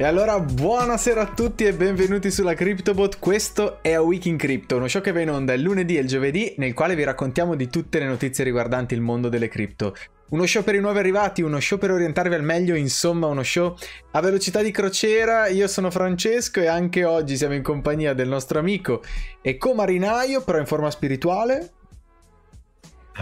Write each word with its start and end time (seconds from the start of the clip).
E 0.00 0.04
allora 0.04 0.40
buonasera 0.40 1.20
a 1.20 1.26
tutti 1.26 1.64
e 1.66 1.74
benvenuti 1.74 2.30
sulla 2.30 2.54
CryptoBot. 2.54 3.18
Questo 3.18 3.82
è 3.82 3.92
A 3.92 4.00
Week 4.00 4.24
in 4.24 4.38
Crypto, 4.38 4.76
uno 4.76 4.88
show 4.88 5.02
che 5.02 5.12
va 5.12 5.20
in 5.20 5.28
onda 5.28 5.52
il 5.52 5.60
lunedì 5.60 5.98
e 5.98 6.00
il 6.00 6.06
giovedì 6.06 6.54
nel 6.56 6.72
quale 6.72 6.94
vi 6.94 7.04
raccontiamo 7.04 7.54
di 7.54 7.68
tutte 7.68 7.98
le 7.98 8.06
notizie 8.06 8.42
riguardanti 8.42 8.94
il 8.94 9.02
mondo 9.02 9.28
delle 9.28 9.48
cripto. 9.48 9.94
Uno 10.30 10.46
show 10.46 10.64
per 10.64 10.74
i 10.74 10.80
nuovi 10.80 11.00
arrivati, 11.00 11.42
uno 11.42 11.60
show 11.60 11.76
per 11.76 11.90
orientarvi 11.90 12.34
al 12.34 12.42
meglio, 12.42 12.76
insomma 12.76 13.26
uno 13.26 13.42
show 13.42 13.76
a 14.12 14.20
velocità 14.22 14.62
di 14.62 14.70
crociera. 14.70 15.48
Io 15.48 15.68
sono 15.68 15.90
Francesco 15.90 16.60
e 16.60 16.66
anche 16.66 17.04
oggi 17.04 17.36
siamo 17.36 17.52
in 17.52 17.62
compagnia 17.62 18.14
del 18.14 18.28
nostro 18.28 18.58
amico 18.58 19.02
e 19.42 19.58
co-marinaio, 19.58 20.40
però 20.40 20.56
in 20.56 20.66
forma 20.66 20.90
spirituale, 20.90 21.72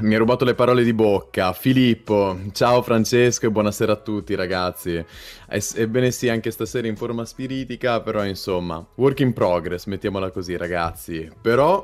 mi 0.00 0.14
ha 0.14 0.18
rubato 0.18 0.44
le 0.44 0.54
parole 0.54 0.84
di 0.84 0.92
bocca. 0.92 1.52
Filippo, 1.52 2.38
ciao 2.52 2.82
Francesco 2.82 3.46
e 3.46 3.50
buonasera 3.50 3.92
a 3.92 3.96
tutti 3.96 4.34
ragazzi. 4.34 5.04
Ebbene 5.48 6.10
sì, 6.10 6.28
anche 6.28 6.50
stasera 6.50 6.86
in 6.86 6.96
forma 6.96 7.24
spiritica, 7.24 8.00
però 8.00 8.24
insomma, 8.24 8.84
work 8.96 9.20
in 9.20 9.32
progress, 9.32 9.86
mettiamola 9.86 10.30
così 10.30 10.56
ragazzi. 10.56 11.28
Però 11.40 11.82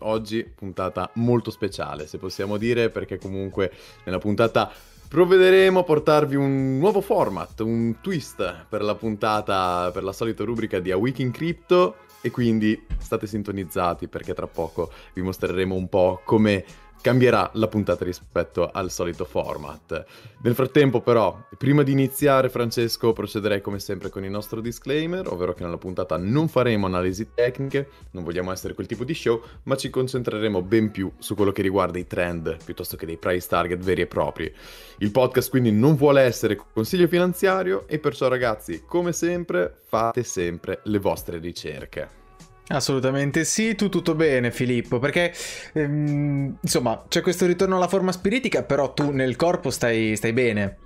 oggi 0.00 0.44
puntata 0.44 1.10
molto 1.14 1.50
speciale, 1.50 2.06
se 2.06 2.18
possiamo 2.18 2.56
dire, 2.56 2.90
perché 2.90 3.18
comunque 3.18 3.72
nella 4.04 4.18
puntata 4.18 4.70
provvederemo 5.08 5.80
a 5.80 5.84
portarvi 5.84 6.36
un 6.36 6.78
nuovo 6.78 7.00
format, 7.00 7.60
un 7.60 7.96
twist 8.00 8.66
per 8.68 8.82
la 8.82 8.94
puntata, 8.94 9.90
per 9.92 10.04
la 10.04 10.12
solita 10.12 10.44
rubrica 10.44 10.78
di 10.78 10.90
A 10.90 10.96
Week 10.96 11.18
in 11.18 11.32
Crypto 11.32 11.96
e 12.20 12.30
quindi 12.30 12.80
state 12.98 13.26
sintonizzati 13.26 14.08
perché 14.08 14.34
tra 14.34 14.48
poco 14.48 14.90
vi 15.14 15.22
mostreremo 15.22 15.74
un 15.74 15.88
po' 15.88 16.20
come 16.24 16.64
cambierà 17.06 17.48
la 17.52 17.68
puntata 17.68 18.04
rispetto 18.04 18.68
al 18.68 18.90
solito 18.90 19.24
format. 19.24 20.04
Nel 20.42 20.54
frattempo 20.56 21.00
però, 21.00 21.40
prima 21.56 21.84
di 21.84 21.92
iniziare 21.92 22.48
Francesco 22.48 23.12
procederei 23.12 23.60
come 23.60 23.78
sempre 23.78 24.10
con 24.10 24.24
il 24.24 24.30
nostro 24.32 24.60
disclaimer, 24.60 25.28
ovvero 25.28 25.54
che 25.54 25.62
nella 25.62 25.78
puntata 25.78 26.16
non 26.16 26.48
faremo 26.48 26.86
analisi 26.86 27.28
tecniche, 27.32 27.88
non 28.10 28.24
vogliamo 28.24 28.50
essere 28.50 28.74
quel 28.74 28.88
tipo 28.88 29.04
di 29.04 29.14
show, 29.14 29.40
ma 29.64 29.76
ci 29.76 29.88
concentreremo 29.88 30.62
ben 30.62 30.90
più 30.90 31.08
su 31.18 31.36
quello 31.36 31.52
che 31.52 31.62
riguarda 31.62 31.96
i 31.96 32.08
trend 32.08 32.56
piuttosto 32.64 32.96
che 32.96 33.06
dei 33.06 33.18
price 33.18 33.46
target 33.46 33.84
veri 33.84 34.00
e 34.00 34.06
propri. 34.08 34.52
Il 34.98 35.12
podcast 35.12 35.48
quindi 35.48 35.70
non 35.70 35.94
vuole 35.94 36.22
essere 36.22 36.58
consiglio 36.72 37.06
finanziario 37.06 37.86
e 37.86 38.00
perciò 38.00 38.26
ragazzi, 38.26 38.82
come 38.84 39.12
sempre, 39.12 39.76
fate 39.86 40.24
sempre 40.24 40.80
le 40.82 40.98
vostre 40.98 41.38
ricerche. 41.38 42.25
Assolutamente 42.68 43.44
sì, 43.44 43.76
tu 43.76 43.88
tutto 43.88 44.16
bene 44.16 44.50
Filippo, 44.50 44.98
perché 44.98 45.32
ehm, 45.74 46.58
insomma 46.60 47.04
c'è 47.06 47.20
questo 47.20 47.46
ritorno 47.46 47.76
alla 47.76 47.86
forma 47.86 48.10
spiritica, 48.10 48.64
però 48.64 48.92
tu 48.92 49.10
nel 49.12 49.36
corpo 49.36 49.70
stai, 49.70 50.16
stai 50.16 50.32
bene. 50.32 50.78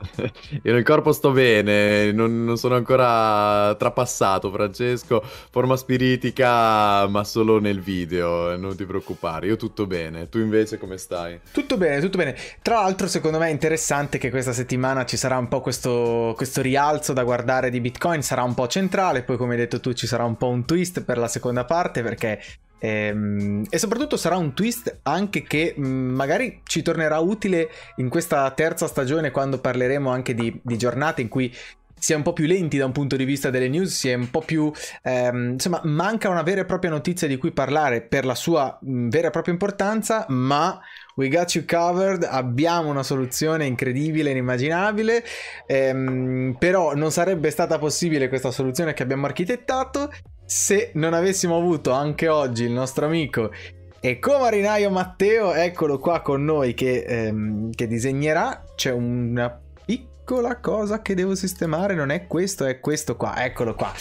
Io 0.62 0.72
nel 0.72 0.82
corpo 0.82 1.12
sto 1.12 1.30
bene, 1.30 2.12
non, 2.12 2.44
non, 2.44 2.56
sono 2.56 2.74
ancora 2.74 3.74
trapassato, 3.76 4.50
Francesco. 4.50 5.22
Forma 5.22 5.76
spiritica, 5.76 7.06
ma 7.06 7.24
solo 7.24 7.60
nel 7.60 7.80
video, 7.80 8.56
non 8.56 8.76
ti 8.76 8.84
preoccupare. 8.84 9.46
Io 9.46 9.56
tutto 9.56 9.86
bene. 9.86 10.28
Tu 10.28 10.38
invece 10.38 10.78
come 10.78 10.96
stai? 10.96 11.40
Tutto 11.52 11.76
bene, 11.76 12.00
tutto 12.00 12.18
bene. 12.18 12.36
Tra 12.62 12.76
l'altro, 12.76 13.06
secondo 13.06 13.38
me 13.38 13.48
è 13.48 13.50
interessante 13.50 14.18
che 14.18 14.30
questa 14.30 14.52
settimana 14.52 15.04
ci 15.04 15.16
sarà 15.16 15.36
un 15.36 15.48
po' 15.48 15.60
questo, 15.60 16.32
questo 16.36 16.62
rialzo 16.62 17.12
da 17.12 17.24
guardare 17.24 17.70
di 17.70 17.80
Bitcoin. 17.80 18.22
Sarà 18.22 18.42
un 18.42 18.54
po' 18.54 18.66
centrale. 18.66 19.22
Poi, 19.22 19.36
come 19.36 19.52
hai 19.52 19.60
detto 19.60 19.80
tu, 19.80 19.92
ci 19.92 20.06
sarà 20.06 20.24
un 20.24 20.36
po' 20.36 20.48
un 20.48 20.64
twist 20.64 21.02
per 21.02 21.18
la 21.18 21.28
seconda 21.28 21.64
parte 21.64 22.02
perché 22.02 22.40
e, 22.80 22.88
ehm, 22.88 23.66
e, 23.68 23.78
soprattutto 23.78 24.16
sarà 24.16 24.36
un 24.36 24.54
twist 24.54 25.00
anche 25.02 25.42
che 25.42 25.74
mm, 25.78 26.14
magari 26.14 26.62
ci 26.64 26.82
tornerà 26.82 27.18
utile 27.18 27.68
in 27.96 28.08
questa 28.08 28.50
terza 28.50 28.88
stagione 28.88 29.30
quando 29.30 29.60
parleremo 29.60 30.10
anche 30.10 30.34
di, 30.34 30.58
di 30.62 30.76
giornate 30.76 31.20
in 31.20 31.28
cui 31.28 31.54
si 32.00 32.14
è 32.14 32.16
un 32.16 32.22
po' 32.22 32.32
più 32.32 32.46
lenti 32.46 32.78
da 32.78 32.86
un 32.86 32.92
punto 32.92 33.14
di 33.14 33.26
vista 33.26 33.50
delle 33.50 33.68
news, 33.68 33.94
si 33.94 34.08
è 34.08 34.14
un 34.14 34.30
po' 34.30 34.40
più... 34.40 34.72
Ehm, 35.02 35.50
insomma, 35.52 35.82
manca 35.84 36.30
una 36.30 36.42
vera 36.42 36.62
e 36.62 36.64
propria 36.64 36.90
notizia 36.90 37.28
di 37.28 37.36
cui 37.36 37.52
parlare 37.52 38.00
per 38.00 38.24
la 38.24 38.34
sua 38.34 38.78
mm, 38.82 39.10
vera 39.10 39.28
e 39.28 39.30
propria 39.30 39.52
importanza, 39.52 40.24
ma 40.28 40.80
we 41.16 41.28
got 41.28 41.54
you 41.54 41.64
covered, 41.66 42.24
abbiamo 42.24 42.88
una 42.88 43.02
soluzione 43.02 43.66
incredibile, 43.66 44.30
inimmaginabile, 44.30 45.22
ehm, 45.66 46.56
però 46.58 46.94
non 46.94 47.12
sarebbe 47.12 47.50
stata 47.50 47.78
possibile 47.78 48.28
questa 48.28 48.50
soluzione 48.50 48.94
che 48.94 49.02
abbiamo 49.02 49.26
architettato 49.26 50.10
se 50.50 50.90
non 50.94 51.14
avessimo 51.14 51.56
avuto 51.56 51.92
anche 51.92 52.26
oggi 52.26 52.64
il 52.64 52.72
nostro 52.72 53.06
amico 53.06 53.52
e 54.00 54.18
co-marinaio 54.18 54.90
Matteo, 54.90 55.54
eccolo 55.54 56.00
qua 56.00 56.22
con 56.22 56.44
noi 56.44 56.74
che, 56.74 57.04
ehm, 57.06 57.70
che 57.72 57.86
disegnerà, 57.86 58.64
c'è 58.74 58.90
una 58.90 59.60
piccola 59.84 60.58
cosa 60.58 61.02
che 61.02 61.14
devo 61.14 61.36
sistemare, 61.36 61.94
non 61.94 62.10
è 62.10 62.26
questo, 62.26 62.64
è 62.64 62.80
questo 62.80 63.14
qua, 63.14 63.44
eccolo 63.44 63.76
qua. 63.76 63.92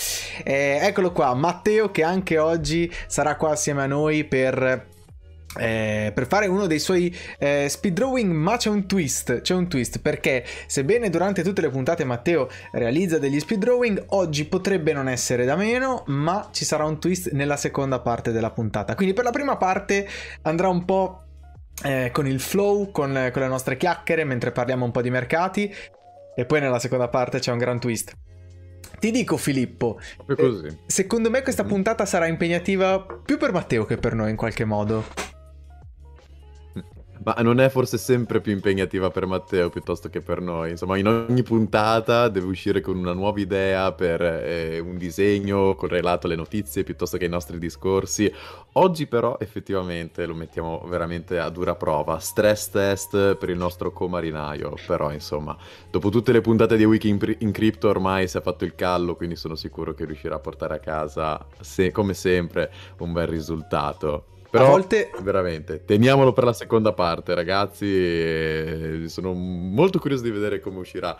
Eh, 0.43 0.79
eccolo 0.81 1.11
qua, 1.11 1.35
Matteo 1.35 1.91
che 1.91 2.01
anche 2.01 2.39
oggi 2.39 2.91
sarà 3.05 3.35
qua 3.35 3.51
assieme 3.51 3.83
a 3.83 3.87
noi 3.87 4.23
per 4.23 4.87
eh, 5.57 6.11
per 6.13 6.27
fare 6.27 6.45
uno 6.45 6.67
dei 6.67 6.79
suoi 6.79 7.15
eh, 7.39 7.67
speed 7.67 7.93
drawing 7.95 8.31
ma 8.31 8.57
c'è 8.57 8.69
un 8.69 8.85
twist 8.85 9.41
c'è 9.41 9.55
un 9.55 9.67
twist 9.67 9.99
perché 9.99 10.45
sebbene 10.67 11.09
durante 11.09 11.41
tutte 11.41 11.61
le 11.61 11.69
puntate 11.69 12.03
Matteo 12.03 12.47
realizza 12.71 13.17
degli 13.17 13.39
speed 13.39 13.59
drawing 13.59 14.03
oggi 14.09 14.45
potrebbe 14.45 14.93
non 14.93 15.09
essere 15.09 15.45
da 15.45 15.55
meno 15.55 16.03
ma 16.07 16.49
ci 16.51 16.65
sarà 16.65 16.85
un 16.85 16.99
twist 16.99 17.31
nella 17.31 17.57
seconda 17.57 17.99
parte 17.99 18.31
della 18.31 18.51
puntata. 18.51 18.95
Quindi 18.95 19.13
per 19.13 19.23
la 19.23 19.31
prima 19.31 19.57
parte 19.57 20.07
andrà 20.43 20.67
un 20.67 20.85
po' 20.85 21.23
eh, 21.83 22.09
con 22.11 22.27
il 22.27 22.39
flow 22.39 22.91
con, 22.91 23.29
con 23.31 23.41
le 23.41 23.47
nostre 23.47 23.77
chiacchiere 23.77 24.23
mentre 24.23 24.51
parliamo 24.51 24.85
un 24.85 24.91
po' 24.91 25.01
di 25.01 25.09
mercati 25.09 25.73
e 26.35 26.45
poi 26.45 26.59
nella 26.59 26.79
seconda 26.79 27.07
parte 27.07 27.39
c'è 27.39 27.51
un 27.51 27.57
gran 27.57 27.79
twist. 27.79 28.13
Ti 28.99 29.11
dico 29.11 29.37
Filippo, 29.37 29.99
eh, 30.27 30.77
secondo 30.85 31.29
me 31.29 31.41
questa 31.41 31.63
puntata 31.63 32.05
sarà 32.05 32.27
impegnativa 32.27 32.99
più 32.99 33.37
per 33.37 33.53
Matteo 33.53 33.85
che 33.85 33.97
per 33.97 34.13
noi 34.13 34.29
in 34.31 34.35
qualche 34.35 34.65
modo. 34.65 35.05
Ma 37.21 37.35
non 37.41 37.59
è 37.59 37.67
forse 37.67 37.97
sempre 37.97 38.39
più 38.39 38.53
impegnativa 38.53 39.09
per 39.09 39.25
Matteo 39.25 39.69
piuttosto 39.69 40.09
che 40.09 40.21
per 40.21 40.39
noi? 40.39 40.69
Insomma, 40.69 40.97
in 40.97 41.05
ogni 41.05 41.43
puntata 41.43 42.29
deve 42.29 42.47
uscire 42.47 42.79
con 42.79 42.97
una 42.97 43.11
nuova 43.11 43.39
idea 43.41 43.91
per 43.91 44.21
eh, 44.21 44.79
un 44.79 44.97
disegno 44.97 45.75
correlato 45.75 46.27
alle 46.27 46.37
notizie 46.37 46.83
piuttosto 46.83 47.17
che 47.17 47.25
ai 47.25 47.29
nostri 47.29 47.57
discorsi. 47.57 48.31
Oggi 48.73 49.05
però 49.05 49.37
effettivamente 49.37 50.25
lo 50.25 50.33
mettiamo 50.33 50.81
veramente 50.87 51.39
a 51.39 51.49
dura 51.49 51.75
prova. 51.75 52.19
Stress 52.19 52.69
test 52.69 53.35
per 53.35 53.49
il 53.49 53.57
nostro 53.57 53.91
comarinaio. 53.91 54.75
Però 54.87 55.11
insomma, 55.11 55.57
dopo 55.91 56.09
tutte 56.09 56.31
le 56.31 56.39
puntate 56.39 56.77
di 56.77 56.85
Wiki 56.85 57.09
in, 57.09 57.35
in 57.39 57.51
Crypto 57.51 57.89
ormai 57.89 58.29
si 58.29 58.37
è 58.37 58.41
fatto 58.41 58.63
il 58.63 58.75
callo, 58.75 59.17
quindi 59.17 59.35
sono 59.35 59.55
sicuro 59.55 59.93
che 59.93 60.05
riuscirà 60.05 60.35
a 60.35 60.39
portare 60.39 60.75
a 60.75 60.79
casa, 60.79 61.45
se, 61.59 61.91
come 61.91 62.13
sempre, 62.13 62.71
un 62.99 63.11
bel 63.11 63.27
risultato. 63.27 64.37
Però, 64.49 64.65
a 64.65 64.69
volte... 64.69 65.11
veramente, 65.21 65.85
teniamolo 65.85 66.33
per 66.33 66.43
la 66.43 66.53
seconda 66.53 66.93
parte, 66.93 67.35
ragazzi. 67.35 69.07
Sono 69.07 69.33
molto 69.33 69.99
curioso 69.99 70.23
di 70.23 70.31
vedere 70.31 70.59
come 70.59 70.79
uscirà 70.79 71.15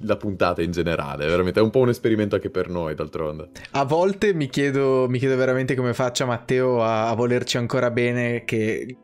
la 0.00 0.16
puntata 0.16 0.60
in 0.62 0.70
generale. 0.70 1.26
Veramente, 1.26 1.60
è 1.60 1.62
un 1.62 1.70
po' 1.70 1.80
un 1.80 1.88
esperimento 1.88 2.34
anche 2.34 2.50
per 2.50 2.68
noi, 2.68 2.94
d'altronde. 2.94 3.50
A 3.72 3.84
volte 3.84 4.34
mi 4.34 4.48
chiedo, 4.48 5.06
mi 5.08 5.18
chiedo 5.18 5.36
veramente 5.36 5.74
come 5.74 5.94
faccia 5.94 6.26
Matteo 6.26 6.82
a, 6.82 7.08
a 7.08 7.14
volerci 7.14 7.56
ancora 7.56 7.90
bene, 7.90 8.44
che 8.44 8.96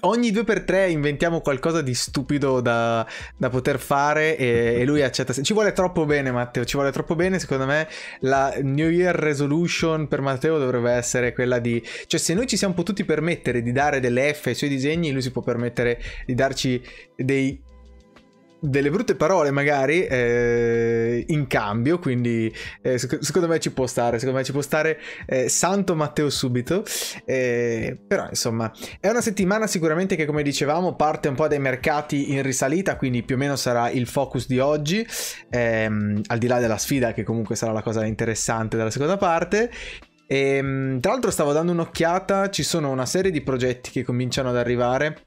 ogni 0.00 0.30
due 0.30 0.44
per 0.44 0.62
tre 0.64 0.90
inventiamo 0.90 1.40
qualcosa 1.40 1.82
di 1.82 1.94
stupido 1.94 2.60
da, 2.60 3.06
da 3.36 3.48
poter 3.48 3.78
fare 3.78 4.36
e, 4.36 4.80
e, 4.80 4.84
lui 4.84 5.02
accetta. 5.02 5.32
Ci 5.32 5.52
vuole 5.52 5.72
troppo 5.72 6.04
bene, 6.04 6.30
Matteo. 6.30 6.64
Ci 6.64 6.76
vuole 6.76 6.92
troppo 6.92 7.14
bene. 7.14 7.38
Secondo 7.38 7.66
me, 7.66 7.88
la 8.20 8.54
New 8.62 8.88
Year 8.88 9.14
Resolution 9.14 10.08
per 10.08 10.20
Matteo 10.20 10.58
dovrebbe 10.58 10.90
essere 10.92 11.32
quella 11.32 11.58
di. 11.58 11.82
Cioè, 12.06 12.20
se 12.20 12.34
noi 12.34 12.46
ci 12.46 12.56
siamo 12.56 12.74
potuti 12.74 13.04
permettere 13.04 13.62
di 13.62 13.72
dare 13.72 14.00
delle 14.00 14.32
F 14.34 14.46
ai 14.46 14.54
suoi 14.54 14.70
disegni, 14.70 15.12
lui 15.12 15.22
si 15.22 15.30
può 15.30 15.42
permettere 15.42 16.00
di 16.26 16.34
darci 16.34 16.82
dei 17.16 17.68
delle 18.60 18.90
brutte 18.90 19.14
parole 19.14 19.50
magari 19.50 20.04
eh, 20.04 21.24
in 21.28 21.46
cambio 21.46 21.98
quindi 21.98 22.52
eh, 22.82 22.98
secondo 22.98 23.48
me 23.48 23.58
ci 23.58 23.72
può 23.72 23.86
stare 23.86 24.18
secondo 24.18 24.38
me 24.38 24.44
ci 24.44 24.52
può 24.52 24.60
stare 24.60 24.98
eh, 25.26 25.48
santo 25.48 25.94
Matteo 25.94 26.30
subito. 26.30 26.84
Eh, 27.24 27.98
però 28.06 28.26
insomma 28.28 28.72
è 28.98 29.08
una 29.08 29.20
settimana 29.20 29.66
sicuramente 29.66 30.16
che 30.16 30.26
come 30.26 30.42
dicevamo 30.42 30.94
parte 30.96 31.28
un 31.28 31.34
po' 31.34 31.48
dai 31.48 31.58
mercati 31.58 32.32
in 32.32 32.42
risalita 32.42 32.96
quindi 32.96 33.22
più 33.22 33.36
o 33.36 33.38
meno 33.38 33.56
sarà 33.56 33.90
il 33.90 34.06
focus 34.06 34.46
di 34.46 34.58
oggi. 34.58 35.06
Ehm, 35.50 36.22
al 36.26 36.38
di 36.38 36.46
là 36.46 36.58
della 36.58 36.78
sfida 36.78 37.12
che 37.12 37.22
comunque 37.22 37.56
sarà 37.56 37.72
la 37.72 37.82
cosa 37.82 38.04
interessante 38.04 38.76
della 38.76 38.90
seconda 38.90 39.16
parte. 39.16 39.70
E, 40.26 40.38
ehm, 40.56 41.00
tra 41.00 41.12
l'altro 41.12 41.30
stavo 41.30 41.52
dando 41.52 41.72
un'occhiata 41.72 42.50
ci 42.50 42.62
sono 42.62 42.90
una 42.90 43.06
serie 43.06 43.30
di 43.30 43.42
progetti 43.42 43.90
che 43.90 44.04
cominciano 44.04 44.48
ad 44.48 44.56
arrivare 44.56 45.24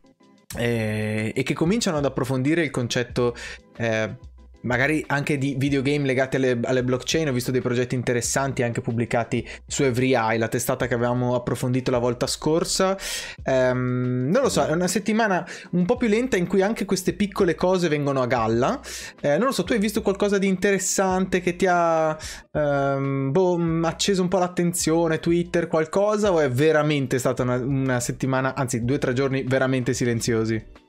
eh, 0.58 1.32
e 1.36 1.44
che 1.44 1.54
cominciano 1.54 1.98
ad 1.98 2.06
approfondire 2.06 2.64
il 2.64 2.72
concetto 2.72 3.36
eh, 3.78 4.16
magari 4.64 5.04
anche 5.08 5.38
di 5.38 5.56
videogame 5.58 6.06
legati 6.06 6.36
alle, 6.36 6.60
alle, 6.64 6.84
blockchain. 6.84 7.30
Ho 7.30 7.34
visto 7.34 7.52
dei 7.52 7.62
progetti 7.62 7.96
interessanti 7.96 8.64
anche 8.64 8.82
pubblicati 8.82 9.48
su 9.66 9.84
EveryEye, 9.84 10.38
la 10.38 10.48
testata 10.48 10.88
che 10.88 10.94
avevamo 10.94 11.36
approfondito 11.36 11.92
la 11.92 11.98
volta 11.98 12.28
scorsa. 12.28 12.98
Um, 13.46 14.30
non 14.32 14.42
lo 14.42 14.50
so, 14.50 14.66
è 14.66 14.72
una 14.72 14.88
settimana 14.88 15.46
un 15.72 15.86
po' 15.86 15.98
più 15.98 16.08
lenta 16.08 16.38
in 16.38 16.48
cui 16.48 16.62
anche 16.62 16.86
queste 16.86 17.14
piccole 17.14 17.56
cose 17.56 17.88
vengono 17.88 18.22
a 18.22 18.28
galla. 18.28 18.80
Eh, 19.22 19.38
non 19.38 19.48
lo 19.48 19.52
so, 19.52 19.64
tu 19.64 19.74
hai 19.74 19.80
visto 19.80 20.02
qualcosa 20.02 20.38
di 20.38 20.48
interessante 20.48 21.42
che 21.42 21.56
ti 21.56 21.66
ha 21.68 22.18
um, 22.52 23.32
boh, 23.32 23.60
acceso 23.84 24.22
un 24.22 24.28
po' 24.28 24.40
l'attenzione, 24.40 25.20
Twitter, 25.20 25.68
qualcosa? 25.68 26.32
O 26.32 26.40
è 26.40 26.50
veramente 26.50 27.20
stata 27.20 27.44
una, 27.44 27.56
una 27.56 28.00
settimana, 28.00 28.56
anzi 28.56 28.84
due 28.84 28.96
o 28.96 29.00
tre 29.00 29.14
giorni 29.14 29.44
veramente 29.44 29.94
silenziosi? 29.94 30.83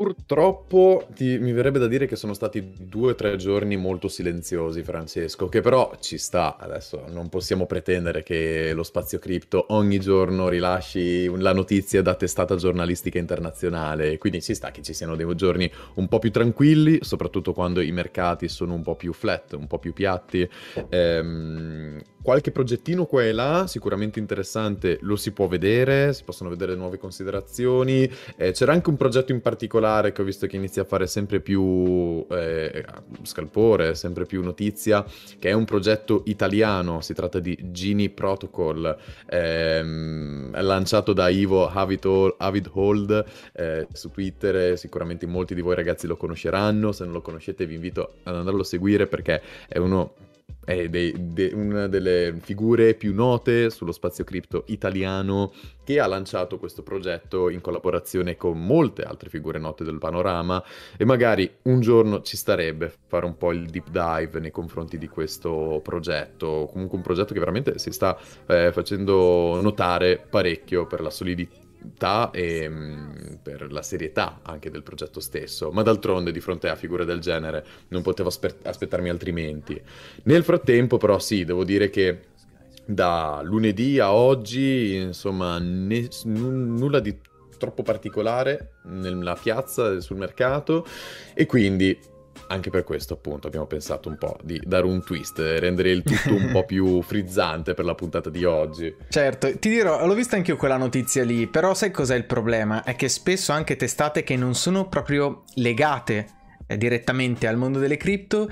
Purtroppo 0.00 1.06
ti, 1.14 1.36
mi 1.38 1.52
verrebbe 1.52 1.78
da 1.78 1.86
dire 1.86 2.06
che 2.06 2.16
sono 2.16 2.32
stati 2.32 2.72
due 2.78 3.10
o 3.10 3.14
tre 3.14 3.36
giorni 3.36 3.76
molto 3.76 4.08
silenziosi, 4.08 4.82
Francesco, 4.82 5.50
che 5.50 5.60
però 5.60 5.92
ci 6.00 6.16
sta. 6.16 6.56
Adesso 6.56 7.04
non 7.10 7.28
possiamo 7.28 7.66
pretendere 7.66 8.22
che 8.22 8.72
lo 8.72 8.82
spazio 8.82 9.18
cripto 9.18 9.66
ogni 9.68 10.00
giorno 10.00 10.48
rilasci 10.48 11.26
la 11.36 11.52
notizia 11.52 12.00
da 12.00 12.14
testata 12.14 12.56
giornalistica 12.56 13.18
internazionale, 13.18 14.16
quindi 14.16 14.40
ci 14.40 14.54
sta 14.54 14.70
che 14.70 14.80
ci 14.80 14.94
siano 14.94 15.16
dei 15.16 15.26
giorni 15.34 15.70
un 15.96 16.08
po' 16.08 16.18
più 16.18 16.30
tranquilli, 16.30 17.00
soprattutto 17.02 17.52
quando 17.52 17.82
i 17.82 17.92
mercati 17.92 18.48
sono 18.48 18.72
un 18.72 18.82
po' 18.82 18.96
più 18.96 19.12
flat, 19.12 19.52
un 19.52 19.66
po' 19.66 19.78
più 19.78 19.92
piatti. 19.92 20.48
Ehm, 20.88 22.00
qualche 22.22 22.50
progettino 22.50 23.06
qua 23.06 23.24
e 23.24 23.32
là, 23.32 23.66
sicuramente 23.66 24.18
interessante, 24.18 24.98
lo 25.02 25.16
si 25.16 25.32
può 25.32 25.46
vedere, 25.46 26.12
si 26.12 26.24
possono 26.24 26.50
vedere 26.50 26.74
nuove 26.74 26.98
considerazioni. 26.98 28.10
Eh, 28.36 28.52
c'era 28.52 28.72
anche 28.72 28.90
un 28.90 28.96
progetto 28.96 29.32
in 29.32 29.40
particolare 29.40 30.12
che 30.12 30.22
ho 30.22 30.24
visto 30.24 30.46
che 30.46 30.56
inizia 30.56 30.82
a 30.82 30.84
fare 30.84 31.06
sempre 31.06 31.40
più 31.40 32.24
eh, 32.30 32.84
scalpore, 33.22 33.94
sempre 33.94 34.26
più 34.26 34.42
notizia, 34.42 35.04
che 35.38 35.48
è 35.48 35.52
un 35.52 35.64
progetto 35.64 36.22
italiano, 36.26 37.00
si 37.00 37.14
tratta 37.14 37.38
di 37.38 37.56
Genie 37.70 38.10
Protocol, 38.10 38.96
ehm, 39.26 40.60
lanciato 40.62 41.12
da 41.12 41.28
Ivo 41.28 41.68
Avid 41.68 42.70
Hold 42.72 43.24
eh, 43.52 43.86
su 43.92 44.10
Twitter, 44.10 44.78
sicuramente 44.78 45.26
molti 45.26 45.54
di 45.54 45.60
voi 45.60 45.74
ragazzi 45.74 46.06
lo 46.06 46.16
conosceranno, 46.16 46.92
se 46.92 47.04
non 47.04 47.12
lo 47.12 47.22
conoscete 47.22 47.66
vi 47.66 47.74
invito 47.74 48.14
ad 48.24 48.36
andarlo 48.36 48.60
a 48.60 48.64
seguire 48.64 49.06
perché 49.06 49.40
è 49.68 49.78
uno 49.78 50.28
è 50.70 50.88
dei, 50.88 51.12
de, 51.18 51.50
una 51.52 51.88
delle 51.88 52.36
figure 52.40 52.94
più 52.94 53.12
note 53.12 53.70
sullo 53.70 53.90
spazio 53.90 54.22
cripto 54.22 54.64
italiano 54.68 55.52
che 55.82 55.98
ha 55.98 56.06
lanciato 56.06 56.58
questo 56.58 56.84
progetto 56.84 57.48
in 57.48 57.60
collaborazione 57.60 58.36
con 58.36 58.64
molte 58.64 59.02
altre 59.02 59.28
figure 59.28 59.58
note 59.58 59.82
del 59.82 59.98
panorama 59.98 60.62
e 60.96 61.04
magari 61.04 61.50
un 61.62 61.80
giorno 61.80 62.22
ci 62.22 62.36
starebbe 62.36 62.92
fare 63.08 63.26
un 63.26 63.36
po' 63.36 63.50
il 63.50 63.68
deep 63.68 63.90
dive 63.90 64.38
nei 64.38 64.52
confronti 64.52 64.98
di 64.98 65.08
questo 65.08 65.80
progetto, 65.82 66.68
comunque 66.72 66.96
un 66.96 67.02
progetto 67.02 67.32
che 67.32 67.40
veramente 67.40 67.78
si 67.78 67.90
sta 67.90 68.16
eh, 68.46 68.70
facendo 68.72 69.60
notare 69.60 70.24
parecchio 70.30 70.86
per 70.86 71.00
la 71.00 71.10
solidità 71.10 71.68
e 72.32 72.68
mm, 72.68 73.34
per 73.42 73.72
la 73.72 73.82
serietà 73.82 74.40
anche 74.42 74.70
del 74.70 74.82
progetto 74.82 75.20
stesso, 75.20 75.70
ma 75.70 75.82
d'altronde 75.82 76.32
di 76.32 76.40
fronte 76.40 76.68
a 76.68 76.76
figure 76.76 77.04
del 77.04 77.20
genere 77.20 77.64
non 77.88 78.02
potevo 78.02 78.28
aspe- 78.28 78.58
aspettarmi 78.62 79.08
altrimenti. 79.08 79.80
Nel 80.24 80.44
frattempo 80.44 80.96
però 80.96 81.18
sì, 81.18 81.44
devo 81.44 81.64
dire 81.64 81.90
che 81.90 82.28
da 82.84 83.40
lunedì 83.42 83.98
a 83.98 84.12
oggi, 84.12 84.96
insomma, 84.96 85.58
ne- 85.58 86.08
n- 86.24 86.74
nulla 86.76 87.00
di 87.00 87.16
troppo 87.56 87.82
particolare 87.82 88.72
nella 88.84 89.34
piazza, 89.34 90.00
sul 90.00 90.16
mercato 90.16 90.86
e 91.34 91.46
quindi 91.46 91.98
anche 92.50 92.70
per 92.70 92.84
questo, 92.84 93.14
appunto, 93.14 93.46
abbiamo 93.46 93.66
pensato 93.66 94.08
un 94.08 94.16
po' 94.16 94.36
di 94.42 94.60
dare 94.64 94.84
un 94.84 95.02
twist, 95.02 95.38
rendere 95.38 95.90
il 95.90 96.02
tutto 96.02 96.34
un 96.34 96.50
po' 96.52 96.64
più 96.64 97.00
frizzante 97.02 97.74
per 97.74 97.84
la 97.84 97.94
puntata 97.94 98.28
di 98.28 98.44
oggi. 98.44 98.94
Certo, 99.08 99.58
ti 99.58 99.68
dirò, 99.68 100.04
l'ho 100.04 100.14
vista 100.14 100.36
anche 100.36 100.50
io 100.50 100.56
quella 100.56 100.76
notizia 100.76 101.24
lì, 101.24 101.46
però 101.46 101.74
sai 101.74 101.90
cos'è 101.90 102.16
il 102.16 102.24
problema? 102.24 102.82
È 102.82 102.96
che 102.96 103.08
spesso 103.08 103.52
anche 103.52 103.76
testate 103.76 104.22
che 104.22 104.36
non 104.36 104.54
sono 104.54 104.88
proprio 104.88 105.44
legate 105.54 106.26
eh, 106.66 106.76
direttamente 106.76 107.46
al 107.46 107.56
mondo 107.56 107.78
delle 107.78 107.96
cripto 107.96 108.48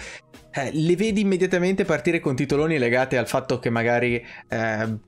eh, 0.51 0.71
le 0.73 0.97
vedi 0.97 1.21
immediatamente 1.21 1.85
partire 1.85 2.21
con 2.21 2.35
titoloni 2.35 2.79
legati 2.79 3.17
al 3.17 3.29
fatto 3.29 3.59
che 3.59 3.71
magari 3.71 4.25
eh, 4.49 4.99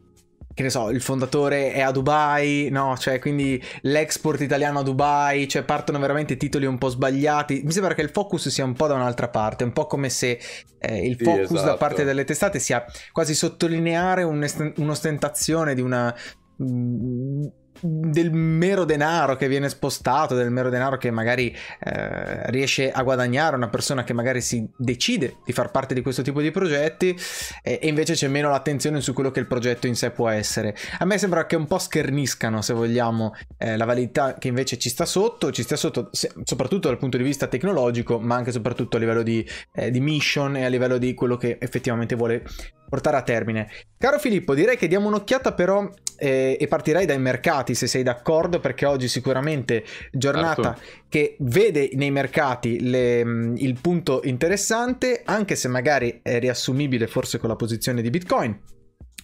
che 0.52 0.62
ne 0.62 0.70
so, 0.70 0.91
il 0.91 1.00
fondatore 1.00 1.73
è 1.73 1.81
a 1.81 1.93
Dubai, 1.93 2.69
no? 2.70 2.97
Cioè, 2.99 3.19
quindi 3.19 3.62
l'export 3.82 4.41
italiano 4.41 4.81
a 4.81 4.82
Dubai, 4.82 5.47
cioè 5.47 5.62
partono 5.62 5.99
veramente 5.99 6.37
titoli 6.37 6.67
un 6.67 6.76
po' 6.76 6.88
sbagliati. 6.88 7.62
Mi 7.64 7.73
sembra 7.73 7.94
che 7.94 8.02
il 8.02 8.11
focus 8.11 8.49
sia 8.49 8.64
un 8.64 8.75
po' 8.75 8.88
da 8.88 8.94
un'altra 8.94 9.29
parte, 9.29 9.64
un 9.64 9.73
po' 9.73 9.87
come 9.87 10.08
se 10.11 10.41
eh, 10.79 11.06
il 11.06 11.17
sì, 11.17 11.25
focus 11.25 11.52
esatto. 11.52 11.64
da 11.67 11.76
parte 11.76 12.05
delle 12.05 12.25
testate 12.25 12.58
sia 12.58 12.85
quasi 13.12 13.35
sottolineare 13.35 14.23
un'ostentazione 14.23 15.75
di 15.75 15.81
una 15.81 16.14
mm, 16.62 17.47
del 17.80 18.32
mero 18.32 18.84
denaro 18.84 19.36
che 19.36 19.48
viene 19.48 19.68
spostato, 19.68 20.34
del 20.34 20.50
mero 20.50 20.68
denaro 20.70 20.96
che 20.96 21.10
magari 21.10 21.54
eh, 21.80 22.50
riesce 22.50 22.90
a 22.90 23.02
guadagnare 23.02 23.56
una 23.56 23.68
persona 23.68 24.04
che 24.04 24.12
magari 24.12 24.40
si 24.40 24.68
decide 24.76 25.36
di 25.44 25.52
far 25.52 25.70
parte 25.70 25.94
di 25.94 26.02
questo 26.02 26.22
tipo 26.22 26.40
di 26.40 26.50
progetti 26.50 27.16
e, 27.62 27.78
e, 27.80 27.88
invece 27.88 28.14
c'è 28.14 28.28
meno 28.28 28.50
l'attenzione 28.50 29.00
su 29.00 29.12
quello 29.12 29.30
che 29.30 29.40
il 29.40 29.46
progetto 29.46 29.86
in 29.86 29.96
sé 29.96 30.10
può 30.10 30.28
essere. 30.28 30.74
A 30.98 31.04
me 31.04 31.18
sembra 31.18 31.46
che 31.46 31.56
un 31.56 31.66
po' 31.66 31.78
scherniscano, 31.78 32.62
se 32.62 32.72
vogliamo, 32.72 33.34
eh, 33.58 33.76
la 33.76 33.84
validità 33.84 34.34
che 34.34 34.48
invece 34.48 34.78
ci 34.78 34.88
sta 34.88 35.04
sotto, 35.04 35.50
ci 35.50 35.62
sta 35.62 35.76
sotto 35.76 36.08
se, 36.12 36.32
soprattutto 36.44 36.88
dal 36.88 36.98
punto 36.98 37.16
di 37.16 37.22
vista 37.22 37.46
tecnologico, 37.46 38.18
ma 38.18 38.36
anche 38.36 38.52
soprattutto 38.52 38.96
a 38.96 39.00
livello 39.00 39.22
di, 39.22 39.46
eh, 39.72 39.90
di 39.90 40.00
mission 40.00 40.56
e 40.56 40.64
a 40.64 40.68
livello 40.68 40.98
di 40.98 41.14
quello 41.14 41.36
che 41.36 41.58
effettivamente 41.60 42.14
vuole 42.14 42.44
portare 42.90 43.16
a 43.16 43.22
termine. 43.22 43.70
Caro 43.96 44.19
Filippo, 44.19 44.54
direi 44.54 44.76
che 44.76 44.88
diamo 44.88 45.06
un'occhiata 45.06 45.54
però 45.54 45.88
eh, 46.19 46.58
e 46.60 46.66
partirei 46.66 47.06
dai 47.06 47.19
mercati 47.19 47.75
se 47.75 47.87
sei 47.87 48.02
d'accordo 48.02 48.60
perché 48.60 48.84
oggi 48.84 49.08
sicuramente 49.08 49.84
giornata 50.12 50.75
certo. 50.75 50.81
che 51.08 51.37
vede 51.38 51.90
nei 51.94 52.10
mercati 52.10 52.81
le, 52.81 53.25
mm, 53.25 53.56
il 53.56 53.78
punto 53.81 54.20
interessante 54.25 55.22
anche 55.25 55.54
se 55.54 55.69
magari 55.69 56.20
è 56.22 56.38
riassumibile 56.38 57.06
forse 57.06 57.38
con 57.38 57.48
la 57.48 57.56
posizione 57.56 58.02
di 58.02 58.10
Bitcoin. 58.10 58.58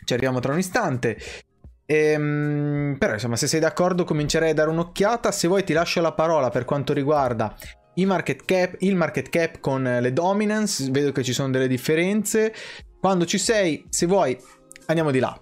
Ci 0.05 0.13
arriviamo 0.13 0.41
tra 0.41 0.53
un 0.53 0.59
istante. 0.59 1.19
Ehm, 1.85 2.97
però 2.99 3.13
insomma 3.13 3.37
se 3.37 3.47
sei 3.47 3.61
d'accordo 3.61 4.05
comincerei 4.05 4.51
a 4.51 4.55
dare 4.55 4.71
un'occhiata 4.71 5.31
se 5.31 5.47
vuoi 5.47 5.63
ti 5.63 5.73
lascio 5.73 6.01
la 6.01 6.13
parola 6.13 6.51
per 6.51 6.65
quanto 6.65 6.93
riguarda 6.93 7.57
market 8.05 8.45
cap, 8.45 8.75
il 8.81 8.97
market 8.97 9.31
cap 9.31 9.61
con 9.61 9.83
le 9.83 10.13
dominance 10.13 10.91
vedo 10.91 11.13
che 11.13 11.23
ci 11.23 11.33
sono 11.33 11.51
delle 11.51 11.69
differenze 11.69 12.53
quando 13.07 13.25
ci 13.25 13.39
sei 13.39 13.87
se 13.89 14.05
vuoi 14.05 14.37
andiamo 14.87 15.13
di 15.13 15.21
là 15.21 15.41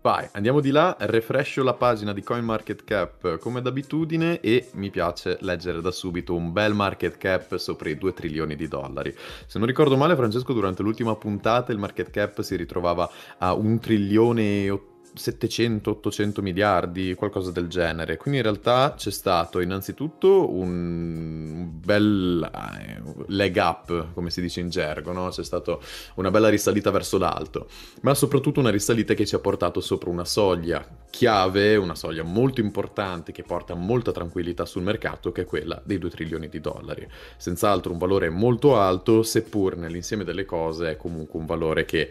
Vai, 0.00 0.28
andiamo 0.34 0.60
di 0.60 0.70
là, 0.70 0.94
refrescio 1.00 1.64
la 1.64 1.74
pagina 1.74 2.12
di 2.12 2.22
CoinMarketCap 2.22 3.38
come 3.38 3.60
d'abitudine 3.60 4.38
e 4.38 4.68
mi 4.74 4.90
piace 4.90 5.36
leggere 5.40 5.80
da 5.80 5.90
subito 5.90 6.36
un 6.36 6.52
bel 6.52 6.74
market 6.74 7.16
cap 7.16 7.56
sopra 7.56 7.88
i 7.88 7.98
2 7.98 8.12
trilioni 8.12 8.54
di 8.54 8.68
dollari. 8.68 9.12
Se 9.46 9.58
non 9.58 9.66
ricordo 9.66 9.96
male, 9.96 10.14
Francesco, 10.14 10.52
durante 10.52 10.82
l'ultima 10.82 11.16
puntata 11.16 11.72
il 11.72 11.78
market 11.78 12.10
cap 12.10 12.40
si 12.42 12.54
ritrovava 12.54 13.10
a 13.38 13.52
1 13.54 13.80
trilione 13.80 14.62
e 14.62 14.70
8 14.70 14.95
700-800 15.16 16.40
miliardi, 16.42 17.14
qualcosa 17.14 17.50
del 17.50 17.68
genere. 17.68 18.16
Quindi 18.16 18.38
in 18.40 18.44
realtà 18.44 18.94
c'è 18.96 19.10
stato 19.10 19.60
innanzitutto 19.60 20.52
un 20.54 21.68
bel 21.70 22.48
eh, 22.52 23.02
leg 23.28 23.56
up, 23.56 24.12
come 24.12 24.30
si 24.30 24.40
dice 24.40 24.60
in 24.60 24.68
gergo, 24.68 25.12
no? 25.12 25.28
c'è 25.28 25.44
stata 25.44 25.78
una 26.14 26.30
bella 26.30 26.48
risalita 26.48 26.90
verso 26.90 27.18
l'alto, 27.18 27.68
ma 28.02 28.14
soprattutto 28.14 28.60
una 28.60 28.70
risalita 28.70 29.14
che 29.14 29.26
ci 29.26 29.34
ha 29.34 29.38
portato 29.38 29.80
sopra 29.80 30.10
una 30.10 30.24
soglia 30.24 30.86
chiave, 31.10 31.76
una 31.76 31.94
soglia 31.94 32.22
molto 32.22 32.60
importante 32.60 33.32
che 33.32 33.42
porta 33.42 33.74
molta 33.74 34.12
tranquillità 34.12 34.66
sul 34.66 34.82
mercato, 34.82 35.32
che 35.32 35.42
è 35.42 35.44
quella 35.44 35.80
dei 35.84 35.98
2 35.98 36.10
trilioni 36.10 36.48
di 36.48 36.60
dollari. 36.60 37.08
Senz'altro 37.36 37.92
un 37.92 37.98
valore 37.98 38.28
molto 38.28 38.76
alto, 38.76 39.22
seppur 39.22 39.76
nell'insieme 39.76 40.24
delle 40.24 40.44
cose 40.44 40.92
è 40.92 40.96
comunque 40.96 41.38
un 41.38 41.46
valore 41.46 41.84
che 41.84 42.10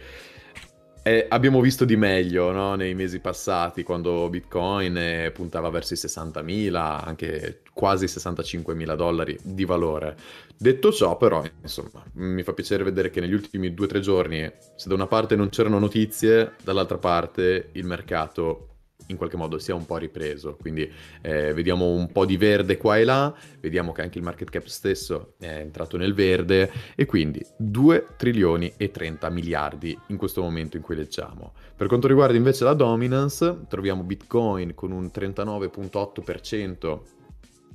eh, 1.07 1.27
abbiamo 1.29 1.61
visto 1.61 1.85
di 1.85 1.95
meglio 1.95 2.51
no? 2.51 2.73
nei 2.73 2.95
mesi 2.95 3.19
passati, 3.19 3.83
quando 3.83 4.27
Bitcoin 4.27 4.97
eh, 4.97 5.29
puntava 5.31 5.69
verso 5.69 5.93
i 5.93 5.97
60.000, 5.97 6.75
anche 7.05 7.61
quasi 7.73 8.05
65.000 8.05 8.95
dollari 8.95 9.37
di 9.43 9.65
valore. 9.65 10.17
Detto 10.57 10.91
ciò, 10.91 11.15
però, 11.15 11.43
insomma, 11.61 12.03
mi 12.13 12.41
fa 12.41 12.53
piacere 12.53 12.83
vedere 12.83 13.11
che 13.11 13.19
negli 13.19 13.33
ultimi 13.33 13.69
2-3 13.69 13.99
giorni, 13.99 14.51
se 14.75 14.89
da 14.89 14.95
una 14.95 15.05
parte 15.05 15.35
non 15.35 15.49
c'erano 15.49 15.77
notizie, 15.77 16.53
dall'altra 16.63 16.97
parte 16.97 17.69
il 17.73 17.85
mercato 17.85 18.74
in 19.07 19.17
qualche 19.17 19.37
modo 19.37 19.59
si 19.59 19.71
è 19.71 19.73
un 19.73 19.85
po' 19.85 19.97
ripreso, 19.97 20.57
quindi 20.59 20.89
eh, 21.21 21.53
vediamo 21.53 21.91
un 21.91 22.11
po' 22.11 22.25
di 22.25 22.37
verde 22.37 22.77
qua 22.77 22.97
e 22.97 23.03
là, 23.03 23.33
vediamo 23.59 23.91
che 23.91 24.01
anche 24.01 24.17
il 24.17 24.23
market 24.23 24.49
cap 24.49 24.65
stesso 24.65 25.33
è 25.39 25.47
entrato 25.47 25.97
nel 25.97 26.13
verde 26.13 26.71
e 26.95 27.05
quindi 27.05 27.45
2 27.57 28.07
trilioni 28.17 28.73
e 28.77 28.91
30 28.91 29.29
miliardi 29.29 29.97
in 30.07 30.17
questo 30.17 30.41
momento 30.41 30.77
in 30.77 30.83
cui 30.83 30.95
leggiamo. 30.95 31.53
Per 31.75 31.87
quanto 31.87 32.07
riguarda 32.07 32.35
invece 32.35 32.63
la 32.63 32.73
dominance, 32.73 33.65
troviamo 33.67 34.03
Bitcoin 34.03 34.73
con 34.73 34.91
un 34.91 35.11
39.8% 35.13 36.99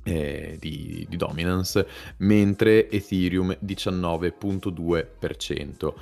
eh, 0.03 0.57
di, 0.59 1.05
di, 1.07 1.17
dominance, 1.17 1.87
mentre 2.17 2.89
Ethereum 2.89 3.55
19.2%. 3.63 5.93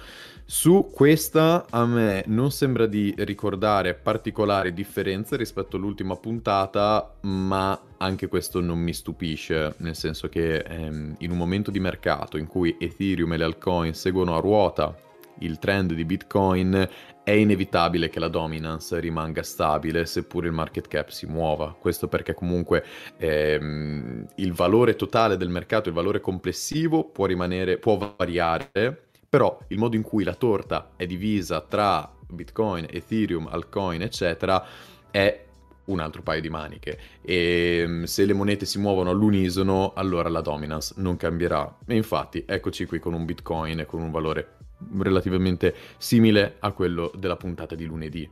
Su 0.51 0.89
questa 0.91 1.67
a 1.69 1.85
me 1.85 2.23
non 2.25 2.49
sembra 2.49 2.87
di 2.87 3.13
ricordare 3.19 3.93
particolari 3.93 4.73
differenze 4.73 5.37
rispetto 5.37 5.77
all'ultima 5.77 6.15
puntata, 6.15 7.17
ma 7.21 7.79
anche 7.97 8.27
questo 8.27 8.59
non 8.59 8.79
mi 8.79 8.91
stupisce, 8.91 9.75
nel 9.77 9.95
senso 9.95 10.27
che 10.27 10.57
ehm, 10.57 11.17
in 11.19 11.29
un 11.29 11.37
momento 11.37 11.69
di 11.69 11.79
mercato 11.79 12.37
in 12.37 12.47
cui 12.47 12.75
Ethereum 12.79 13.31
e 13.33 13.37
le 13.37 13.43
altcoin 13.43 13.93
seguono 13.93 14.35
a 14.35 14.39
ruota 14.39 14.97
il 15.41 15.59
trend 15.59 15.93
di 15.93 16.03
Bitcoin, 16.03 16.89
è 17.23 17.31
inevitabile 17.31 18.09
che 18.09 18.19
la 18.19 18.27
dominance 18.27 18.99
rimanga 18.99 19.43
stabile 19.43 20.07
seppur 20.07 20.45
il 20.45 20.51
market 20.51 20.87
cap 20.87 21.09
si 21.09 21.27
muova. 21.27 21.75
Questo 21.79 22.07
perché 22.07 22.33
comunque 22.33 22.83
ehm, 23.17 24.25
il 24.37 24.53
valore 24.53 24.95
totale 24.95 25.37
del 25.37 25.49
mercato, 25.49 25.89
il 25.89 25.95
valore 25.95 26.19
complessivo 26.19 27.03
può 27.03 27.27
rimanere, 27.27 27.77
può 27.77 28.15
variare 28.17 29.08
però 29.29 29.57
il 29.67 29.77
modo 29.77 29.95
in 29.95 30.01
cui 30.01 30.23
la 30.23 30.33
torta 30.33 30.91
è 30.95 31.05
divisa 31.05 31.61
tra 31.61 32.11
Bitcoin, 32.27 32.87
Ethereum, 32.89 33.47
altcoin, 33.47 34.01
eccetera, 34.01 34.65
è 35.11 35.45
un 35.85 35.99
altro 35.99 36.21
paio 36.21 36.41
di 36.41 36.49
maniche. 36.49 36.99
E 37.21 37.83
mm, 37.85 38.03
se 38.03 38.25
le 38.25 38.33
monete 38.33 38.65
si 38.65 38.79
muovono 38.79 39.09
all'unisono 39.09 39.93
allora 39.93 40.29
la 40.29 40.41
dominance 40.41 40.95
non 40.97 41.17
cambierà. 41.17 41.77
E 41.85 41.95
infatti 41.95 42.43
eccoci 42.47 42.85
qui 42.85 42.99
con 42.99 43.13
un 43.13 43.25
bitcoin 43.25 43.85
con 43.87 44.01
un 44.01 44.11
valore 44.11 44.57
relativamente 44.99 45.75
simile 45.97 46.55
a 46.59 46.71
quello 46.71 47.11
della 47.15 47.35
puntata 47.35 47.75
di 47.75 47.85
lunedì 47.85 48.29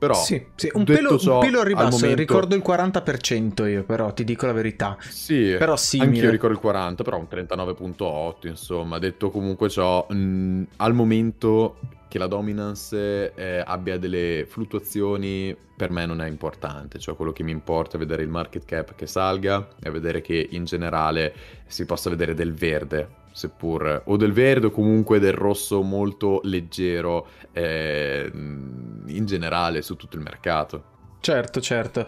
però, 0.00 0.14
sì, 0.14 0.42
sì. 0.54 0.70
Un, 0.72 0.84
pelo, 0.84 1.18
ciò, 1.18 1.34
un 1.34 1.40
pelo 1.40 1.62
ribasso, 1.62 1.98
momento... 1.98 2.14
ricordo 2.14 2.54
il 2.54 2.62
40% 2.66 3.68
io 3.68 3.84
però, 3.84 4.10
ti 4.14 4.24
dico 4.24 4.46
la 4.46 4.52
verità. 4.52 4.96
Sì, 4.98 5.54
però 5.58 5.76
simile. 5.76 6.08
anch'io 6.08 6.30
ricordo 6.30 6.54
il 6.54 6.74
40%, 6.74 7.02
però 7.02 7.18
un 7.18 7.26
39.8%, 7.30 8.46
insomma. 8.46 8.98
Detto 8.98 9.28
comunque 9.28 9.68
ciò, 9.68 10.06
mh, 10.08 10.62
al 10.76 10.94
momento 10.94 11.76
che 12.08 12.16
la 12.16 12.26
dominance 12.26 13.34
eh, 13.34 13.62
abbia 13.64 13.98
delle 13.98 14.46
fluttuazioni 14.48 15.54
per 15.76 15.90
me 15.90 16.06
non 16.06 16.22
è 16.22 16.28
importante, 16.28 16.98
cioè 16.98 17.14
quello 17.14 17.32
che 17.32 17.42
mi 17.42 17.50
importa 17.50 17.96
è 17.96 17.98
vedere 17.98 18.22
il 18.22 18.30
market 18.30 18.64
cap 18.64 18.94
che 18.94 19.06
salga 19.06 19.68
e 19.82 19.90
vedere 19.90 20.22
che 20.22 20.48
in 20.50 20.64
generale 20.64 21.34
si 21.66 21.84
possa 21.84 22.08
vedere 22.08 22.32
del 22.32 22.54
verde 22.54 23.19
seppur 23.40 24.02
o 24.06 24.16
del 24.16 24.32
verde 24.32 24.66
o 24.66 24.70
comunque 24.70 25.18
del 25.18 25.32
rosso 25.32 25.82
molto 25.82 26.40
leggero 26.44 27.26
eh, 27.52 28.30
in 28.32 29.24
generale 29.24 29.82
su 29.82 29.96
tutto 29.96 30.16
il 30.16 30.22
mercato. 30.22 30.84
Certo, 31.20 31.60
certo. 31.60 32.06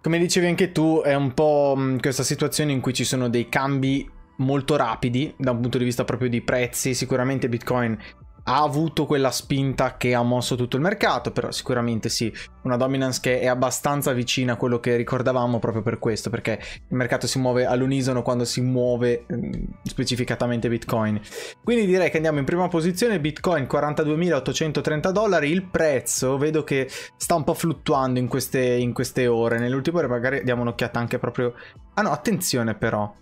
Come 0.00 0.18
dicevi 0.18 0.46
anche 0.46 0.72
tu, 0.72 1.00
è 1.04 1.14
un 1.14 1.32
po' 1.32 1.74
mm, 1.76 1.98
questa 1.98 2.22
situazione 2.22 2.72
in 2.72 2.80
cui 2.80 2.92
ci 2.92 3.04
sono 3.04 3.28
dei 3.28 3.48
cambi 3.48 4.08
molto 4.36 4.76
rapidi 4.76 5.32
da 5.36 5.52
un 5.52 5.60
punto 5.60 5.78
di 5.78 5.84
vista 5.84 6.04
proprio 6.04 6.28
di 6.28 6.40
prezzi. 6.40 6.94
Sicuramente 6.94 7.48
Bitcoin 7.48 7.96
ha 8.44 8.62
avuto 8.62 9.06
quella 9.06 9.30
spinta 9.30 9.96
che 9.96 10.14
ha 10.14 10.22
mosso 10.22 10.56
tutto 10.56 10.76
il 10.76 10.82
mercato, 10.82 11.30
però 11.30 11.50
sicuramente 11.52 12.08
sì, 12.08 12.32
una 12.62 12.76
dominance 12.76 13.20
che 13.20 13.40
è 13.40 13.46
abbastanza 13.46 14.12
vicina 14.12 14.54
a 14.54 14.56
quello 14.56 14.80
che 14.80 14.96
ricordavamo 14.96 15.58
proprio 15.58 15.82
per 15.82 15.98
questo, 15.98 16.30
perché 16.30 16.58
il 16.60 16.96
mercato 16.96 17.26
si 17.26 17.38
muove 17.38 17.64
all'unisono 17.66 18.22
quando 18.22 18.44
si 18.44 18.60
muove 18.60 19.26
mm, 19.32 19.52
specificatamente 19.84 20.68
Bitcoin. 20.68 21.20
Quindi 21.62 21.86
direi 21.86 22.10
che 22.10 22.16
andiamo 22.16 22.38
in 22.38 22.44
prima 22.44 22.68
posizione, 22.68 23.20
Bitcoin 23.20 23.66
42.830 23.70 25.10
dollari, 25.10 25.50
il 25.50 25.64
prezzo 25.64 26.36
vedo 26.36 26.64
che 26.64 26.88
sta 27.16 27.34
un 27.34 27.44
po' 27.44 27.54
fluttuando 27.54 28.18
in 28.18 28.26
queste, 28.26 28.60
in 28.60 28.92
queste 28.92 29.26
ore, 29.26 29.58
nelle 29.58 29.74
ultime 29.74 29.98
ore 29.98 30.08
magari 30.08 30.42
diamo 30.42 30.62
un'occhiata 30.62 30.98
anche 30.98 31.18
proprio... 31.18 31.54
Ah 31.94 32.02
no, 32.02 32.10
attenzione 32.10 32.74
però, 32.74 33.12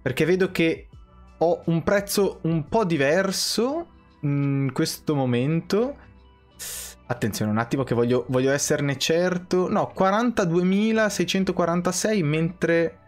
perché 0.00 0.24
vedo 0.24 0.50
che 0.50 0.86
ho 1.38 1.62
un 1.66 1.82
prezzo 1.82 2.38
un 2.42 2.68
po' 2.68 2.84
diverso 2.84 3.86
in 4.20 4.70
questo 4.72 5.14
momento... 5.14 5.96
Attenzione 7.06 7.50
un 7.50 7.58
attimo 7.58 7.82
che 7.82 7.94
voglio, 7.94 8.24
voglio 8.28 8.52
esserne 8.52 8.96
certo. 8.96 9.68
No, 9.68 9.92
42.646 9.96 12.24
mentre... 12.24 12.98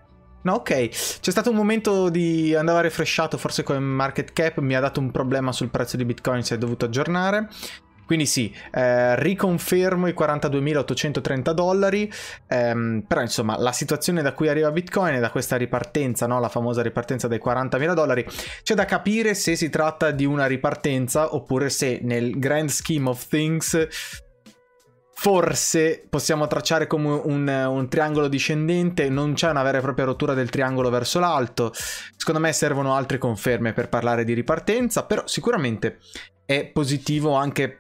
No, 0.43 0.55
ok. 0.55 0.89
C'è 0.89 1.31
stato 1.31 1.51
un 1.51 1.57
momento 1.57 2.09
di 2.09 2.53
andava 2.55 2.81
refreshato, 2.81 3.39
forse 3.39 3.63
con 3.63 3.81
market 3.81 4.33
cap, 4.33 4.59
mi 4.59 4.75
ha 4.75 4.81
dato 4.81 4.99
un 4.99 5.13
problema 5.13 5.53
sul 5.53 5.71
prezzo 5.71 5.97
di 5.97 6.05
Bitcoin, 6.05 6.43
si 6.43 6.55
è 6.55 6.59
dovuto 6.59 6.87
aggiornare. 6.87 7.49
Quindi 8.07 8.27
sì, 8.27 8.55
eh, 8.73 9.19
riconfermo 9.21 10.07
i 10.07 10.15
42.830 10.17 11.53
dollari, 11.53 12.13
ehm, 12.49 13.05
però 13.07 13.21
insomma 13.21 13.59
la 13.59 13.73
situazione 13.73 14.23
da 14.23 14.33
cui 14.33 14.49
arriva 14.49 14.71
Bitcoin 14.71 15.15
e 15.15 15.21
da 15.21 15.31
questa 15.31 15.57
ripartenza, 15.57 16.27
no? 16.27 16.41
la 16.41 16.49
famosa 16.49 16.83
ripartenza 16.83 17.29
dei 17.29 17.41
40.000 17.43 17.95
dollari, 17.95 18.27
c'è 18.63 18.75
da 18.75 18.85
capire 18.85 19.35
se 19.35 19.57
si 19.57 19.71
tratta 19.71 20.11
di 20.11 20.25
una 20.25 20.47
ripartenza 20.47 21.35
oppure 21.35 21.71
se 21.71 22.01
nel 22.03 22.39
grand 22.39 22.69
scheme 22.69 23.09
of 23.09 23.27
things 23.27 23.89
forse 25.23 26.05
possiamo 26.11 26.49
tracciare 26.49 26.89
come 26.89 27.09
un, 27.11 27.47
un, 27.47 27.89
triangolo 27.89 28.27
discendente, 28.27 29.09
non 29.09 29.35
c'è 29.35 29.51
una 29.51 29.63
vera 29.63 29.79
e 29.79 29.81
propria 29.81 30.05
rottura 30.05 30.35
del 30.35 30.51
triangolo 30.51 30.91
verso 30.91 31.21
l'alto. 31.21 31.71
Secondo 31.73 32.41
me 32.41 32.53
servono 32.53 32.97
altre 32.97 33.19
conferme 33.19 33.73
per 33.73 33.89
parlare 33.89 34.25
di 34.25 34.33
ripartenza, 34.33 35.07
però 35.07 35.23
sicuramente 35.27 36.01
è 36.45 36.67
positivo 36.67 37.35
anche 37.35 37.77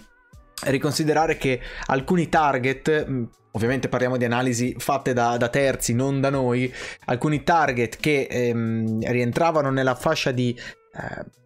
riconsiderare 0.64 1.36
che 1.36 1.60
alcuni 1.86 2.28
target, 2.28 3.08
mm, 3.08 3.24
ovviamente 3.52 3.88
parliamo 3.88 4.16
di 4.16 4.24
analisi 4.24 4.74
fatte 4.78 5.12
da, 5.12 5.36
da 5.36 5.48
terzi, 5.48 5.94
non 5.94 6.20
da 6.20 6.30
noi, 6.30 6.72
alcuni 7.06 7.42
target 7.42 7.96
che 7.96 8.26
ehm, 8.30 9.00
rientravano 9.10 9.70
nella 9.70 9.94
fascia 9.94 10.30
di... 10.30 10.58
Eh, 10.94 11.40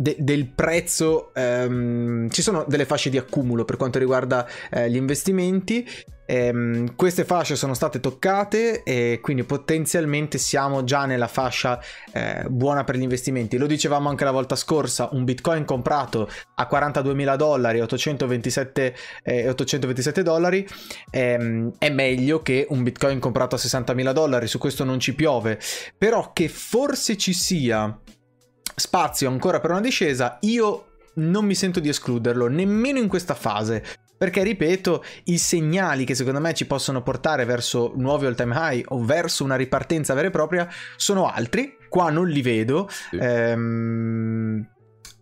de- 0.00 0.16
del 0.18 0.46
prezzo, 0.46 1.34
ehm, 1.34 2.30
ci 2.30 2.40
sono 2.40 2.64
delle 2.66 2.86
fasce 2.86 3.10
di 3.10 3.18
accumulo 3.18 3.66
per 3.66 3.76
quanto 3.76 3.98
riguarda 3.98 4.48
eh, 4.70 4.88
gli 4.90 4.96
investimenti 4.96 5.86
Ehm, 6.30 6.94
queste 6.94 7.24
fasce 7.24 7.56
sono 7.56 7.74
state 7.74 7.98
toccate 7.98 8.84
e 8.84 9.18
quindi 9.20 9.42
potenzialmente 9.42 10.38
siamo 10.38 10.84
già 10.84 11.04
nella 11.04 11.26
fascia 11.26 11.80
eh, 12.12 12.44
buona 12.48 12.84
per 12.84 12.94
gli 12.94 13.02
investimenti. 13.02 13.58
Lo 13.58 13.66
dicevamo 13.66 14.08
anche 14.08 14.22
la 14.22 14.30
volta 14.30 14.54
scorsa, 14.54 15.08
un 15.10 15.24
bitcoin 15.24 15.64
comprato 15.64 16.30
a 16.54 16.66
42 16.68 17.14
mila 17.14 17.34
dollari, 17.34 17.80
827, 17.80 18.94
eh, 19.24 19.48
827 19.48 20.22
dollari, 20.22 20.64
ehm, 21.10 21.72
è 21.78 21.90
meglio 21.90 22.42
che 22.42 22.64
un 22.70 22.84
bitcoin 22.84 23.18
comprato 23.18 23.56
a 23.56 23.58
60 23.58 23.92
mila 23.94 24.12
dollari, 24.12 24.46
su 24.46 24.58
questo 24.58 24.84
non 24.84 25.00
ci 25.00 25.16
piove, 25.16 25.58
però 25.98 26.32
che 26.32 26.48
forse 26.48 27.16
ci 27.16 27.32
sia 27.32 27.98
spazio 28.76 29.28
ancora 29.28 29.58
per 29.58 29.72
una 29.72 29.80
discesa, 29.80 30.38
io 30.42 30.84
non 31.14 31.44
mi 31.44 31.56
sento 31.56 31.80
di 31.80 31.88
escluderlo, 31.88 32.46
nemmeno 32.46 33.00
in 33.00 33.08
questa 33.08 33.34
fase. 33.34 33.82
Perché, 34.20 34.42
ripeto, 34.42 35.02
i 35.24 35.38
segnali 35.38 36.04
che 36.04 36.14
secondo 36.14 36.40
me 36.40 36.52
ci 36.52 36.66
possono 36.66 37.02
portare 37.02 37.46
verso 37.46 37.94
nuovi 37.96 38.26
all 38.26 38.34
time 38.34 38.54
high 38.54 38.84
o 38.88 39.02
verso 39.02 39.44
una 39.44 39.56
ripartenza 39.56 40.12
vera 40.12 40.28
e 40.28 40.30
propria 40.30 40.68
sono 40.96 41.26
altri. 41.26 41.78
Qua 41.88 42.10
non 42.10 42.28
li 42.28 42.42
vedo. 42.42 42.86
Sì. 42.90 43.16
Ehm, 43.16 44.68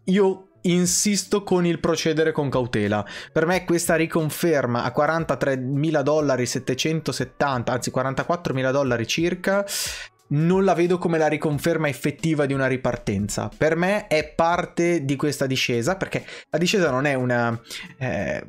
io 0.06 0.48
insisto 0.62 1.44
con 1.44 1.64
il 1.64 1.78
procedere 1.78 2.32
con 2.32 2.50
cautela. 2.50 3.06
Per 3.32 3.46
me 3.46 3.64
questa 3.64 3.94
riconferma 3.94 4.82
a 4.82 4.92
43.000 4.92 6.02
dollari 6.02 6.44
770, 6.44 7.72
anzi 7.72 7.92
44.000 7.94 8.72
dollari 8.72 9.06
circa, 9.06 9.64
non 10.30 10.64
la 10.64 10.74
vedo 10.74 10.98
come 10.98 11.18
la 11.18 11.28
riconferma 11.28 11.86
effettiva 11.86 12.46
di 12.46 12.52
una 12.52 12.66
ripartenza. 12.66 13.48
Per 13.56 13.76
me 13.76 14.08
è 14.08 14.34
parte 14.34 15.04
di 15.04 15.14
questa 15.14 15.46
discesa, 15.46 15.94
perché 15.94 16.26
la 16.50 16.58
discesa 16.58 16.90
non 16.90 17.04
è 17.04 17.14
una... 17.14 17.56
Eh, 17.96 18.44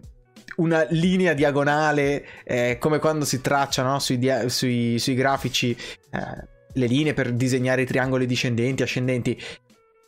una 0.59 0.85
linea 0.89 1.33
diagonale 1.33 2.25
eh, 2.43 2.77
come 2.79 2.99
quando 2.99 3.25
si 3.25 3.41
tracciano 3.41 3.91
no? 3.91 3.99
sui, 3.99 4.17
dia- 4.17 4.47
sui, 4.49 4.99
sui, 4.99 5.15
grafici 5.15 5.71
eh, 5.71 6.47
le 6.73 6.85
linee 6.85 7.13
per 7.13 7.33
disegnare 7.33 7.81
i 7.81 7.85
triangoli 7.85 8.25
discendenti, 8.25 8.83
ascendenti. 8.83 9.41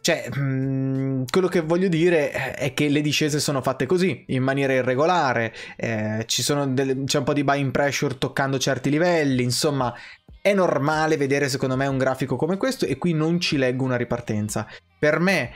Cioè, 0.02 0.30
mh, 0.34 0.42
mm, 0.42 1.24
quello 1.30 1.48
che 1.48 1.62
voglio 1.62 1.88
dire 1.88 2.32
è 2.32 2.74
che 2.74 2.90
le 2.90 3.02
discese 3.02 3.40
sono 3.40 3.62
fatte 3.62 3.86
così, 3.86 4.24
in 4.28 4.42
maniera 4.42 4.74
irregolare, 4.74 5.54
eh, 5.76 6.26
delle, 6.70 7.04
c'è 7.04 7.18
un 7.20 7.24
po' 7.24 7.34
di 7.34 7.44
buying 7.44 7.72
pressure 7.72 8.18
toccando 8.18 8.58
certi 8.58 8.90
livelli, 8.90 9.44
insomma, 9.44 9.94
è 10.42 10.54
normale 10.54 11.18
vedere 11.18 11.50
secondo 11.50 11.78
me 11.78 11.86
un 11.86 12.00
grafico 12.00 12.36
come 12.36 12.58
questo 12.58 12.86
e 12.86 12.98
qui 12.98 13.14
non 13.14 13.40
ci 13.40 13.58
leggo 13.58 13.84
una 13.84 13.96
ripartenza. 13.96 14.68
Per 14.98 15.20
me 15.20 15.52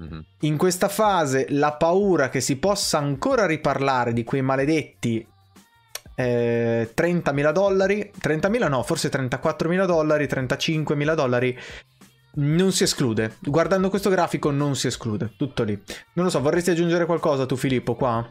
Mm-hmm. 0.00 0.20
In 0.40 0.56
questa 0.56 0.88
fase 0.88 1.46
la 1.50 1.72
paura 1.72 2.28
che 2.28 2.40
si 2.40 2.56
possa 2.56 2.98
ancora 2.98 3.46
riparlare 3.46 4.12
di 4.12 4.24
quei 4.24 4.42
maledetti 4.42 5.26
eh, 6.14 6.92
30.000 6.94 7.52
dollari, 7.52 8.10
30.000 8.20 8.68
no, 8.68 8.82
forse 8.82 9.08
34.000 9.08 9.86
dollari, 9.86 10.26
35.000 10.26 11.14
dollari, 11.14 11.58
non 12.34 12.72
si 12.72 12.82
esclude. 12.82 13.36
Guardando 13.40 13.88
questo 13.88 14.10
grafico 14.10 14.50
non 14.50 14.76
si 14.76 14.86
esclude, 14.86 15.32
tutto 15.36 15.62
lì. 15.62 15.80
Non 16.14 16.24
lo 16.24 16.30
so, 16.30 16.40
vorresti 16.40 16.70
aggiungere 16.70 17.06
qualcosa 17.06 17.46
tu 17.46 17.56
Filippo 17.56 17.94
qua? 17.94 18.26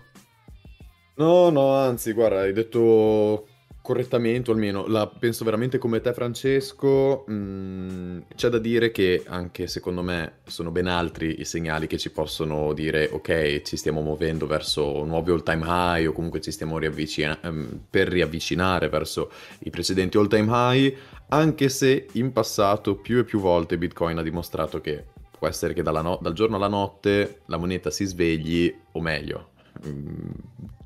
No, 1.16 1.50
no, 1.50 1.76
anzi, 1.76 2.14
guarda, 2.14 2.42
hai 2.42 2.54
detto 2.54 3.48
correttamente, 3.82 4.50
o 4.50 4.54
almeno 4.54 4.88
la 4.88 5.08
penso 5.08 5.44
veramente 5.44 5.78
come 5.78 6.02
te 6.02 6.14
Francesco, 6.14 7.26
mm, 7.30 8.20
c'è 8.36 8.50
da 8.50 8.60
dire 8.60 8.92
che 8.92 9.24
anche 9.26 9.68
secondo 9.68 10.02
me 10.02 10.40
sono 10.46 10.72
ben 10.72 10.88
altri 10.88 11.40
i 11.40 11.46
segnali 11.46 11.88
che 11.88 11.98
ci 11.98 12.12
possono 12.12 12.74
dire 12.74 13.10
ok, 13.12 13.62
ci 13.64 13.78
stiamo 13.78 14.02
muovendo 14.02 14.46
verso 14.48 15.04
nuovi 15.06 15.32
all 15.32 15.44
time 15.44 15.64
high 15.66 16.08
o 16.08 16.12
comunque 16.12 16.42
ci 16.42 16.52
stiamo 16.52 16.78
riavvicina- 16.78 17.40
ehm, 17.42 17.86
per 17.90 18.08
riavvicinare 18.08 18.90
verso 18.90 19.32
i 19.60 19.70
precedenti 19.70 20.18
all 20.18 20.28
time 20.28 20.48
high, 20.50 20.96
anche 21.30 21.70
se 21.70 22.08
in 22.14 22.32
passato 22.32 22.96
più 22.96 23.20
e 23.20 23.24
più 23.24 23.40
volte 23.40 23.78
Bitcoin 23.78 24.18
ha 24.18 24.24
dimostrato 24.24 24.82
che 24.82 25.06
può 25.40 25.48
essere 25.48 25.74
che 25.74 25.82
no- 25.82 26.20
dal 26.22 26.34
giorno 26.34 26.58
alla 26.58 26.68
notte 26.68 27.42
la 27.46 27.58
moneta 27.58 27.90
si 27.90 28.06
svegli, 28.06 28.74
o 28.92 29.02
meglio, 29.02 29.52
mm, 29.88 30.30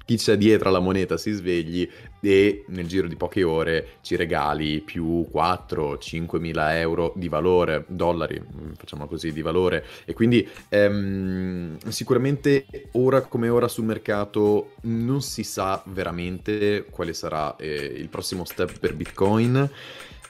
chi 0.05 0.17
c'è 0.17 0.37
dietro 0.37 0.69
alla 0.69 0.79
moneta 0.79 1.17
si 1.17 1.31
svegli 1.31 1.89
e 2.19 2.65
nel 2.67 2.87
giro 2.87 3.07
di 3.07 3.15
poche 3.15 3.43
ore 3.43 3.97
ci 4.01 4.15
regali 4.15 4.81
più 4.81 5.25
4-5 5.31 6.39
mila 6.39 6.77
euro 6.77 7.13
di 7.15 7.29
valore, 7.29 7.85
dollari, 7.87 8.39
mm, 8.39 8.73
facciamo 8.73 9.07
così, 9.07 9.31
di 9.31 9.41
valore. 9.41 9.85
E 10.05 10.13
quindi 10.13 10.47
ehm, 10.69 11.77
sicuramente 11.87 12.65
ora 12.93 13.21
come 13.21 13.49
ora 13.49 13.67
sul 13.67 13.85
mercato 13.85 14.73
non 14.81 15.21
si 15.21 15.43
sa 15.43 15.81
veramente 15.87 16.85
quale 16.89 17.13
sarà 17.13 17.55
eh, 17.55 17.73
il 17.73 18.09
prossimo 18.09 18.45
step 18.45 18.79
per 18.79 18.95
Bitcoin 18.95 19.69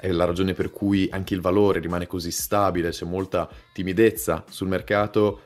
è 0.03 0.11
la 0.11 0.25
ragione 0.25 0.53
per 0.53 0.69
cui 0.69 1.07
anche 1.09 1.33
il 1.33 1.39
valore 1.39 1.79
rimane 1.79 2.07
così 2.07 2.29
stabile, 2.29 2.89
c'è 2.89 3.05
molta 3.05 3.49
timidezza 3.71 4.43
sul 4.49 4.67
mercato 4.67 5.43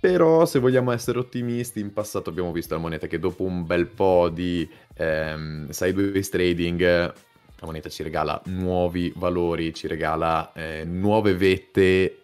però 0.00 0.44
se 0.46 0.58
vogliamo 0.58 0.92
essere 0.92 1.18
ottimisti, 1.18 1.80
in 1.80 1.92
passato 1.92 2.30
abbiamo 2.30 2.52
visto 2.52 2.74
la 2.74 2.80
moneta 2.80 3.06
che 3.06 3.18
dopo 3.18 3.42
un 3.42 3.66
bel 3.66 3.86
po' 3.86 4.28
di 4.28 4.68
ehm, 4.94 5.68
sideways 5.70 6.28
trading 6.28 7.12
la 7.60 7.66
moneta 7.66 7.88
ci 7.88 8.04
regala 8.04 8.40
nuovi 8.46 9.12
valori, 9.16 9.74
ci 9.74 9.88
regala 9.88 10.52
eh, 10.52 10.84
nuove 10.84 11.34
vette 11.34 12.20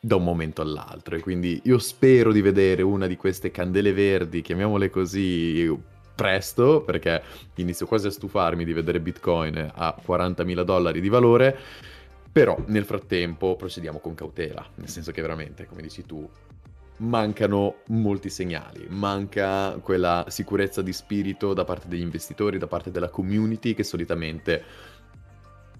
da 0.00 0.16
un 0.16 0.24
momento 0.24 0.62
all'altro. 0.62 1.14
E 1.14 1.20
quindi 1.20 1.60
io 1.64 1.78
spero 1.78 2.32
di 2.32 2.40
vedere 2.40 2.82
una 2.82 3.06
di 3.06 3.16
queste 3.16 3.50
candele 3.50 3.92
verdi, 3.92 4.40
chiamiamole 4.40 4.88
così, 4.88 5.76
presto 6.14 6.80
perché 6.80 7.22
inizio 7.56 7.86
quasi 7.86 8.06
a 8.06 8.10
stufarmi 8.10 8.64
di 8.64 8.72
vedere 8.72 9.00
Bitcoin 9.00 9.72
a 9.74 9.94
40.000 10.04 10.62
dollari 10.62 11.00
di 11.02 11.08
valore, 11.10 11.56
però 12.32 12.56
nel 12.66 12.84
frattempo 12.84 13.56
procediamo 13.56 13.98
con 13.98 14.14
cautela, 14.14 14.66
nel 14.76 14.88
senso 14.88 15.12
che 15.12 15.20
veramente, 15.20 15.66
come 15.66 15.82
dici 15.82 16.06
tu, 16.06 16.26
mancano 16.98 17.82
molti 17.88 18.28
segnali, 18.30 18.86
manca 18.88 19.78
quella 19.82 20.26
sicurezza 20.28 20.82
di 20.82 20.92
spirito 20.92 21.54
da 21.54 21.64
parte 21.64 21.88
degli 21.88 22.00
investitori, 22.00 22.58
da 22.58 22.66
parte 22.66 22.90
della 22.90 23.08
community 23.08 23.74
che 23.74 23.84
solitamente 23.84 24.64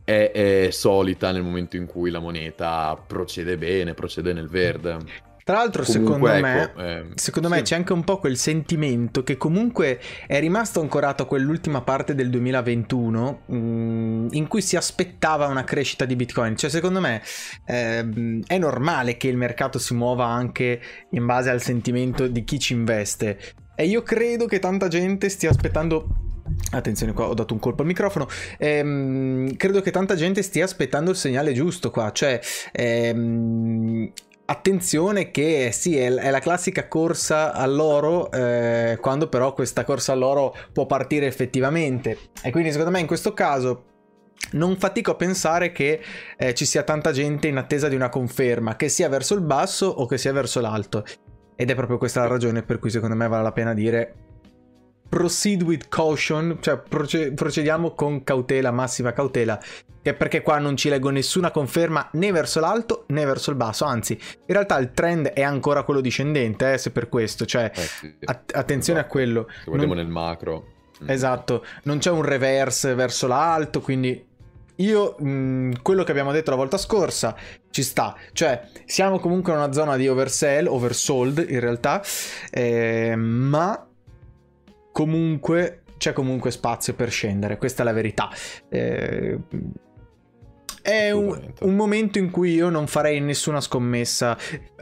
è, 0.04 0.30
è 0.32 0.68
solita 0.70 1.32
nel 1.32 1.42
momento 1.42 1.76
in 1.76 1.86
cui 1.86 2.10
la 2.10 2.18
moneta 2.18 2.96
procede 3.06 3.58
bene, 3.58 3.94
procede 3.94 4.32
nel 4.32 4.48
verde. 4.48 5.26
Tra 5.48 5.56
l'altro, 5.56 5.82
comunque, 5.82 6.28
secondo 6.28 6.46
me, 6.46 6.62
ecco, 6.62 6.80
eh, 6.82 7.04
secondo 7.14 7.48
sì. 7.48 7.54
me 7.54 7.62
c'è 7.62 7.74
anche 7.74 7.94
un 7.94 8.04
po' 8.04 8.18
quel 8.18 8.36
sentimento 8.36 9.22
che 9.22 9.38
comunque 9.38 9.98
è 10.26 10.38
rimasto 10.40 10.82
ancorato 10.82 11.22
a 11.22 11.26
quell'ultima 11.26 11.80
parte 11.80 12.14
del 12.14 12.28
2021 12.28 13.40
mh, 13.46 13.56
mm, 13.56 14.26
in 14.32 14.46
cui 14.46 14.60
si 14.60 14.76
aspettava 14.76 15.46
una 15.46 15.64
crescita 15.64 16.04
di 16.04 16.16
Bitcoin. 16.16 16.54
Cioè, 16.54 16.68
secondo 16.68 17.00
me 17.00 17.22
eh, 17.64 18.42
è 18.46 18.58
normale 18.58 19.16
che 19.16 19.28
il 19.28 19.38
mercato 19.38 19.78
si 19.78 19.94
muova 19.94 20.26
anche 20.26 20.82
in 21.12 21.24
base 21.24 21.48
al 21.48 21.62
sentimento 21.62 22.26
di 22.26 22.44
chi 22.44 22.58
ci 22.58 22.74
investe. 22.74 23.38
E 23.74 23.86
io 23.86 24.02
credo 24.02 24.44
che 24.44 24.58
tanta 24.58 24.88
gente 24.88 25.30
stia 25.30 25.48
aspettando 25.48 26.26
Attenzione 26.70 27.12
qua, 27.12 27.28
ho 27.28 27.34
dato 27.34 27.54
un 27.54 27.60
colpo 27.60 27.82
al 27.82 27.88
microfono. 27.88 28.26
Ehm, 28.58 29.56
credo 29.56 29.80
che 29.80 29.90
tanta 29.90 30.14
gente 30.14 30.42
stia 30.42 30.64
aspettando 30.64 31.10
il 31.10 31.16
segnale 31.16 31.52
giusto 31.52 31.90
qua, 31.90 32.10
cioè 32.12 32.40
ehm, 32.72 34.10
attenzione 34.50 35.30
che 35.30 35.70
sì, 35.72 35.96
è, 35.98 36.08
la 36.08 36.38
classica 36.40 36.88
corsa 36.88 37.52
all'oro, 37.52 38.30
eh, 38.30 38.96
quando 39.00 39.28
però 39.28 39.52
questa 39.52 39.84
corsa 39.84 40.12
all'oro 40.12 40.54
può 40.72 40.86
partire 40.86 41.26
effettivamente. 41.26 42.18
E 42.42 42.50
quindi 42.50 42.70
secondo 42.70 42.90
me 42.90 43.00
in 43.00 43.06
questo 43.06 43.34
caso 43.34 43.84
non 44.52 44.76
fatico 44.76 45.10
a 45.10 45.16
pensare 45.16 45.72
che 45.72 46.00
eh, 46.36 46.54
ci 46.54 46.64
sia 46.64 46.82
tanta 46.82 47.12
gente 47.12 47.48
in 47.48 47.58
attesa 47.58 47.88
di 47.88 47.94
una 47.94 48.08
conferma, 48.08 48.76
che 48.76 48.88
sia 48.88 49.08
verso 49.08 49.34
il 49.34 49.42
basso 49.42 49.86
o 49.86 50.06
che 50.06 50.16
sia 50.16 50.32
verso 50.32 50.60
l'alto. 50.60 51.04
Ed 51.54 51.70
è 51.70 51.74
proprio 51.74 51.98
questa 51.98 52.20
la 52.20 52.28
ragione 52.28 52.62
per 52.62 52.78
cui 52.78 52.88
secondo 52.88 53.16
me 53.16 53.28
vale 53.28 53.42
la 53.42 53.52
pena 53.52 53.74
dire 53.74 54.14
proceed 55.08 55.62
with 55.62 55.88
caution, 55.88 56.58
cioè 56.60 56.78
procediamo 56.78 57.92
con 57.92 58.22
cautela, 58.24 58.70
massima 58.70 59.12
cautela, 59.12 59.58
che 60.02 60.14
perché 60.14 60.42
qua 60.42 60.58
non 60.58 60.76
ci 60.76 60.88
leggo 60.88 61.10
nessuna 61.10 61.50
conferma 61.50 62.08
né 62.12 62.30
verso 62.32 62.60
l'alto 62.60 63.04
né 63.08 63.24
verso 63.24 63.50
il 63.50 63.56
basso, 63.56 63.84
anzi, 63.84 64.12
in 64.12 64.54
realtà 64.54 64.78
il 64.78 64.92
trend 64.92 65.28
è 65.28 65.42
ancora 65.42 65.82
quello 65.82 66.00
discendente, 66.00 66.74
eh, 66.74 66.78
se 66.78 66.90
per 66.90 67.08
questo, 67.08 67.46
cioè 67.46 67.70
eh 67.74 67.80
sì, 67.80 68.14
att- 68.24 68.54
attenzione 68.54 69.00
esatto. 69.00 69.14
a 69.14 69.18
quello. 69.18 69.46
Se 69.48 69.64
guardiamo 69.64 69.94
non... 69.94 70.02
nel 70.02 70.12
macro. 70.12 70.66
Mm. 71.02 71.10
Esatto, 71.10 71.64
non 71.84 71.98
c'è 71.98 72.10
un 72.10 72.22
reverse 72.22 72.94
verso 72.94 73.26
l'alto, 73.26 73.80
quindi 73.80 74.26
io 74.76 75.16
mh, 75.18 75.28
mm, 75.28 75.72
quello 75.82 76.04
che 76.04 76.10
abbiamo 76.10 76.32
detto 76.32 76.50
la 76.50 76.56
volta 76.56 76.76
scorsa 76.76 77.36
ci 77.70 77.82
sta, 77.82 78.16
cioè 78.32 78.68
siamo 78.84 79.18
comunque 79.18 79.52
in 79.52 79.58
una 79.58 79.72
zona 79.72 79.96
di 79.96 80.08
oversell, 80.08 80.66
oversold 80.66 81.44
in 81.48 81.60
realtà, 81.60 82.02
eh, 82.50 83.14
ma 83.16 83.87
comunque 84.98 85.82
c'è 85.96 86.12
comunque 86.12 86.50
spazio 86.50 86.92
per 86.92 87.08
scendere, 87.08 87.56
questa 87.56 87.82
è 87.82 87.84
la 87.84 87.92
verità. 87.92 88.28
Eh, 88.68 89.38
è 90.82 91.12
un, 91.12 91.52
un, 91.60 91.76
momento 91.76 92.18
in 92.18 92.32
cui 92.32 92.54
io 92.54 92.68
non 92.68 92.88
farei 92.88 93.20
nessuna 93.20 93.60
scommessa, 93.60 94.36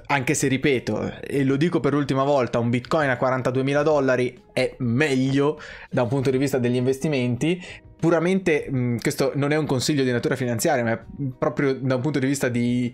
anche 0.06 0.32
se 0.32 0.48
ripeto, 0.48 1.20
e 1.20 1.44
lo 1.44 1.56
dico 1.56 1.80
per 1.80 1.92
l'ultima 1.92 2.24
volta, 2.24 2.58
un 2.58 2.70
bitcoin 2.70 3.10
a 3.10 3.18
42.000 3.20 3.82
dollari 3.82 4.42
è 4.54 4.74
meglio 4.78 5.60
da 5.90 6.04
un 6.04 6.08
punto 6.08 6.30
di 6.30 6.38
vista 6.38 6.56
degli 6.56 6.76
investimenti. 6.76 7.62
Puramente, 7.98 8.70
mh, 8.70 9.00
questo 9.00 9.32
non 9.34 9.52
è 9.52 9.56
un 9.56 9.66
consiglio 9.66 10.02
di 10.02 10.12
natura 10.12 10.34
finanziaria, 10.34 10.82
ma 10.82 10.92
è 10.92 11.00
proprio 11.36 11.74
da 11.74 11.96
un 11.96 12.00
punto 12.00 12.18
di 12.18 12.26
vista 12.26 12.48
di... 12.48 12.90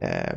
Eh, 0.00 0.36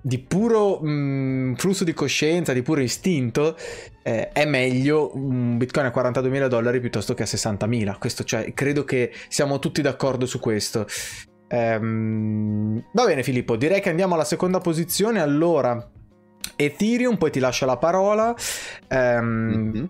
di 0.00 0.18
puro 0.18 0.80
mh, 0.80 0.90
mm, 0.90 1.54
flusso 1.54 1.84
di 1.84 1.92
coscienza, 1.92 2.52
di 2.52 2.62
puro 2.62 2.80
istinto, 2.80 3.56
eh, 4.02 4.30
è 4.30 4.44
meglio 4.44 5.10
un 5.14 5.58
bitcoin 5.58 5.86
a 5.86 5.92
42.000 5.94 6.48
dollari 6.48 6.80
piuttosto 6.80 7.14
che 7.14 7.22
a 7.22 7.26
60.000. 7.26 7.98
Questo, 7.98 8.24
cioè, 8.24 8.52
credo 8.54 8.84
che 8.84 9.12
siamo 9.28 9.58
tutti 9.58 9.82
d'accordo 9.82 10.26
su 10.26 10.38
questo. 10.38 10.86
Ehm, 11.48 12.84
va 12.92 13.04
bene 13.04 13.22
Filippo, 13.22 13.56
direi 13.56 13.80
che 13.80 13.90
andiamo 13.90 14.14
alla 14.14 14.24
seconda 14.24 14.58
posizione. 14.58 15.20
Allora, 15.20 15.90
Ethereum, 16.56 17.16
poi 17.16 17.30
ti 17.30 17.40
lascio 17.40 17.66
la 17.66 17.76
parola. 17.76 18.34
Ehm, 18.88 19.24
mm-hmm. 19.24 19.84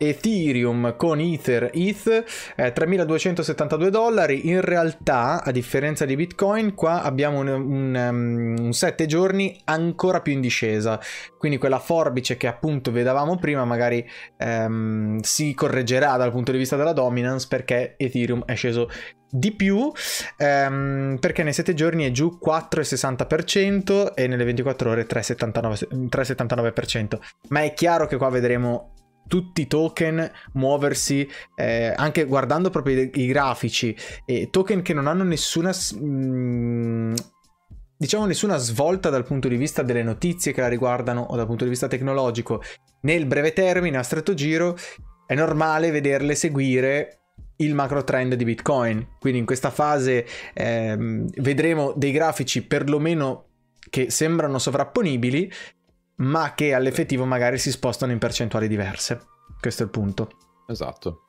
Ethereum 0.00 0.96
con 0.96 1.20
Ether 1.20 1.70
ETH 1.74 2.24
eh, 2.56 2.72
3272 2.72 3.90
dollari 3.90 4.48
in 4.48 4.62
realtà 4.62 5.42
a 5.44 5.50
differenza 5.50 6.06
di 6.06 6.16
Bitcoin 6.16 6.74
qua 6.74 7.02
abbiamo 7.02 7.40
un, 7.40 7.48
un, 7.48 7.94
um, 7.94 8.64
un 8.64 8.72
7 8.72 9.04
giorni 9.04 9.60
ancora 9.64 10.22
più 10.22 10.32
in 10.32 10.40
discesa 10.40 10.98
quindi 11.36 11.58
quella 11.58 11.78
forbice 11.78 12.38
che 12.38 12.46
appunto 12.46 12.90
vedevamo 12.90 13.36
prima 13.36 13.66
magari 13.66 14.08
um, 14.38 15.18
si 15.20 15.52
correggerà 15.52 16.16
dal 16.16 16.30
punto 16.30 16.52
di 16.52 16.58
vista 16.58 16.76
della 16.76 16.92
dominance 16.92 17.46
perché 17.46 17.94
Ethereum 17.98 18.44
è 18.46 18.54
sceso 18.54 18.88
di 19.30 19.52
più 19.52 19.92
um, 20.38 21.16
perché 21.20 21.42
nei 21.42 21.52
7 21.52 21.74
giorni 21.74 22.04
è 22.04 22.10
giù 22.10 22.38
4,60% 22.42 24.14
e 24.14 24.26
nelle 24.26 24.44
24 24.44 24.90
ore 24.90 25.06
3,79%, 25.06 26.08
3,79%. 26.08 27.18
ma 27.48 27.62
è 27.62 27.74
chiaro 27.74 28.06
che 28.06 28.16
qua 28.16 28.30
vedremo 28.30 28.94
tutti 29.26 29.62
i 29.62 29.66
token 29.66 30.30
muoversi 30.54 31.28
eh, 31.54 31.92
anche 31.96 32.24
guardando 32.24 32.70
proprio 32.70 33.02
i, 33.02 33.10
i 33.14 33.26
grafici 33.26 33.96
e 34.24 34.48
token 34.50 34.82
che 34.82 34.92
non 34.92 35.06
hanno 35.06 35.22
nessuna 35.22 35.72
mm, 35.94 37.14
diciamo 37.96 38.24
nessuna 38.24 38.56
svolta 38.56 39.10
dal 39.10 39.24
punto 39.24 39.46
di 39.46 39.56
vista 39.56 39.82
delle 39.82 40.02
notizie 40.02 40.52
che 40.52 40.62
la 40.62 40.68
riguardano 40.68 41.20
o 41.20 41.36
dal 41.36 41.46
punto 41.46 41.64
di 41.64 41.70
vista 41.70 41.86
tecnologico. 41.86 42.62
Nel 43.02 43.26
breve 43.26 43.52
termine 43.52 43.98
a 43.98 44.02
stretto 44.02 44.32
giro 44.32 44.76
è 45.26 45.34
normale 45.34 45.90
vederle 45.90 46.34
seguire 46.34 47.20
il 47.56 47.74
macro 47.74 48.02
trend 48.02 48.34
di 48.34 48.44
Bitcoin. 48.44 49.16
Quindi 49.18 49.40
in 49.40 49.44
questa 49.44 49.70
fase 49.70 50.26
eh, 50.54 50.96
vedremo 50.98 51.92
dei 51.94 52.12
grafici 52.12 52.66
perlomeno 52.66 53.48
che 53.90 54.10
sembrano 54.10 54.58
sovrapponibili 54.58 55.50
ma 56.20 56.54
che 56.54 56.74
all'effettivo 56.74 57.24
magari 57.24 57.58
si 57.58 57.70
spostano 57.70 58.12
in 58.12 58.18
percentuali 58.18 58.68
diverse. 58.68 59.20
Questo 59.60 59.82
è 59.82 59.84
il 59.86 59.90
punto. 59.90 60.30
Esatto. 60.66 61.24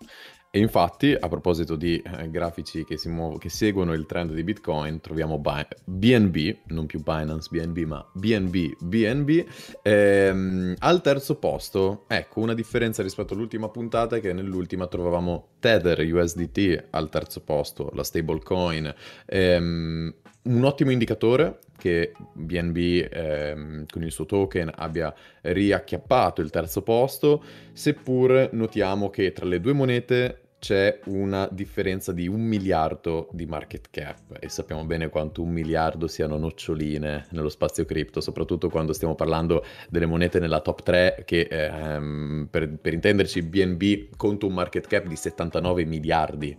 E 0.54 0.60
infatti, 0.60 1.16
a 1.18 1.30
proposito 1.30 1.78
di 1.78 1.98
eh, 2.02 2.30
grafici 2.30 2.84
che, 2.84 3.00
muovo, 3.06 3.38
che, 3.38 3.48
seguono 3.48 3.94
il 3.94 4.06
trend 4.06 4.34
di 4.34 4.44
Bitcoin, 4.44 5.00
troviamo 5.00 5.42
BNB, 5.86 6.58
non 6.66 6.88
più 6.88 7.02
Binance 7.02 7.48
BNB, 7.50 7.78
ma 7.88 8.06
BNB 8.12 8.74
BNB, 8.82 9.46
ehm, 9.82 10.76
al 10.80 11.02
terzo 11.02 11.36
posto. 11.36 12.04
Ecco, 12.10 12.42
una 12.42 12.54
differenza 12.54 13.02
rispetto 13.02 13.34
all'ultima 13.34 13.70
puntata 13.70 14.18
è 14.18 14.20
che 14.20 14.34
nell'ultima 14.34 14.88
trovavamo 14.88 15.52
Tether 15.60 16.00
USDT 16.14 16.88
al 16.90 17.08
terzo 17.08 17.42
posto, 17.44 17.90
la 17.94 18.04
stablecoin. 18.04 18.94
Ehm, 19.28 20.14
un 20.44 20.64
ottimo 20.64 20.92
indicatore 20.92 21.60
che 21.78 22.14
BNB 22.34 22.78
ehm, 23.12 23.86
con 23.90 24.04
il 24.04 24.12
suo 24.12 24.26
token 24.26 24.72
abbia 24.76 25.14
riacchiappato 25.42 26.42
il 26.42 26.50
terzo 26.50 26.82
posto, 26.82 27.44
seppur 27.74 28.50
notiamo 28.52 29.10
che 29.10 29.32
tra 29.32 29.46
le 29.46 29.60
due 29.60 29.74
monete 29.74 30.42
c'è 30.62 31.00
una 31.06 31.50
differenza 31.52 32.12
di 32.12 32.28
un 32.28 32.40
miliardo 32.40 33.30
di 33.32 33.48
market 33.48 33.88
cap 33.90 34.38
e 34.40 34.48
sappiamo 34.48 34.86
bene 34.86 35.10
quanto 35.10 35.42
un 35.42 35.50
miliardo 35.50 36.06
siano 36.06 36.38
noccioline 36.38 37.26
nello 37.32 37.50
spazio 37.50 37.84
cripto, 37.84 38.22
soprattutto 38.22 38.70
quando 38.70 38.94
stiamo 38.94 39.16
parlando 39.16 39.66
delle 39.90 40.06
monete 40.06 40.38
nella 40.40 40.60
top 40.60 40.84
3 40.84 41.24
che 41.26 41.48
ehm, 41.50 42.48
per, 42.52 42.78
per, 42.78 42.94
intenderci 42.94 43.42
BNB 43.42 44.16
conta 44.16 44.46
un 44.46 44.54
market 44.54 44.86
cap 44.86 45.08
di 45.08 45.16
79 45.16 45.84
miliardi, 45.86 46.56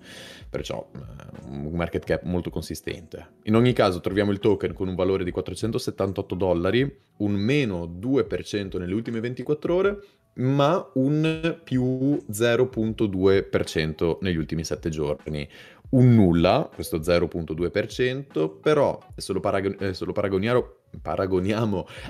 perciò 0.52 0.86
eh, 0.94 1.00
un 1.46 1.72
market 1.72 2.04
cap 2.04 2.24
molto 2.24 2.50
consistente. 2.50 3.36
In 3.44 3.56
ogni 3.56 3.72
caso 3.72 4.00
troviamo 4.00 4.32
il 4.32 4.38
token 4.38 4.74
con 4.74 4.86
un 4.86 4.94
valore 4.94 5.24
di 5.24 5.30
478 5.30 6.34
dollari, 6.34 6.94
un 7.16 7.32
meno 7.32 7.86
2% 7.86 8.78
nelle 8.78 8.92
ultime 8.92 9.20
24 9.20 9.74
ore 9.74 9.98
ma 10.34 10.90
un 10.94 11.60
più 11.62 12.22
0.2% 12.30 14.18
negli 14.20 14.36
ultimi 14.36 14.64
7 14.64 14.88
giorni. 14.88 15.48
Un 15.90 16.14
nulla, 16.14 16.70
questo 16.74 16.98
0.2%, 17.00 18.60
però 18.60 18.98
se 19.14 19.32
lo, 19.34 19.40
paragon- 19.40 19.76
eh, 19.78 19.92
se 19.92 20.06
lo 20.06 20.12
paragoniamo 20.12 20.81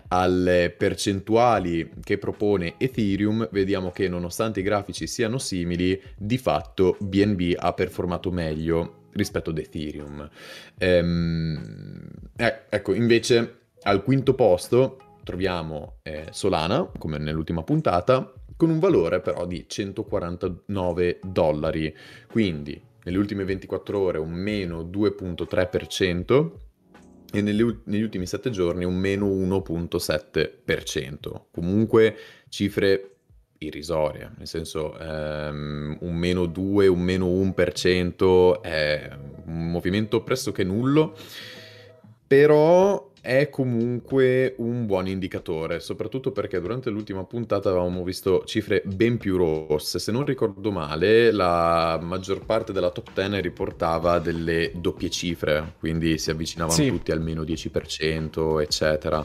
alle 0.09 0.75
percentuali 0.77 1.91
che 2.03 2.19
propone 2.19 2.75
Ethereum, 2.79 3.49
vediamo 3.51 3.91
che 3.91 4.09
nonostante 4.09 4.61
i 4.61 4.63
grafici 4.63 5.07
siano 5.07 5.39
simili, 5.39 6.01
di 6.17 6.39
fatto 6.39 6.97
BNB 7.01 7.55
ha 7.57 7.73
performato 7.73 8.31
meglio 8.31 9.09
rispetto 9.13 9.51
ad 9.51 9.59
Ethereum. 9.59 10.29
Ehm, 10.79 12.11
eh, 12.37 12.63
ecco, 12.69 12.95
invece 12.95 13.59
al 13.83 14.03
quinto 14.03 14.35
posto 14.35 14.99
troviamo 15.25 15.99
eh, 16.03 16.27
Solana, 16.31 16.91
come 16.99 17.19
nell'ultima 17.19 17.63
puntata, 17.63 18.33
con 18.57 18.71
un 18.71 18.79
valore 18.79 19.21
però 19.21 19.47
di 19.47 19.65
149 19.67 21.21
dollari, 21.23 21.95
quindi 22.31 22.81
nelle 23.05 23.19
ultime 23.19 23.45
24 23.45 23.99
ore 23.99 24.19
un 24.19 24.31
meno 24.31 24.83
2.3% 24.83 26.51
e 27.33 27.41
negli, 27.41 27.65
negli 27.85 28.03
ultimi 28.03 28.27
7 28.27 28.51
giorni 28.51 28.85
un 28.85 28.95
meno 28.95 29.27
1.7%. 29.27 31.45
Comunque 31.51 32.17
cifre 32.49 33.09
irrisorie, 33.59 34.31
nel 34.37 34.47
senso 34.47 34.97
ehm, 34.99 35.97
un 36.01 36.15
meno 36.15 36.47
2, 36.47 36.87
un 36.89 37.01
meno 37.01 37.27
1% 37.27 38.61
è 38.61 39.11
un 39.47 39.71
movimento 39.71 40.23
pressoché 40.23 40.65
nullo, 40.65 41.17
però 42.27 43.12
è 43.23 43.49
comunque 43.51 44.57
un 44.59 44.85
buon 44.85 45.07
indicatore, 45.07 45.79
soprattutto 45.79 46.33
perché 46.33 46.61
durante 46.61 46.91
l'ultima 46.91 47.23
puntata 47.23 47.69
avevamo 47.69 48.03
visto 48.03 48.43
cifre 48.45 48.83
ben 48.85 49.17
più 49.17 49.37
rosse. 49.37 50.01
Se 50.01 50.11
non 50.11 50.25
ricordo 50.25 50.73
male, 50.73 51.31
la 51.31 52.01
maggior 52.03 52.45
parte 52.45 52.73
della 52.73 52.91
top 52.91 53.13
10 53.15 53.41
riportava 53.41 54.19
delle 54.19 54.73
doppie 54.75 55.09
cifre, 55.09 55.75
quindi 55.79 56.19
si 56.19 56.31
avvicinavano 56.31 56.77
sì. 56.77 56.89
tutti 56.89 57.13
al 57.13 57.23
meno 57.23 57.43
10%, 57.43 58.61
eccetera. 58.61 59.25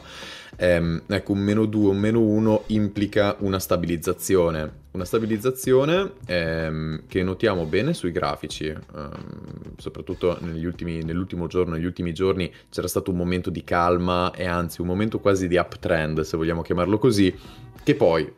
Ehm, 0.56 1.02
ecco, 1.08 1.32
un 1.32 1.40
meno 1.40 1.66
2, 1.66 1.90
un 1.90 1.98
meno 1.98 2.20
1 2.20 2.62
implica 2.68 3.34
una 3.40 3.58
stabilizzazione. 3.58 4.86
Una 4.90 5.04
stabilizzazione 5.04 6.12
ehm, 6.26 7.02
che 7.06 7.22
notiamo 7.22 7.66
bene 7.66 7.92
sui 7.92 8.10
grafici, 8.10 8.66
ehm, 8.68 9.74
soprattutto 9.76 10.38
ultimi, 10.40 11.02
nell'ultimo 11.02 11.46
giorno, 11.46 11.74
negli 11.74 11.84
ultimi 11.84 12.14
giorni 12.14 12.50
c'era 12.70 12.88
stato 12.88 13.10
un 13.10 13.18
momento 13.18 13.50
di 13.50 13.62
calma 13.64 14.32
e 14.34 14.46
anzi 14.46 14.80
un 14.80 14.86
momento 14.86 15.20
quasi 15.20 15.46
di 15.46 15.56
uptrend, 15.56 16.22
se 16.22 16.38
vogliamo 16.38 16.62
chiamarlo 16.62 16.96
così, 16.98 17.32
che 17.84 17.94
poi 17.94 18.32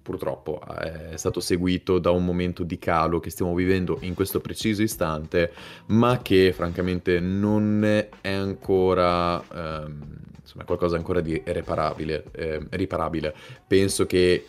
purtroppo 0.00 0.60
è 0.64 1.16
stato 1.16 1.40
seguito 1.40 1.98
da 1.98 2.10
un 2.10 2.24
momento 2.24 2.62
di 2.62 2.78
calo 2.78 3.18
che 3.20 3.28
stiamo 3.28 3.52
vivendo 3.54 3.98
in 4.02 4.14
questo 4.14 4.40
preciso 4.40 4.82
istante, 4.82 5.52
ma 5.86 6.20
che 6.22 6.52
francamente 6.54 7.18
non 7.20 7.84
è 7.84 8.08
ancora 8.22 9.42
ehm, 9.52 10.16
insomma, 10.40 10.64
qualcosa 10.64 10.96
ancora 10.96 11.20
di 11.20 11.42
reparabile, 11.44 12.24
eh, 12.32 12.64
riparabile. 12.70 13.34
Penso 13.66 14.06
che 14.06 14.46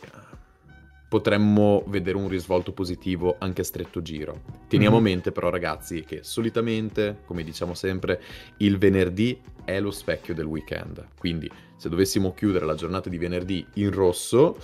potremmo 1.09 1.83
vedere 1.87 2.17
un 2.17 2.29
risvolto 2.29 2.71
positivo 2.71 3.35
anche 3.39 3.61
a 3.61 3.63
stretto 3.63 4.01
giro. 4.01 4.41
Teniamo 4.67 4.97
mm-hmm. 4.97 5.05
a 5.05 5.09
mente 5.09 5.31
però 5.31 5.49
ragazzi 5.49 6.03
che 6.03 6.19
solitamente, 6.21 7.21
come 7.25 7.43
diciamo 7.43 7.73
sempre, 7.73 8.21
il 8.57 8.77
venerdì 8.77 9.41
è 9.65 9.79
lo 9.79 9.89
specchio 9.89 10.35
del 10.35 10.45
weekend. 10.45 11.03
Quindi 11.17 11.51
se 11.75 11.89
dovessimo 11.89 12.33
chiudere 12.33 12.65
la 12.65 12.75
giornata 12.75 13.09
di 13.09 13.17
venerdì 13.17 13.65
in 13.75 13.91
rosso, 13.91 14.57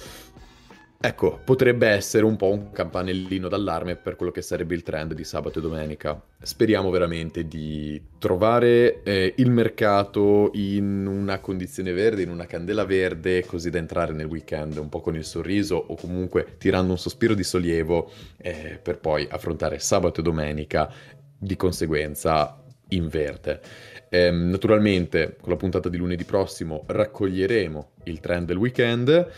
Ecco, 0.98 1.40
potrebbe 1.44 1.88
essere 1.88 2.26
un 2.26 2.36
po' 2.36 2.50
un 2.50 2.72
campanellino 2.72 3.48
d'allarme 3.48 3.96
per 3.96 4.16
quello 4.16 4.32
che 4.32 4.42
sarebbe 4.42 4.74
il 4.74 4.82
trend 4.82 5.14
di 5.14 5.24
sabato 5.24 5.60
e 5.60 5.62
domenica. 5.62 6.20
Speriamo 6.42 6.90
veramente 6.90 7.48
di 7.48 8.02
trovare 8.18 9.04
eh, 9.04 9.34
il 9.38 9.52
mercato 9.52 10.50
in 10.54 11.06
una 11.06 11.40
condizione 11.40 11.92
verde, 11.92 12.24
in 12.24 12.30
una 12.30 12.48
candela 12.48 12.86
verde, 12.86 13.46
così 13.46 13.70
da 13.70 13.78
entrare 13.78 14.14
nel 14.14 14.26
weekend 14.26 14.78
un 14.78 14.90
po' 14.90 15.02
con 15.02 15.16
il 15.16 15.26
sorriso 15.26 15.76
o 15.76 15.96
comunque 15.96 16.56
tirando 16.58 16.94
un 16.94 16.98
sospiro 16.98 17.36
di 17.36 17.44
sollievo 17.44 18.10
eh, 18.38 18.80
per 18.82 19.00
poi 19.00 19.28
affrontare 19.30 19.78
sabato 19.80 20.22
e 20.22 20.24
domenica 20.24 20.92
di 21.38 21.56
conseguenza 21.56 22.64
in 22.90 23.10
verde. 23.10 23.62
Eh, 24.10 24.32
naturalmente 24.32 25.38
con 25.40 25.52
la 25.52 25.58
puntata 25.58 25.90
di 25.90 25.98
lunedì 25.98 26.24
prossimo 26.24 26.84
raccoglieremo 26.88 27.90
il 28.06 28.20
trend 28.20 28.48
del 28.48 28.58
weekend 28.58 29.32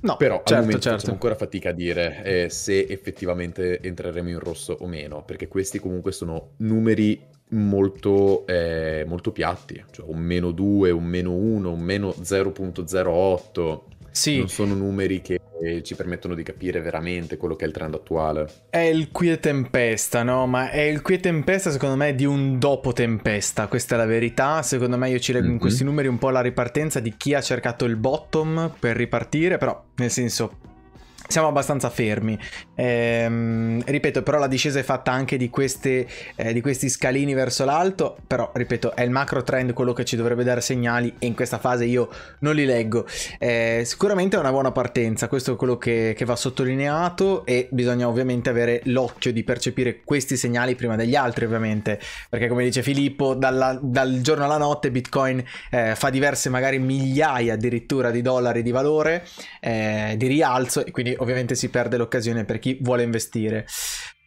No, 0.00 0.16
però 0.16 0.36
certo, 0.36 0.54
al 0.54 0.60
momento 0.60 0.80
certo. 0.80 0.98
facciamo 0.98 1.14
ancora 1.14 1.34
fatica 1.34 1.70
a 1.70 1.72
dire 1.72 2.22
eh, 2.22 2.50
se 2.50 2.86
effettivamente 2.86 3.80
entreremo 3.80 4.28
in 4.28 4.38
rosso 4.38 4.76
o 4.80 4.86
meno, 4.86 5.24
perché 5.24 5.48
questi 5.48 5.78
comunque 5.78 6.12
sono 6.12 6.50
numeri 6.58 7.20
molto, 7.48 8.46
eh, 8.46 9.04
molto 9.06 9.32
piatti, 9.32 9.82
cioè 9.90 10.06
un 10.08 10.18
meno 10.18 10.50
2, 10.50 10.90
un 10.90 11.04
meno 11.04 11.32
1, 11.32 11.70
un 11.70 11.80
meno 11.80 12.10
0.08. 12.10 13.80
Sì. 14.10 14.38
Non 14.38 14.48
sono 14.48 14.74
numeri 14.74 15.20
che 15.20 15.40
ci 15.82 15.94
permettono 15.94 16.34
di 16.34 16.42
capire 16.42 16.80
veramente 16.80 17.36
quello 17.36 17.56
che 17.56 17.64
è 17.64 17.68
il 17.68 17.72
trend 17.72 17.94
attuale. 17.94 18.48
È 18.70 18.78
il 18.78 19.10
qui 19.10 19.30
e 19.30 19.40
tempesta, 19.40 20.22
no? 20.22 20.46
Ma 20.46 20.70
è 20.70 20.80
il 20.80 21.02
qui 21.02 21.14
e 21.14 21.20
tempesta 21.20 21.70
secondo 21.70 21.96
me 21.96 22.14
di 22.14 22.24
un 22.24 22.58
dopo 22.58 22.92
tempesta, 22.92 23.66
questa 23.66 23.94
è 23.94 23.98
la 23.98 24.06
verità. 24.06 24.62
Secondo 24.62 24.96
me 24.96 25.10
io 25.10 25.18
ci 25.18 25.32
leggo 25.32 25.44
mm-hmm. 25.44 25.54
in 25.54 25.60
questi 25.60 25.84
numeri 25.84 26.08
un 26.08 26.18
po' 26.18 26.30
la 26.30 26.40
ripartenza 26.40 27.00
di 27.00 27.14
chi 27.16 27.34
ha 27.34 27.40
cercato 27.40 27.84
il 27.84 27.96
bottom 27.96 28.74
per 28.78 28.96
ripartire, 28.96 29.58
però 29.58 29.82
nel 29.96 30.10
senso 30.10 30.74
siamo 31.28 31.48
abbastanza 31.48 31.90
fermi. 31.90 32.38
Ehm, 32.74 33.82
ripeto, 33.84 34.22
però 34.22 34.38
la 34.38 34.46
discesa 34.46 34.78
è 34.78 34.82
fatta 34.82 35.12
anche 35.12 35.36
di, 35.36 35.50
queste, 35.50 36.06
eh, 36.36 36.52
di, 36.52 36.60
questi 36.60 36.88
scalini 36.88 37.34
verso 37.34 37.64
l'alto, 37.64 38.16
però 38.26 38.50
ripeto, 38.54 38.94
è 38.94 39.02
il 39.02 39.10
macro 39.10 39.42
trend 39.42 39.72
quello 39.72 39.92
che 39.92 40.04
ci 40.04 40.16
dovrebbe 40.16 40.44
dare 40.44 40.60
segnali 40.60 41.14
e 41.18 41.26
in 41.26 41.34
questa 41.34 41.58
fase 41.58 41.84
io 41.84 42.08
non 42.40 42.54
li 42.54 42.64
leggo. 42.64 43.06
Eh, 43.38 43.82
sicuramente 43.84 44.36
è 44.36 44.38
una 44.38 44.50
buona 44.50 44.72
partenza, 44.72 45.28
questo 45.28 45.54
è 45.54 45.56
quello 45.56 45.76
che, 45.76 46.14
che, 46.16 46.24
va 46.24 46.36
sottolineato 46.36 47.44
e 47.46 47.68
bisogna 47.70 48.08
ovviamente 48.08 48.50
avere 48.50 48.80
l'occhio 48.84 49.32
di 49.32 49.44
percepire 49.44 50.02
questi 50.04 50.36
segnali 50.36 50.74
prima 50.74 50.96
degli 50.96 51.14
altri 51.14 51.44
ovviamente, 51.44 52.00
perché 52.28 52.48
come 52.48 52.64
dice 52.64 52.82
Filippo, 52.82 53.34
dalla, 53.34 53.78
dal 53.80 54.20
giorno 54.20 54.44
alla 54.44 54.58
notte 54.58 54.90
Bitcoin 54.90 55.42
eh, 55.70 55.94
fa 55.94 56.10
diverse 56.10 56.48
magari 56.48 56.78
migliaia 56.78 57.54
addirittura 57.54 58.10
di 58.10 58.22
dollari 58.22 58.62
di 58.62 58.70
valore, 58.70 59.26
eh, 59.60 60.14
di 60.16 60.26
rialzo 60.26 60.84
e 60.84 60.90
quindi 60.90 61.15
ovviamente 61.18 61.54
si 61.54 61.68
perde 61.68 61.96
l'occasione 61.96 62.44
per 62.44 62.58
chi 62.58 62.78
vuole 62.80 63.02
investire. 63.02 63.66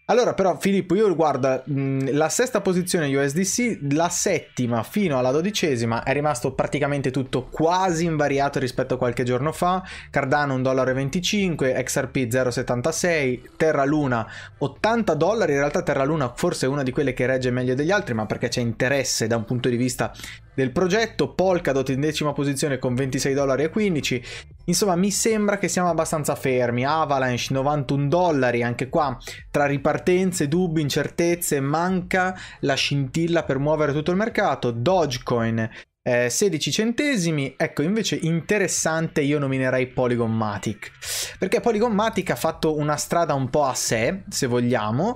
Allora, 0.10 0.34
però, 0.34 0.58
Filippo, 0.58 0.96
io 0.96 1.14
guardo 1.16 1.62
mh, 1.66 2.14
la 2.14 2.30
sesta 2.30 2.62
posizione 2.62 3.16
USDC, 3.16 3.92
la 3.92 4.10
settima 4.10 4.82
fino 4.82 5.20
alla 5.20 5.30
dodicesima 5.30 6.02
è 6.02 6.14
rimasto 6.14 6.54
praticamente 6.56 7.12
tutto 7.12 7.46
quasi 7.46 8.06
invariato 8.06 8.58
rispetto 8.58 8.96
a 8.96 8.98
qualche 8.98 9.22
giorno 9.22 9.52
fa. 9.52 9.84
Cardano 10.10 10.58
1,25 10.58 11.84
XRP 11.84 12.16
0,76, 12.16 13.42
Terra 13.56 13.86
Luna 13.86 14.28
80 14.58 15.14
dollari. 15.14 15.52
In 15.52 15.60
realtà 15.60 15.84
Terra 15.84 16.06
Luna 16.06 16.34
forse 16.36 16.66
è 16.66 16.70
una 16.70 16.82
di 16.82 16.92
quelle 16.92 17.14
che 17.14 17.28
regge 17.28 17.52
meglio 17.52 17.76
degli 17.76 17.92
altri, 17.92 18.16
ma 18.16 18.26
perché 18.26 18.48
c'è 18.48 18.62
interesse 18.62 19.28
da 19.28 19.36
un 19.36 19.46
punto 19.46 19.70
di 19.70 19.78
vista 19.78 20.12
del 20.60 20.72
progetto, 20.72 21.34
Polkadot 21.34 21.88
in 21.88 22.02
decima 22.02 22.34
posizione 22.34 22.80
con 22.80 22.94
26 22.94 23.34
dollari 23.34 23.64
e 23.64 23.70
15. 23.70 24.24
Insomma, 24.66 24.98
mi 24.98 25.10
sembra 25.10 25.58
che 25.58 25.70
siamo 25.70 25.90
abbastanza 25.90 26.36
fermi. 26.36 26.86
Avalanche 26.86 27.54
91 27.54 28.08
dollari, 28.10 28.62
anche 28.62 28.90
qua 28.90 29.18
tra 29.50 29.66
ripartenze, 29.66 30.50
dubbi, 30.50 30.82
incertezze, 30.82 31.62
manca 31.62 32.38
la 32.62 32.74
scintilla 32.74 33.44
per 33.44 33.58
muovere 33.58 33.94
tutto 33.94 34.12
il 34.12 34.18
mercato. 34.18 34.72
Dogecoin 34.72 35.70
eh, 36.02 36.30
16 36.30 36.72
centesimi. 36.72 37.54
Ecco, 37.56 37.82
invece 37.82 38.16
interessante 38.16 39.22
io 39.22 39.40
nominerei 39.40 39.88
Polygon 39.88 40.36
Matic, 40.36 40.92
perché 41.38 41.62
Polygon 41.62 41.94
Matic 41.94 42.32
ha 42.32 42.36
fatto 42.36 42.78
una 42.78 42.98
strada 42.98 43.34
un 43.34 43.50
po' 43.50 43.64
a 43.64 43.74
sé, 43.74 44.24
se 44.28 44.46
vogliamo, 44.48 45.16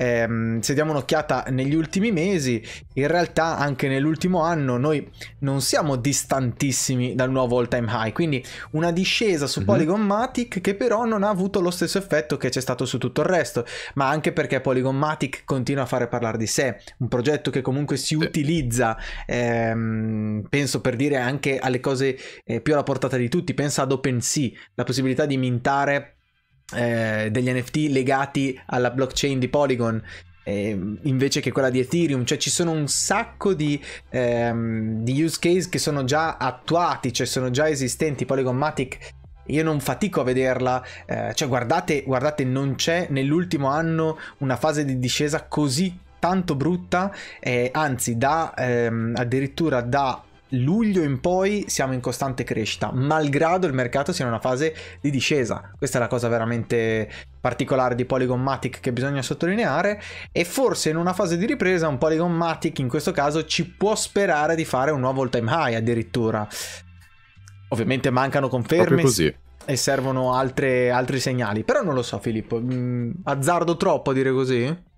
ehm, 0.00 0.60
se 0.60 0.72
diamo 0.72 0.92
un'occhiata 0.92 1.44
negli 1.50 1.74
ultimi 1.74 2.10
mesi, 2.10 2.64
in 2.94 3.06
realtà 3.06 3.58
anche 3.58 3.86
nell'ultimo 3.86 4.42
anno 4.42 4.78
noi 4.78 5.06
non 5.40 5.60
siamo 5.60 5.96
distantissimi 5.96 7.14
dal 7.14 7.30
nuovo 7.30 7.58
all 7.58 7.68
time 7.68 7.86
high, 7.90 8.12
quindi 8.12 8.42
una 8.70 8.92
discesa 8.92 9.46
su 9.46 9.58
mm-hmm. 9.58 9.68
Polygon 9.68 10.00
Matic 10.00 10.60
che 10.62 10.74
però 10.74 11.04
non 11.04 11.22
ha 11.22 11.28
avuto 11.28 11.60
lo 11.60 11.70
stesso 11.70 11.98
effetto 11.98 12.38
che 12.38 12.48
c'è 12.48 12.60
stato 12.60 12.86
su 12.86 12.96
tutto 12.96 13.20
il 13.20 13.26
resto, 13.26 13.66
ma 13.94 14.08
anche 14.08 14.32
perché 14.32 14.62
Polygon 14.62 14.96
Matic 14.96 15.42
continua 15.44 15.82
a 15.82 15.86
fare 15.86 16.08
parlare 16.08 16.38
di 16.38 16.46
sé, 16.46 16.80
un 16.98 17.08
progetto 17.08 17.50
che 17.50 17.60
comunque 17.60 17.98
si 17.98 18.14
utilizza, 18.14 18.96
ehm, 19.26 20.46
penso 20.48 20.80
per 20.80 20.96
dire 20.96 21.16
anche 21.18 21.58
alle 21.58 21.80
cose 21.80 22.16
eh, 22.44 22.62
più 22.62 22.72
alla 22.72 22.82
portata 22.82 23.18
di 23.18 23.28
tutti, 23.28 23.52
pensa 23.52 23.82
ad 23.82 23.92
OpenSea, 23.92 24.48
la 24.74 24.84
possibilità 24.84 25.26
di 25.26 25.36
mintare 25.36 26.14
eh, 26.74 27.28
degli 27.30 27.50
NFT 27.50 27.88
legati 27.90 28.60
alla 28.66 28.90
blockchain 28.90 29.38
di 29.38 29.48
Polygon 29.48 30.02
invece 31.02 31.40
che 31.40 31.52
quella 31.52 31.70
di 31.70 31.78
Ethereum, 31.78 32.24
cioè 32.24 32.36
ci 32.36 32.50
sono 32.50 32.72
un 32.72 32.88
sacco 32.88 33.54
di, 33.54 33.80
ehm, 34.08 35.04
di, 35.04 35.22
use 35.22 35.36
case 35.38 35.68
che 35.68 35.78
sono 35.78 36.02
già 36.02 36.38
attuati, 36.38 37.12
cioè 37.12 37.24
sono 37.24 37.50
già 37.50 37.68
esistenti. 37.68 38.24
Polygon 38.24 38.56
Matic 38.56 38.98
io 39.46 39.62
non 39.62 39.80
fatico 39.80 40.20
a 40.20 40.24
vederla, 40.24 40.82
eh, 41.06 41.32
cioè 41.34 41.48
guardate, 41.48 42.02
guardate, 42.02 42.44
non 42.44 42.74
c'è 42.74 43.08
nell'ultimo 43.10 43.68
anno 43.68 44.18
una 44.38 44.56
fase 44.56 44.84
di 44.84 44.98
discesa 44.98 45.44
così 45.46 45.98
tanto 46.18 46.54
brutta, 46.54 47.12
eh, 47.40 47.70
anzi 47.72 48.16
da 48.16 48.54
ehm, 48.54 49.14
addirittura 49.16 49.80
da 49.80 50.22
luglio 50.50 51.02
in 51.02 51.20
poi 51.20 51.64
siamo 51.68 51.92
in 51.92 52.00
costante 52.00 52.44
crescita, 52.44 52.90
malgrado 52.92 53.66
il 53.66 53.72
mercato 53.72 54.12
sia 54.12 54.24
in 54.24 54.30
una 54.30 54.40
fase 54.40 54.74
di 55.00 55.10
discesa. 55.10 55.72
Questa 55.76 55.98
è 55.98 56.00
la 56.00 56.08
cosa 56.08 56.28
veramente 56.28 57.08
particolare 57.40 57.94
di 57.94 58.04
Polygon 58.04 58.42
Matic 58.42 58.80
che 58.80 58.92
bisogna 58.92 59.22
sottolineare 59.22 60.00
e 60.30 60.44
forse 60.44 60.90
in 60.90 60.96
una 60.96 61.12
fase 61.12 61.36
di 61.36 61.46
ripresa 61.46 61.88
un 61.88 61.98
Polygon 61.98 62.32
Matic 62.32 62.78
in 62.78 62.88
questo 62.88 63.12
caso 63.12 63.44
ci 63.44 63.66
può 63.66 63.94
sperare 63.94 64.54
di 64.54 64.64
fare 64.64 64.90
un 64.90 65.00
nuovo 65.00 65.22
all 65.22 65.30
time 65.30 65.50
high 65.50 65.74
addirittura. 65.74 66.46
Ovviamente 67.68 68.10
mancano 68.10 68.48
conferme 68.48 69.02
e 69.64 69.76
servono 69.76 70.34
altre, 70.34 70.90
altri 70.90 71.20
segnali, 71.20 71.62
però 71.62 71.82
non 71.82 71.94
lo 71.94 72.02
so 72.02 72.18
Filippo, 72.18 72.60
mm, 72.60 73.10
azzardo 73.24 73.76
troppo 73.76 74.10
a 74.10 74.14
dire 74.14 74.32
così? 74.32 74.88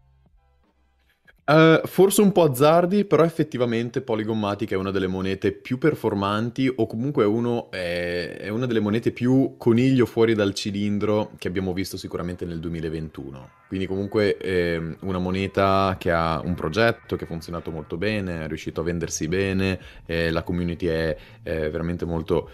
Uh, 1.44 1.84
forse 1.88 2.20
un 2.20 2.30
po' 2.30 2.44
azzardi, 2.44 3.04
però 3.04 3.24
effettivamente 3.24 4.00
Polygon 4.00 4.38
Matic 4.38 4.70
è 4.70 4.76
una 4.76 4.92
delle 4.92 5.08
monete 5.08 5.50
più 5.50 5.76
performanti 5.76 6.72
o 6.72 6.86
comunque 6.86 7.24
uno, 7.24 7.68
è, 7.72 8.36
è, 8.38 8.48
una 8.48 8.66
delle 8.66 8.78
monete 8.78 9.10
più 9.10 9.56
coniglio 9.58 10.06
fuori 10.06 10.34
dal 10.34 10.54
cilindro 10.54 11.32
che 11.38 11.48
abbiamo 11.48 11.72
visto 11.72 11.96
sicuramente 11.96 12.44
nel 12.44 12.60
2021. 12.60 13.50
Quindi 13.66 13.88
comunque 13.88 14.36
è 14.36 14.80
una 15.00 15.18
moneta 15.18 15.96
che 15.98 16.12
ha 16.12 16.40
un 16.44 16.54
progetto 16.54 17.16
che 17.16 17.24
ha 17.24 17.26
funzionato 17.26 17.72
molto 17.72 17.96
bene, 17.96 18.44
è 18.44 18.46
riuscito 18.46 18.80
a 18.80 18.84
vendersi 18.84 19.26
bene, 19.26 19.80
eh, 20.06 20.30
la 20.30 20.44
community 20.44 20.86
è, 20.86 21.16
è 21.42 21.70
veramente 21.70 22.04
molto 22.04 22.48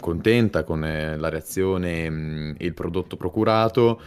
contenta 0.00 0.62
con 0.62 0.82
eh, 0.84 1.18
la 1.18 1.28
reazione 1.28 2.54
e 2.56 2.64
il 2.64 2.74
prodotto 2.74 3.16
procurato 3.16 4.00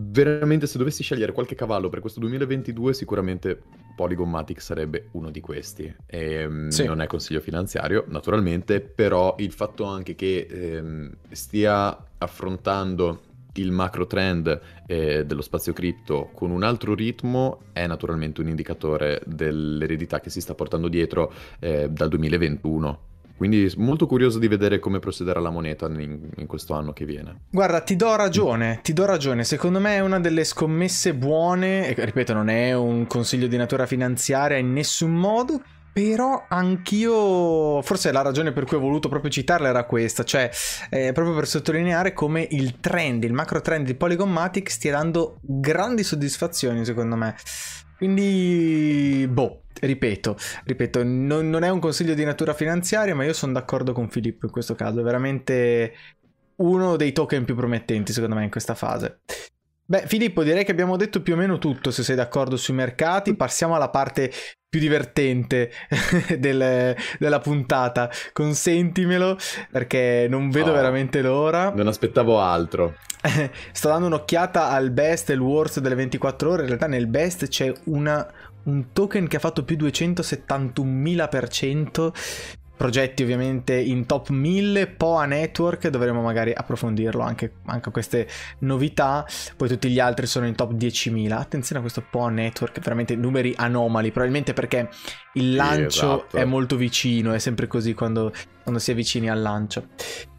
veramente 0.00 0.66
se 0.66 0.78
dovessi 0.78 1.02
scegliere 1.02 1.32
qualche 1.32 1.54
cavallo 1.54 1.88
per 1.88 2.00
questo 2.00 2.20
2022 2.20 2.94
sicuramente 2.94 3.60
Polygon 3.96 4.30
Matic 4.30 4.60
sarebbe 4.60 5.08
uno 5.12 5.30
di 5.30 5.40
questi 5.40 5.92
e, 6.06 6.32
ehm, 6.32 6.68
sì. 6.68 6.84
non 6.84 7.00
è 7.00 7.06
consiglio 7.06 7.40
finanziario 7.40 8.04
naturalmente 8.08 8.80
però 8.80 9.34
il 9.38 9.52
fatto 9.52 9.84
anche 9.84 10.14
che 10.14 10.46
ehm, 10.48 11.10
stia 11.30 12.06
affrontando 12.18 13.22
il 13.54 13.72
macro 13.72 14.06
trend 14.06 14.60
eh, 14.86 15.26
dello 15.26 15.42
spazio 15.42 15.72
cripto 15.72 16.30
con 16.32 16.50
un 16.50 16.62
altro 16.62 16.94
ritmo 16.94 17.62
è 17.72 17.86
naturalmente 17.88 18.40
un 18.40 18.48
indicatore 18.48 19.20
dell'eredità 19.26 20.20
che 20.20 20.30
si 20.30 20.40
sta 20.40 20.54
portando 20.54 20.86
dietro 20.86 21.32
eh, 21.58 21.88
dal 21.90 22.08
2021 22.08 23.06
quindi 23.38 23.72
molto 23.76 24.06
curioso 24.06 24.40
di 24.40 24.48
vedere 24.48 24.80
come 24.80 24.98
procederà 24.98 25.38
la 25.38 25.50
moneta 25.50 25.86
in, 25.86 26.28
in, 26.36 26.46
questo 26.46 26.74
anno 26.74 26.92
che 26.92 27.04
viene. 27.04 27.42
Guarda, 27.50 27.80
ti 27.80 27.94
do 27.94 28.16
ragione, 28.16 28.80
ti 28.82 28.92
do 28.92 29.06
ragione. 29.06 29.44
Secondo 29.44 29.78
me 29.78 29.94
è 29.94 30.00
una 30.00 30.18
delle 30.18 30.42
scommesse 30.42 31.14
buone, 31.14 31.94
e 31.94 32.04
ripeto, 32.04 32.34
non 32.34 32.48
è 32.48 32.74
un 32.74 33.06
consiglio 33.06 33.46
di 33.46 33.56
natura 33.56 33.86
finanziaria 33.86 34.58
in 34.58 34.72
nessun 34.72 35.14
modo. 35.14 35.62
Però 35.92 36.46
anch'io, 36.48 37.80
forse 37.82 38.12
la 38.12 38.22
ragione 38.22 38.52
per 38.52 38.64
cui 38.64 38.76
ho 38.76 38.80
voluto 38.80 39.08
proprio 39.08 39.30
citarla 39.30 39.68
era 39.68 39.84
questa, 39.84 40.22
cioè 40.22 40.48
eh, 40.90 41.12
proprio 41.12 41.34
per 41.34 41.48
sottolineare 41.48 42.12
come 42.12 42.46
il 42.50 42.78
trend, 42.78 43.24
il 43.24 43.32
macro 43.32 43.60
trend 43.60 43.86
di 43.86 43.94
Polygon 43.94 44.30
Matic 44.30 44.70
stia 44.70 44.92
dando 44.92 45.38
grandi 45.40 46.04
soddisfazioni 46.04 46.84
secondo 46.84 47.16
me. 47.16 47.34
Quindi, 47.96 49.26
boh, 49.28 49.62
ripeto, 49.80 50.36
ripeto, 50.64 51.02
non, 51.04 51.48
non, 51.50 51.62
è 51.64 51.68
un 51.68 51.80
consiglio 51.80 52.14
di 52.14 52.24
natura 52.24 52.54
finanziaria, 52.54 53.14
ma 53.14 53.24
io 53.24 53.32
sono 53.32 53.52
d'accordo 53.52 53.92
con 53.92 54.08
Filippo 54.08 54.46
in 54.46 54.52
questo 54.52 54.74
caso. 54.74 55.00
È 55.00 55.02
veramente 55.02 55.92
uno 56.56 56.96
dei 56.96 57.12
token 57.12 57.44
più 57.44 57.54
promettenti, 57.54 58.12
secondo 58.12 58.34
me, 58.36 58.44
in 58.44 58.50
questa 58.50 58.74
fase. 58.74 59.20
Beh, 59.90 60.04
Filippo, 60.06 60.42
direi 60.42 60.64
che 60.64 60.70
abbiamo 60.70 60.96
detto 60.96 61.22
più 61.22 61.32
o 61.32 61.36
meno 61.36 61.56
tutto, 61.56 61.90
se 61.90 62.02
sei 62.02 62.14
d'accordo 62.14 62.58
sui 62.58 62.74
mercati. 62.74 63.34
Passiamo 63.34 63.74
alla 63.74 63.88
parte 63.88 64.30
più 64.68 64.80
divertente 64.80 65.70
del, 66.38 66.94
della 67.18 67.38
puntata. 67.38 68.10
Consentimelo, 68.34 69.38
perché 69.70 70.26
non 70.28 70.50
vedo 70.50 70.72
oh, 70.72 70.74
veramente 70.74 71.22
l'ora. 71.22 71.70
Non 71.70 71.86
aspettavo 71.86 72.38
altro. 72.38 72.96
Sto 73.72 73.88
dando 73.88 74.06
un'occhiata 74.08 74.68
al 74.68 74.90
best 74.90 75.30
e 75.30 75.32
il 75.32 75.40
worst 75.40 75.80
delle 75.80 75.94
24 75.94 76.50
ore. 76.50 76.60
In 76.62 76.68
realtà 76.68 76.86
nel 76.86 77.06
best 77.06 77.48
c'è 77.48 77.72
una, 77.84 78.30
un 78.68 78.92
token 78.92 79.26
che 79.26 79.36
ha 79.36 79.40
fatto 79.40 79.64
più 79.64 79.76
271.000%. 79.76 82.12
Progetti 82.78 83.24
ovviamente 83.24 83.74
in 83.74 84.06
top 84.06 84.28
1000, 84.28 84.86
POA 84.86 85.26
Network, 85.26 85.88
dovremo 85.88 86.22
magari 86.22 86.52
approfondirlo 86.54 87.22
anche, 87.22 87.54
anche 87.66 87.90
queste 87.90 88.28
novità. 88.60 89.26
Poi 89.56 89.66
tutti 89.66 89.90
gli 89.90 89.98
altri 89.98 90.28
sono 90.28 90.46
in 90.46 90.54
top 90.54 90.74
10.000. 90.74 91.32
Attenzione 91.32 91.80
a 91.80 91.82
questo 91.82 92.04
POA 92.08 92.30
Network, 92.30 92.78
veramente 92.78 93.16
numeri 93.16 93.52
anomali, 93.56 94.12
probabilmente 94.12 94.52
perché 94.52 94.88
il 95.34 95.56
lancio 95.56 96.18
esatto. 96.18 96.36
è 96.36 96.44
molto 96.44 96.76
vicino, 96.76 97.32
è 97.32 97.40
sempre 97.40 97.66
così 97.66 97.94
quando, 97.94 98.32
quando 98.62 98.78
si 98.78 98.92
è 98.92 98.94
vicini 98.94 99.28
al 99.28 99.40
lancio. 99.40 99.88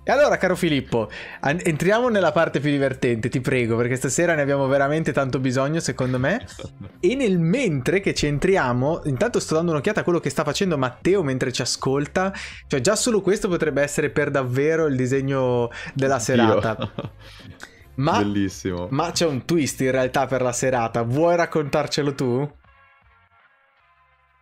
Allora, 0.10 0.38
caro 0.38 0.56
Filippo, 0.56 1.10
entriamo 1.42 2.10
nella 2.10 2.32
parte 2.32 2.60
più 2.60 2.70
divertente, 2.70 3.30
ti 3.30 3.42
prego, 3.42 3.76
perché 3.76 3.96
stasera 3.96 4.34
ne 4.36 4.42
abbiamo 4.42 4.68
veramente 4.68 5.12
tanto 5.12 5.40
bisogno, 5.40 5.80
secondo 5.80 6.20
me. 6.20 6.46
E 7.02 7.16
nel 7.16 7.40
mentre 7.40 8.02
che 8.02 8.14
ci 8.14 8.26
entriamo, 8.26 9.04
intanto 9.06 9.40
sto 9.40 9.56
dando 9.56 9.72
un'occhiata 9.72 10.02
a 10.02 10.04
quello 10.04 10.20
che 10.20 10.30
sta 10.30 10.44
facendo 10.44 10.78
Matteo 10.78 11.24
mentre 11.24 11.52
ci 11.54 11.62
ascolta. 11.62 12.34
Cioè, 12.68 12.82
già 12.82 12.98
solo 12.98 13.22
questo 13.22 13.48
potrebbe 13.48 13.82
essere 13.82 14.10
per 14.10 14.32
davvero 14.32 14.86
il 14.86 14.98
disegno 14.98 15.70
della 15.94 16.20
serata. 16.20 16.78
Ma, 17.96 18.18
Bellissimo. 18.18 18.88
Ma 18.92 19.12
c'è 19.12 19.26
un 19.26 19.46
twist 19.46 19.80
in 19.82 19.92
realtà 19.92 20.26
per 20.26 20.42
la 20.42 20.52
serata. 20.52 21.04
Vuoi 21.04 21.36
raccontarcelo 21.38 22.16
tu? 22.16 22.50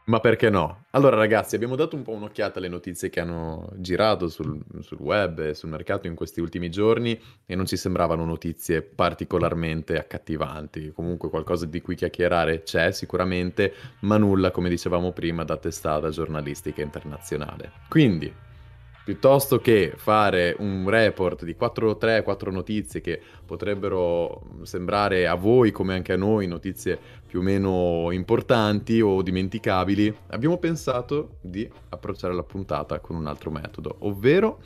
Ma 0.08 0.22
perché 0.22 0.50
no? 0.50 0.86
Allora 0.92 1.18
ragazzi, 1.18 1.56
abbiamo 1.56 1.76
dato 1.76 1.98
un 1.98 2.02
po' 2.02 2.14
un'occhiata 2.14 2.60
alle 2.60 2.70
notizie 2.70 3.10
che 3.10 3.20
hanno 3.20 3.70
girato 3.76 4.30
sul, 4.30 4.58
sul, 4.80 5.00
web 5.02 5.40
e 5.40 5.54
sul 5.54 5.68
mercato 5.68 6.08
in 6.08 6.16
questi 6.16 6.40
ultimi 6.40 6.70
giorni 6.70 7.20
e 7.46 7.56
non 7.56 7.66
ci 7.66 7.76
sembravano 7.76 8.24
notizie 8.24 8.82
particolarmente 8.82 9.98
accattivanti. 10.00 10.94
Comunque 10.94 11.30
qualcosa 11.30 11.66
di 11.66 11.82
cui 11.82 11.96
chiacchierare 11.96 12.64
c'è 12.64 12.92
sicuramente, 12.94 13.74
ma 14.02 14.16
nulla, 14.16 14.52
come 14.52 14.70
dicevamo 14.70 15.12
prima, 15.12 15.44
da 15.44 15.58
testata 15.58 16.10
giornalistica 16.10 16.82
internazionale. 16.82 17.72
Quindi, 17.90 18.34
piuttosto 19.08 19.60
che 19.60 19.94
fare 19.96 20.54
un 20.60 20.90
report 20.90 21.46
di 21.46 21.56
4 21.56 21.96
3 21.96 22.24
4 22.24 22.52
notizie 22.52 23.00
che 23.00 23.22
potrebbero 23.46 24.42
sembrare 24.64 25.28
a 25.28 25.36
voi 25.36 25.72
come 25.72 25.94
anche 25.94 26.12
a 26.12 26.18
noi 26.18 26.46
notizie 26.46 27.00
più 27.28 27.40
o 27.40 27.44
meno 27.44 28.10
importanti 28.12 29.02
o 29.02 29.22
dimenticabili, 29.22 30.16
abbiamo 30.28 30.58
pensato 30.58 31.38
di 31.42 31.70
approcciare 31.90 32.34
la 32.34 32.44
puntata 32.44 33.00
con 33.00 33.18
un 33.18 33.28
altro 33.28 33.52
metodo, 33.52 33.98
ovvero 34.00 34.60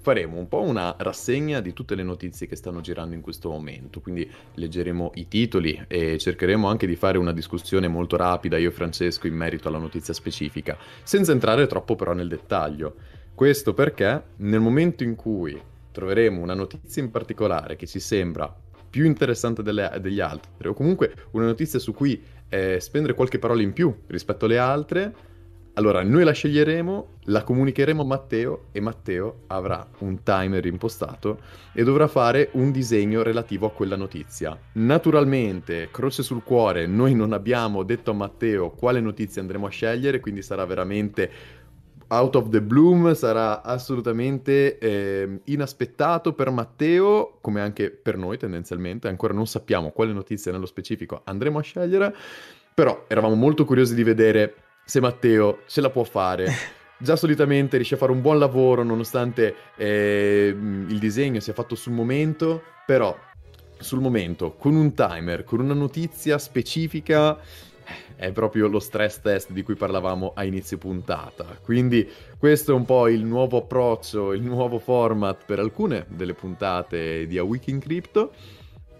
faremo 0.00 0.38
un 0.38 0.48
po' 0.48 0.62
una 0.62 0.94
rassegna 0.98 1.60
di 1.60 1.72
tutte 1.72 1.94
le 1.94 2.02
notizie 2.02 2.46
che 2.46 2.56
stanno 2.56 2.80
girando 2.80 3.14
in 3.14 3.20
questo 3.20 3.50
momento, 3.50 4.00
quindi 4.00 4.30
leggeremo 4.54 5.10
i 5.14 5.28
titoli 5.28 5.84
e 5.88 6.16
cercheremo 6.16 6.66
anche 6.66 6.86
di 6.86 6.96
fare 6.96 7.18
una 7.18 7.32
discussione 7.32 7.88
molto 7.88 8.16
rapida 8.16 8.56
io 8.56 8.68
e 8.68 8.72
Francesco 8.72 9.26
in 9.26 9.34
merito 9.34 9.68
alla 9.68 9.78
notizia 9.78 10.14
specifica, 10.14 10.78
senza 11.02 11.32
entrare 11.32 11.66
troppo 11.66 11.96
però 11.96 12.12
nel 12.14 12.28
dettaglio. 12.28 12.94
Questo 13.34 13.74
perché 13.74 14.22
nel 14.36 14.60
momento 14.60 15.02
in 15.02 15.16
cui 15.16 15.60
troveremo 15.92 16.40
una 16.40 16.54
notizia 16.54 17.02
in 17.02 17.10
particolare 17.10 17.76
che 17.76 17.86
ci 17.86 17.98
sembra 18.00 18.54
più 18.90 19.04
interessante 19.04 19.62
delle, 19.62 19.98
degli 20.00 20.20
altri, 20.20 20.68
o 20.68 20.74
comunque 20.74 21.14
una 21.30 21.46
notizia 21.46 21.78
su 21.78 21.94
cui 21.94 22.20
eh, 22.48 22.80
spendere 22.80 23.14
qualche 23.14 23.38
parola 23.38 23.62
in 23.62 23.72
più 23.72 23.94
rispetto 24.08 24.44
alle 24.44 24.58
altre, 24.58 25.14
allora 25.74 26.02
noi 26.02 26.24
la 26.24 26.32
sceglieremo, 26.32 27.08
la 27.26 27.44
comunicheremo 27.44 28.02
a 28.02 28.04
Matteo 28.04 28.66
e 28.72 28.80
Matteo 28.80 29.44
avrà 29.46 29.88
un 30.00 30.22
timer 30.24 30.66
impostato 30.66 31.40
e 31.72 31.84
dovrà 31.84 32.08
fare 32.08 32.50
un 32.54 32.72
disegno 32.72 33.22
relativo 33.22 33.66
a 33.66 33.70
quella 33.70 33.96
notizia. 33.96 34.58
Naturalmente, 34.72 35.88
croce 35.92 36.22
sul 36.24 36.42
cuore, 36.42 36.86
noi 36.86 37.14
non 37.14 37.32
abbiamo 37.32 37.84
detto 37.84 38.10
a 38.10 38.14
Matteo 38.14 38.70
quale 38.70 39.00
notizia 39.00 39.40
andremo 39.40 39.66
a 39.66 39.70
scegliere, 39.70 40.20
quindi 40.20 40.42
sarà 40.42 40.64
veramente 40.66 41.30
out 42.12 42.34
of 42.34 42.48
the 42.48 42.60
bloom, 42.60 43.14
sarà 43.14 43.62
assolutamente 43.62 44.78
eh, 44.78 45.40
inaspettato 45.44 46.32
per 46.32 46.50
Matteo, 46.50 47.38
come 47.40 47.60
anche 47.60 47.90
per 47.90 48.16
noi 48.16 48.36
tendenzialmente, 48.36 49.08
ancora 49.08 49.32
non 49.32 49.46
sappiamo 49.46 49.90
quale 49.90 50.12
notizia 50.12 50.50
nello 50.52 50.66
specifico 50.66 51.22
andremo 51.24 51.58
a 51.58 51.62
scegliere, 51.62 52.14
però 52.74 53.04
eravamo 53.06 53.34
molto 53.34 53.64
curiosi 53.64 53.94
di 53.94 54.02
vedere 54.02 54.54
se 54.84 55.00
Matteo 55.00 55.60
ce 55.66 55.80
la 55.80 55.90
può 55.90 56.04
fare. 56.04 56.48
Già 56.98 57.16
solitamente 57.16 57.76
riesce 57.76 57.94
a 57.94 57.98
fare 57.98 58.12
un 58.12 58.20
buon 58.20 58.38
lavoro 58.38 58.82
nonostante 58.82 59.54
eh, 59.76 60.54
il 60.54 60.98
disegno 60.98 61.40
sia 61.40 61.54
fatto 61.54 61.74
sul 61.74 61.92
momento, 61.92 62.62
però 62.84 63.16
sul 63.78 64.00
momento, 64.00 64.54
con 64.56 64.74
un 64.74 64.94
timer, 64.94 65.44
con 65.44 65.60
una 65.60 65.74
notizia 65.74 66.38
specifica, 66.38 67.38
è 68.20 68.32
proprio 68.32 68.68
lo 68.68 68.80
stress 68.80 69.22
test 69.22 69.50
di 69.50 69.62
cui 69.62 69.76
parlavamo 69.76 70.32
a 70.34 70.44
inizio 70.44 70.76
puntata. 70.76 71.46
Quindi 71.62 72.06
questo 72.36 72.72
è 72.72 72.74
un 72.74 72.84
po' 72.84 73.08
il 73.08 73.24
nuovo 73.24 73.56
approccio, 73.56 74.34
il 74.34 74.42
nuovo 74.42 74.78
format 74.78 75.42
per 75.46 75.58
alcune 75.58 76.04
delle 76.06 76.34
puntate 76.34 77.26
di 77.26 77.38
A 77.38 77.42
Week 77.42 77.66
in 77.68 77.78
Crypto. 77.80 78.32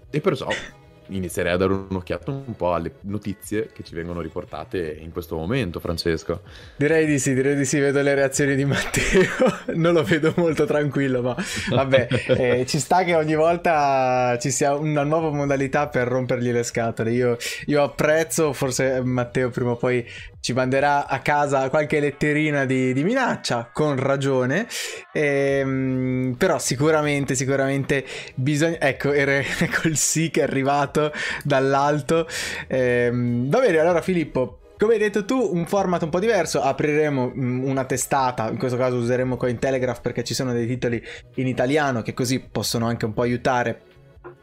E 0.08 0.20
perciò 0.22 0.48
inizierei 1.10 1.52
a 1.52 1.56
dare 1.56 1.72
un'occhiata 1.72 2.30
un 2.30 2.56
po' 2.56 2.74
alle 2.74 2.92
notizie 3.02 3.70
che 3.72 3.82
ci 3.82 3.94
vengono 3.94 4.20
riportate 4.20 4.96
in 5.00 5.12
questo 5.12 5.36
momento, 5.36 5.80
Francesco. 5.80 6.42
Direi 6.76 7.06
di 7.06 7.18
sì, 7.18 7.34
direi 7.34 7.56
di 7.56 7.64
sì, 7.64 7.78
vedo 7.78 8.00
le 8.02 8.14
reazioni 8.14 8.54
di 8.54 8.64
Matteo, 8.64 9.30
non 9.74 9.94
lo 9.94 10.02
vedo 10.02 10.32
molto 10.36 10.64
tranquillo, 10.64 11.22
ma 11.22 11.36
vabbè, 11.70 12.08
eh, 12.28 12.66
ci 12.66 12.78
sta 12.78 13.04
che 13.04 13.14
ogni 13.14 13.34
volta 13.34 14.36
ci 14.40 14.50
sia 14.50 14.74
una 14.74 15.04
nuova 15.04 15.30
modalità 15.30 15.88
per 15.88 16.08
rompergli 16.08 16.50
le 16.50 16.62
scatole. 16.62 17.12
Io, 17.12 17.36
io 17.66 17.82
apprezzo, 17.82 18.52
forse 18.52 19.00
Matteo 19.02 19.50
prima 19.50 19.70
o 19.72 19.76
poi 19.76 20.06
ci 20.40 20.52
manderà 20.52 21.06
a 21.06 21.20
casa 21.20 21.68
qualche 21.68 22.00
letterina 22.00 22.64
di, 22.64 22.92
di 22.92 23.04
minaccia, 23.04 23.70
con 23.72 23.96
ragione, 23.96 24.66
ehm, 25.12 26.34
però 26.36 26.58
sicuramente, 26.58 27.34
sicuramente 27.34 28.04
bisogna... 28.34 28.78
Ecco, 28.80 29.12
era, 29.12 29.34
ecco 29.38 29.88
il 29.88 29.96
sì 29.96 30.30
che 30.30 30.40
è 30.40 30.44
arrivato 30.44 31.12
dall'alto. 31.44 32.26
Ehm, 32.68 33.48
va 33.48 33.60
bene, 33.60 33.78
allora 33.78 34.00
Filippo, 34.00 34.60
come 34.80 34.94
hai 34.94 34.98
detto 34.98 35.26
tu, 35.26 35.50
un 35.52 35.66
format 35.66 36.02
un 36.02 36.08
po' 36.08 36.18
diverso, 36.20 36.62
apriremo 36.62 37.32
mm, 37.36 37.64
una 37.64 37.84
testata, 37.84 38.48
in 38.48 38.56
questo 38.56 38.78
caso 38.78 38.96
useremo 38.96 39.36
Cointelegraph 39.36 40.00
perché 40.00 40.24
ci 40.24 40.32
sono 40.32 40.54
dei 40.54 40.66
titoli 40.66 41.02
in 41.34 41.46
italiano 41.46 42.00
che 42.00 42.14
così 42.14 42.40
possono 42.40 42.86
anche 42.86 43.04
un 43.04 43.12
po' 43.12 43.20
aiutare 43.20 43.82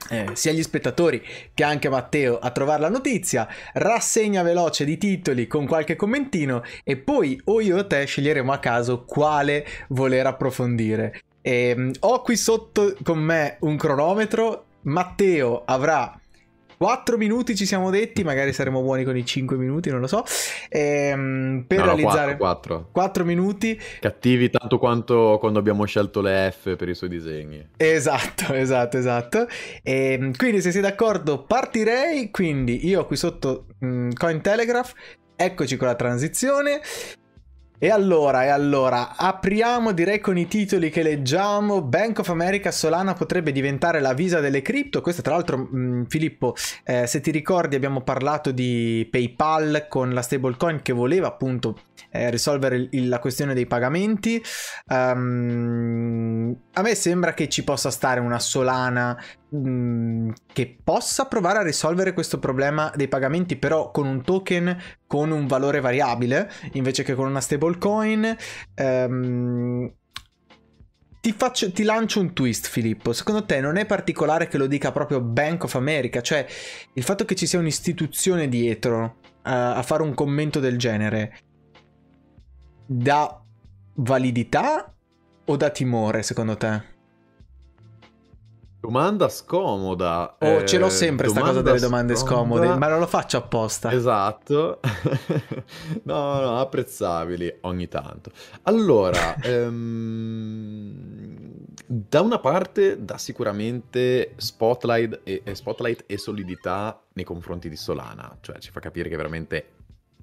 eh, 0.09 0.29
sia 0.33 0.51
gli 0.51 0.61
spettatori 0.61 1.23
che 1.53 1.63
anche 1.63 1.89
Matteo 1.89 2.39
a 2.39 2.51
trovare 2.51 2.81
la 2.81 2.89
notizia, 2.89 3.47
rassegna 3.73 4.43
veloce 4.43 4.85
di 4.85 4.97
titoli 4.97 5.47
con 5.47 5.65
qualche 5.65 5.95
commentino 5.95 6.63
e 6.83 6.97
poi 6.97 7.39
o 7.45 7.61
io 7.61 7.77
o 7.77 7.87
te 7.87 8.05
sceglieremo 8.05 8.51
a 8.51 8.59
caso 8.59 9.03
quale 9.03 9.65
voler 9.89 10.25
approfondire. 10.25 11.21
E, 11.41 11.69
ehm, 11.69 11.91
ho 12.01 12.21
qui 12.21 12.35
sotto 12.35 12.95
con 13.03 13.19
me 13.19 13.57
un 13.61 13.77
cronometro, 13.77 14.65
Matteo 14.81 15.63
avrà 15.65 16.19
4 16.77 17.17
minuti 17.17 17.55
ci 17.55 17.65
siamo 17.65 17.89
detti, 17.89 18.23
magari 18.23 18.53
saremo 18.53 18.81
buoni 18.81 19.03
con 19.03 19.17
i 19.17 19.25
5 19.25 19.57
minuti, 19.57 19.89
non 19.89 19.99
lo 19.99 20.07
so. 20.07 20.23
Ehm, 20.69 21.65
per 21.67 21.79
no, 21.79 21.85
realizzare 21.85 22.37
4, 22.37 22.37
4. 22.37 22.89
4, 22.91 23.25
minuti. 23.25 23.79
Cattivi 23.99 24.49
tanto 24.51 24.77
quanto 24.77 25.37
quando 25.39 25.57
abbiamo 25.57 25.85
scelto 25.85 26.21
le 26.21 26.53
F 26.55 26.75
per 26.75 26.87
i 26.87 26.93
suoi 26.93 27.09
disegni. 27.09 27.67
Esatto, 27.75 28.53
esatto, 28.55 28.97
esatto. 28.97 29.47
Ehm, 29.81 30.35
quindi 30.35 30.61
se 30.61 30.71
siete 30.71 30.87
d'accordo 30.87 31.43
partirei, 31.43 32.29
quindi 32.29 32.87
io 32.87 33.05
qui 33.05 33.15
sotto 33.15 33.65
mh, 33.79 33.87
mm, 33.87 34.09
Cointelegraph, 34.11 34.93
eccoci 35.35 35.77
con 35.77 35.87
la 35.87 35.95
transizione. 35.95 36.81
E 37.79 37.91
allora, 37.91 38.43
e 38.43 38.47
allora, 38.47 39.15
apriamo 39.15 39.91
direi 39.91 40.19
con 40.19 40.35
i 40.35 40.47
titoli 40.47 40.89
che 40.89 41.03
leggiamo. 41.03 41.83
Bank 41.83 42.17
of 42.19 42.29
America 42.29 42.71
Solana 42.71 43.13
potrebbe 43.13 43.51
diventare 43.51 43.99
la 43.99 44.13
visa 44.13 44.39
delle 44.39 44.63
cripto. 44.63 44.99
Questo 44.99 45.21
tra 45.21 45.35
l'altro, 45.35 45.57
mh, 45.57 45.77
mm, 45.77 46.03
Filippo, 46.05 46.55
eh, 46.83 47.05
se 47.05 47.21
ti 47.21 47.29
ricordi 47.29 47.75
abbiamo 47.75 48.01
parlato 48.01 48.49
di 48.49 49.07
PayPal 49.11 49.85
con 49.87 50.09
la 50.09 50.23
stablecoin 50.23 50.81
che 50.81 50.91
voleva 50.91 51.27
appunto 51.27 51.79
eh, 52.09 52.31
risolvere 52.31 52.87
il, 52.89 53.09
la 53.09 53.19
questione 53.19 53.53
dei 53.53 53.67
pagamenti. 53.67 54.41
Um, 54.87 56.55
a 56.73 56.81
me 56.81 56.95
sembra 56.95 57.35
che 57.35 57.47
ci 57.47 57.63
possa 57.63 57.91
stare 57.91 58.19
una 58.19 58.39
Solana 58.39 59.15
mh, 59.49 60.31
che 60.53 60.77
possa 60.83 61.25
provare 61.25 61.59
a 61.59 61.63
risolvere 61.63 62.13
questo 62.13 62.39
problema 62.39 62.91
dei 62.95 63.07
pagamenti, 63.07 63.55
però 63.55 63.91
con 63.91 64.07
un 64.07 64.21
token 64.23 64.77
con 65.05 65.31
un 65.31 65.47
valore 65.47 65.79
variabile 65.79 66.49
invece 66.73 67.03
che 67.03 67.13
con 67.13 67.27
una 67.27 67.41
stablecoin. 67.41 68.35
Um, 68.75 69.93
ti, 71.21 71.31
faccio, 71.31 71.71
ti, 71.71 71.83
lancio 71.83 72.19
un 72.19 72.33
twist, 72.33 72.67
Filippo. 72.67 73.13
Secondo 73.13 73.45
te 73.45 73.59
non 73.59 73.77
è 73.77 73.85
particolare 73.85 74.47
che 74.47 74.57
lo 74.57 74.67
dica 74.67 74.91
proprio 74.91 75.21
Bank 75.21 75.63
of 75.63 75.75
America? 75.75 76.21
Cioè, 76.21 76.45
il 76.93 77.03
fatto 77.03 77.25
che 77.25 77.35
ci 77.35 77.45
sia 77.45 77.59
un'istituzione 77.59 78.47
dietro 78.47 79.17
uh, 79.23 79.39
a 79.43 79.83
fare 79.83 80.03
un 80.03 80.13
commento 80.13 80.59
del 80.59 80.77
genere 80.77 81.39
dà 82.87 83.41
validità 83.95 84.93
o 85.45 85.55
dà 85.55 85.69
timore, 85.69 86.23
secondo 86.23 86.55
te? 86.55 86.96
Domanda 88.87 89.27
scomoda. 89.27 90.37
Oh, 90.39 90.63
ce 90.63 90.77
l'ho 90.77 90.85
eh, 90.85 90.91
sempre 90.91 91.27
sta 91.27 91.41
cosa 91.41 91.61
delle 91.61 91.77
domande 91.77 92.15
scomoda. 92.15 92.63
scomode, 92.63 92.79
ma 92.79 92.87
non 92.87 92.99
lo 92.99 93.05
faccio 93.05 93.35
apposta. 93.35 93.91
Esatto. 93.91 94.79
no, 96.03 96.39
no, 96.39 96.57
apprezzabili 96.57 97.53
ogni 97.63 97.89
tanto. 97.89 98.31
Allora, 98.61 99.35
ehm, 99.43 100.95
da 101.85 102.21
una 102.21 102.39
parte 102.39 103.03
dà 103.03 103.17
sicuramente 103.17 104.35
spotlight 104.37 105.19
e, 105.25 105.43
spotlight 105.51 106.05
e 106.07 106.17
solidità 106.17 106.97
nei 107.11 107.25
confronti 107.25 107.67
di 107.67 107.75
Solana, 107.75 108.37
cioè 108.39 108.57
ci 108.59 108.71
fa 108.71 108.79
capire 108.79 109.09
che 109.09 109.17
veramente 109.17 109.69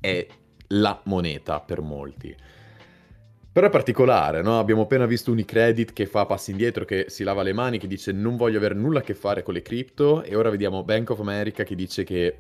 è 0.01 0.27
la 0.69 0.99
moneta 1.05 1.61
per 1.61 1.83
molti. 1.83 2.35
Però 3.55 3.69
è 3.69 3.71
particolare, 3.71 4.43
no? 4.43 4.59
Abbiamo 4.59 4.83
appena 4.83 5.07
visto 5.07 5.31
Unicredit 5.31 5.93
che 5.93 6.07
fa 6.07 6.27
passi 6.27 6.51
indietro, 6.51 6.85
che 6.85 7.05
si 7.07 7.23
lava 7.23 7.45
le 7.45 7.53
mani, 7.53 7.79
che 7.79 7.87
dice 7.87 8.11
non 8.11 8.37
voglio 8.37 8.59
avere 8.59 8.75
nulla 8.75 8.99
a 8.99 9.03
che 9.03 9.15
fare 9.15 9.45
con 9.45 9.55
le 9.55 9.63
cripto, 9.63 10.25
e 10.25 10.35
ora 10.35 10.51
vediamo 10.51 10.83
Bank 10.83 11.11
of 11.11 11.21
America 11.21 11.63
che 11.63 11.77
dice 11.77 12.03
che 12.03 12.39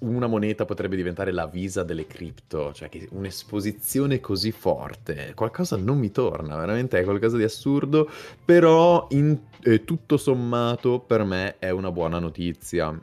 una 0.00 0.26
moneta 0.26 0.64
potrebbe 0.64 0.96
diventare 0.96 1.30
la 1.30 1.46
visa 1.46 1.84
delle 1.84 2.08
cripto, 2.08 2.72
cioè 2.72 2.88
che 2.88 3.06
un'esposizione 3.12 4.18
così 4.18 4.50
forte, 4.50 5.30
qualcosa 5.36 5.76
non 5.76 5.98
mi 5.98 6.10
torna, 6.10 6.56
veramente 6.56 6.98
è 6.98 7.04
qualcosa 7.04 7.36
di 7.36 7.44
assurdo, 7.44 8.10
però 8.44 9.06
in, 9.10 9.38
eh, 9.62 9.84
tutto 9.84 10.16
sommato 10.16 10.98
per 10.98 11.22
me 11.22 11.60
è 11.60 11.70
una 11.70 11.92
buona 11.92 12.18
notizia 12.18 13.00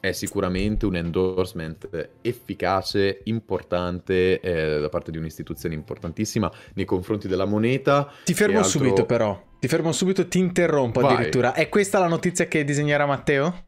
è 0.00 0.12
sicuramente 0.12 0.86
un 0.86 0.96
endorsement 0.96 1.88
efficace, 2.22 3.20
importante 3.24 4.40
eh, 4.40 4.80
da 4.80 4.88
parte 4.88 5.10
di 5.10 5.18
un'istituzione 5.18 5.74
importantissima 5.74 6.50
nei 6.74 6.84
confronti 6.84 7.28
della 7.28 7.44
moneta. 7.44 8.10
Ti 8.24 8.34
fermo 8.34 8.58
altro... 8.58 8.70
subito 8.70 9.04
però, 9.04 9.40
ti 9.58 9.68
fermo 9.68 9.92
subito, 9.92 10.26
ti 10.28 10.38
interrompo 10.38 11.00
Vai. 11.00 11.14
addirittura. 11.14 11.54
È 11.54 11.68
questa 11.68 11.98
la 11.98 12.08
notizia 12.08 12.46
che 12.46 12.64
disegnerà 12.64 13.06
Matteo? 13.06 13.65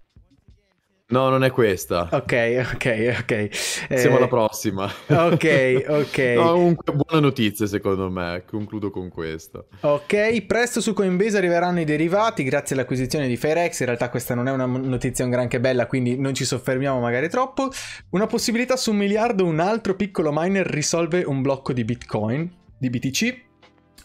No, 1.11 1.31
non 1.31 1.43
è 1.43 1.51
questa. 1.51 2.07
Ok, 2.13 2.67
ok, 2.75 3.17
ok. 3.21 3.49
Siamo 3.97 4.17
alla 4.17 4.27
eh, 4.27 4.29
prossima. 4.29 4.85
Ok, 5.07 5.85
ok. 5.89 6.19
no, 6.37 6.53
comunque 6.53 6.93
buona 6.93 7.27
notizia 7.27 7.65
secondo 7.67 8.11
me, 8.11 8.45
concludo 8.47 8.91
con 8.91 9.09
questo. 9.09 9.69
Ok, 9.81 10.43
presto 10.43 10.83
su 10.83 10.93
Coinbase 10.93 11.39
arriveranno 11.39 11.81
i 11.81 11.85
derivati 11.85 12.43
grazie 12.45 12.77
all'acquisizione 12.77 13.27
di 13.27 13.39
Firex, 13.39 13.81
in 13.81 13.87
realtà 13.87 14.11
questa 14.11 14.35
non 14.35 14.49
è 14.49 14.51
una 14.51 14.67
notizia 14.67 15.25
un 15.25 15.31
granché 15.31 15.61
bella, 15.61 15.87
quindi 15.87 16.19
non 16.19 16.35
ci 16.35 16.45
soffermiamo 16.45 17.01
magari 17.01 17.31
troppo. 17.31 17.71
Una 18.11 18.27
possibilità 18.27 18.77
su 18.77 18.91
un 18.91 18.99
miliardo, 18.99 19.47
un 19.47 19.61
altro 19.61 19.95
piccolo 19.95 20.31
miner 20.31 20.67
risolve 20.67 21.23
un 21.23 21.41
blocco 21.41 21.73
di 21.73 21.85
Bitcoin, 21.85 22.53
di 22.77 22.91
BTC. 22.91 23.45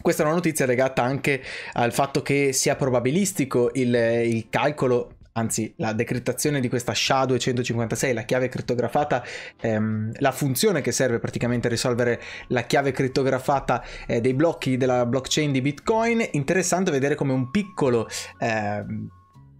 questa 0.00 0.22
è 0.22 0.24
una 0.24 0.36
notizia 0.36 0.64
legata 0.64 1.02
anche 1.02 1.42
al 1.74 1.92
fatto 1.92 2.22
che 2.22 2.54
sia 2.54 2.76
probabilistico 2.76 3.72
il, 3.74 3.94
il 3.94 4.46
calcolo 4.48 5.16
anzi 5.36 5.74
la 5.78 5.92
decrittazione 5.92 6.60
di 6.60 6.68
questa 6.68 6.92
SHA-256, 6.92 8.14
la 8.14 8.22
chiave 8.22 8.48
crittografata, 8.48 9.24
ehm, 9.60 10.12
la 10.18 10.32
funzione 10.32 10.80
che 10.80 10.92
serve 10.92 11.18
praticamente 11.18 11.66
a 11.66 11.70
risolvere 11.70 12.20
la 12.48 12.62
chiave 12.62 12.92
crittografata 12.92 13.82
eh, 14.06 14.20
dei 14.20 14.34
blocchi 14.34 14.76
della 14.76 15.06
blockchain 15.06 15.50
di 15.50 15.60
Bitcoin, 15.60 16.24
interessante 16.32 16.92
vedere 16.92 17.16
come 17.16 17.32
un 17.32 17.50
piccolo, 17.50 18.08
eh, 18.38 18.84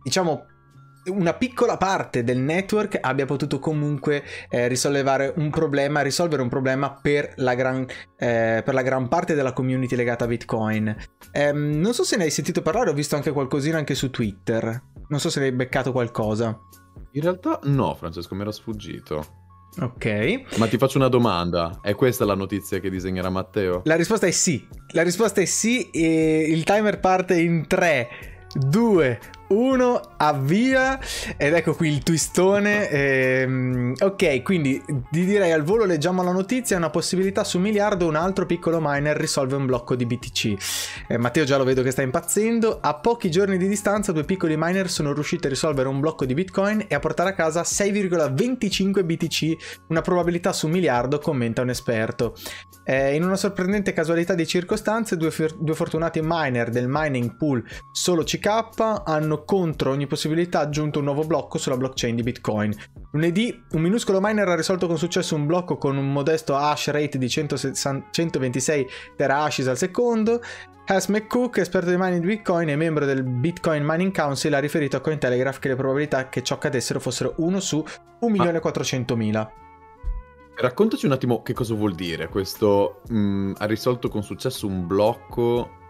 diciamo, 0.03 0.47
una 1.07 1.35
piccola 1.35 1.77
parte 1.77 2.25
del 2.25 2.39
network 2.39 2.99
abbia 3.01 3.27
potuto 3.27 3.59
comunque 3.59 4.23
eh, 4.49 4.69
risollevare 4.69 5.33
un 5.37 5.51
problema, 5.51 6.01
risolvere 6.01 6.43
un 6.43 6.49
problema 6.49 6.93
per 6.93 7.33
la, 7.37 7.55
gran, 7.55 7.87
eh, 8.17 8.63
per 8.65 8.75
la 8.75 8.83
gran 8.83 9.09
parte 9.09 9.35
della 9.35 9.53
community 9.53 9.97
legata 9.97 10.25
a 10.25 10.29
Bitcoin. 10.29 10.97
Eh, 11.31 11.53
non 11.53 11.93
so 11.93 12.05
se 12.05 12.17
ne 12.17 12.25
hai 12.25 12.31
sentito 12.31 12.63
parlare, 12.63 12.91
ho 12.91 12.95
visto 12.95 13.17
anche 13.17 13.33
qualcosina 13.33 13.79
anche 13.79 13.95
su 13.95 14.11
Twitter. 14.11 14.83
Non 15.09 15.21
so 15.21 15.31
se 15.31 15.41
ne 15.41 15.47
hai 15.47 15.53
beccato 15.53 15.93
qualcosa. 15.93 16.59
In 17.13 17.23
realtà 17.23 17.61
no, 17.65 17.95
Francesco, 17.95 18.35
mi 18.35 18.43
era 18.43 18.53
sfuggito. 18.53 19.43
Ok. 19.81 20.57
Ma 20.57 20.67
ti 20.69 20.79
faccio 20.79 20.99
una 20.99 21.09
domanda. 21.09 21.81
È 21.83 21.95
questa 21.95 22.25
la 22.25 22.35
notizia 22.35 22.79
che 22.79 22.91
disegnerà 22.91 23.29
Matteo? 23.29 23.83
La 23.85 23.97
risposta 23.97 24.27
è 24.27 24.31
sì. 24.31 24.65
La 24.93 25.03
risposta 25.03 25.41
è 25.41 25.45
sì 25.45 25.91
e 25.91 26.45
il 26.49 26.65
timer 26.65 27.01
parte 27.01 27.39
in 27.41 27.67
3, 27.67 28.09
2, 28.55 29.21
1, 29.49 30.01
avvia 30.17 30.99
ed 31.37 31.55
ecco 31.55 31.75
qui 31.75 31.89
il 31.89 32.03
twistone. 32.03 32.89
Ehm, 32.89 33.95
ok, 34.01 34.43
quindi 34.43 34.83
ti 35.11 35.25
direi 35.25 35.53
al 35.53 35.63
volo 35.63 35.85
leggiamo 35.85 36.23
la 36.23 36.33
notizia, 36.33 36.77
una 36.77 36.91
possibilità 36.91 37.45
su 37.45 37.59
miliardo, 37.59 38.07
un 38.07 38.17
altro 38.17 38.47
piccolo 38.47 38.79
miner 38.81 39.17
risolve 39.17 39.57
un 39.57 39.67
blocco 39.67 39.95
di 39.95 40.07
BTC. 40.07 40.55
Eh, 41.09 41.19
Matteo 41.19 41.45
già 41.45 41.57
lo 41.57 41.65
vedo 41.65 41.83
che 41.83 41.91
sta 41.91 42.03
impazzendo, 42.03 42.79
a 42.81 42.95
pochi 42.95 43.31
giorni 43.31 43.57
di 43.59 43.69
distanza 43.69 44.13
due 44.13 44.25
piccoli 44.25 44.55
miner 44.57 44.91
sono 44.91 45.13
riusciti 45.13 45.47
a 45.47 45.51
risolvere 45.51 45.89
un 45.89 46.01
blocco 46.01 46.25
di 46.25 46.35
Bitcoin 46.35 46.85
e 46.89 46.95
a 46.95 46.99
portare 46.99 47.31
a 47.31 47.35
casa 47.35 47.63
6,25 47.63 49.05
BTC, 49.05 49.83
una 49.89 50.01
probabilità 50.01 50.53
su 50.53 50.69
miliardo, 50.69 51.19
commenta 51.19 51.63
un 51.63 51.71
esperto. 51.71 52.35
Eh, 52.87 53.15
in 53.15 53.25
una 53.25 53.37
sorprendente 53.37 53.93
casualità 53.95 54.35
di 54.35 54.47
circostanze, 54.47 55.17
due, 55.17 55.33
due 55.59 55.75
fortunati 55.75 56.21
miner 56.23 56.69
del 56.69 56.87
mining 56.87 57.37
pool 57.37 57.65
solo 57.91 58.25
CK 58.25 59.03
hanno 59.05 59.34
hanno 59.35 59.45
contro 59.45 59.91
ogni 59.91 60.07
possibilità 60.07 60.61
aggiunto 60.61 61.01
un 61.01 61.07
nuovo 61.07 61.25
blocco 61.25 61.59
sulla 61.59 61.77
blockchain 61.77 62.15
di 62.15 62.23
Bitcoin. 62.23 62.75
Lunedì 63.13 63.63
un 63.73 63.81
minuscolo 63.81 64.21
miner 64.21 64.49
ha 64.49 64.55
risolto 64.55 64.87
con 64.87 64.97
successo 64.99 65.35
un 65.35 65.47
blocco 65.47 65.77
con 65.77 65.97
un 65.97 66.13
modesto 66.13 66.57
hash 66.57 66.91
rate 66.91 67.19
di 67.19 67.29
126 67.29 68.87
terahashes 69.17 69.67
al 69.67 69.77
secondo. 69.77 70.41
Has 70.87 71.07
McCook, 71.07 71.57
esperto 71.57 71.89
di 71.89 71.97
mining 71.97 72.21
di 72.21 72.27
Bitcoin 72.27 72.69
e 72.69 72.77
membro 72.77 73.07
del 73.07 73.23
Bitcoin 73.23 73.83
Mining 73.85 74.15
Council, 74.15 74.53
ha 74.53 74.59
riferito 74.59 74.97
a 74.97 75.01
Cointelegraph 75.01 75.59
che 75.59 75.69
le 75.69 75.77
probabilità 75.77 76.29
che 76.29 76.43
ciò 76.43 76.57
accadessero 76.57 77.01
fossero 77.01 77.35
1 77.39 77.61
su 77.61 77.83
1.400.000. 78.21 79.49
Raccontaci 80.57 81.07
un 81.07 81.13
attimo 81.13 81.43
che 81.43 81.55
cosa 81.55 81.75
vuol 81.75 81.95
dire 81.95 82.29
questo. 82.29 83.01
Mh, 83.09 83.17
mm, 83.17 83.53
ha 83.57 83.65
risolto 83.65 84.09
con 84.09 84.23
successo 84.23 84.67
un 84.67 84.87
blocco 84.87 85.83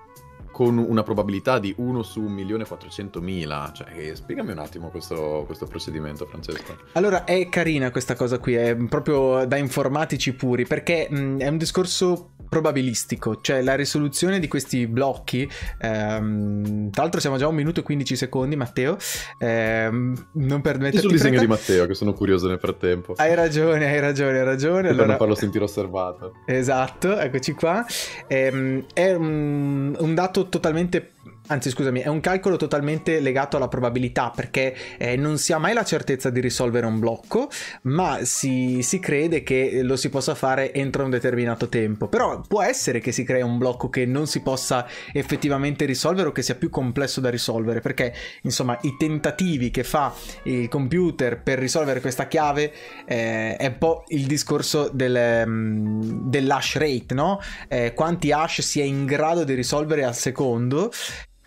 con 0.54 0.78
una 0.78 1.02
probabilità 1.02 1.58
di 1.58 1.74
1 1.76 2.02
su 2.04 2.22
1.400.000. 2.22 3.72
Cioè, 3.74 3.88
eh, 3.96 4.14
spiegami 4.14 4.52
un 4.52 4.58
attimo 4.58 4.88
questo, 4.88 5.42
questo, 5.46 5.66
procedimento, 5.66 6.26
Francesco. 6.26 6.78
Allora, 6.92 7.24
è 7.24 7.48
carina 7.48 7.90
questa 7.90 8.14
cosa 8.14 8.38
qui, 8.38 8.54
è 8.54 8.76
proprio 8.76 9.44
da 9.46 9.56
informatici 9.56 10.32
puri, 10.32 10.64
perché 10.64 11.08
mh, 11.10 11.38
è 11.38 11.48
un 11.48 11.58
discorso 11.58 12.34
probabilistico, 12.48 13.40
cioè 13.40 13.62
la 13.62 13.74
risoluzione 13.74 14.38
di 14.38 14.46
questi 14.46 14.86
blocchi, 14.86 15.48
ehm, 15.80 16.90
tra 16.90 17.02
l'altro 17.02 17.18
siamo 17.18 17.36
già 17.36 17.46
a 17.46 17.48
un 17.48 17.56
minuto 17.56 17.80
e 17.80 17.82
15 17.82 18.14
secondi, 18.14 18.54
Matteo, 18.54 18.96
ehm, 19.38 20.28
non 20.34 20.60
per 20.60 20.78
metterti 20.78 21.00
sul 21.00 21.10
disegno 21.10 21.40
di 21.40 21.48
Matteo, 21.48 21.86
che 21.86 21.94
sono 21.94 22.12
curioso 22.12 22.46
nel 22.46 22.60
frattempo. 22.60 23.14
Hai 23.16 23.34
ragione, 23.34 23.86
hai 23.86 23.98
ragione, 23.98 24.38
hai 24.38 24.44
ragione. 24.44 24.88
Allora... 24.88 24.96
Per 24.96 25.06
non 25.06 25.16
farlo 25.16 25.34
sentire 25.34 25.64
osservato. 25.64 26.34
Esatto, 26.46 27.18
eccoci 27.18 27.52
qua. 27.54 27.84
Ehm, 28.28 28.84
è 28.92 29.12
un, 29.14 29.96
un 29.98 30.14
dato 30.14 30.43
totalmente 30.46 31.13
Anzi, 31.46 31.68
scusami, 31.68 32.00
è 32.00 32.08
un 32.08 32.20
calcolo 32.20 32.56
totalmente 32.56 33.20
legato 33.20 33.58
alla 33.58 33.68
probabilità 33.68 34.32
perché 34.34 34.74
eh, 34.96 35.16
non 35.16 35.36
si 35.36 35.52
ha 35.52 35.58
mai 35.58 35.74
la 35.74 35.84
certezza 35.84 36.30
di 36.30 36.40
risolvere 36.40 36.86
un 36.86 36.98
blocco, 36.98 37.50
ma 37.82 38.20
si, 38.22 38.80
si, 38.80 38.98
crede 38.98 39.42
che 39.42 39.82
lo 39.82 39.96
si 39.96 40.08
possa 40.08 40.34
fare 40.34 40.72
entro 40.72 41.04
un 41.04 41.10
determinato 41.10 41.68
tempo. 41.68 42.08
Però 42.08 42.40
può 42.48 42.62
essere 42.62 43.00
che 43.00 43.12
si 43.12 43.24
crei 43.24 43.42
un 43.42 43.58
blocco 43.58 43.90
che 43.90 44.06
non 44.06 44.26
si 44.26 44.40
possa 44.40 44.86
effettivamente 45.12 45.84
risolvere 45.84 46.28
o 46.28 46.32
che 46.32 46.40
sia 46.40 46.54
più 46.54 46.70
complesso 46.70 47.20
da 47.20 47.28
risolvere, 47.28 47.80
perché 47.80 48.14
insomma 48.40 48.78
i 48.80 48.96
tentativi 48.96 49.70
che 49.70 49.84
fa 49.84 50.14
il 50.44 50.68
computer 50.68 51.42
per 51.42 51.58
risolvere 51.58 52.00
questa 52.00 52.26
chiave 52.26 52.72
eh, 53.04 53.56
è 53.56 53.66
un 53.66 53.76
po' 53.76 54.04
il 54.08 54.24
discorso 54.24 54.88
del, 54.90 55.42
um, 55.44 56.26
dell'hash 56.26 56.76
rate, 56.76 57.12
no? 57.12 57.38
Eh, 57.68 57.92
quanti 57.92 58.32
hash 58.32 58.62
si 58.62 58.80
è 58.80 58.84
in 58.84 59.04
grado 59.04 59.44
di 59.44 59.52
risolvere 59.52 60.04
al 60.04 60.14
secondo 60.14 60.90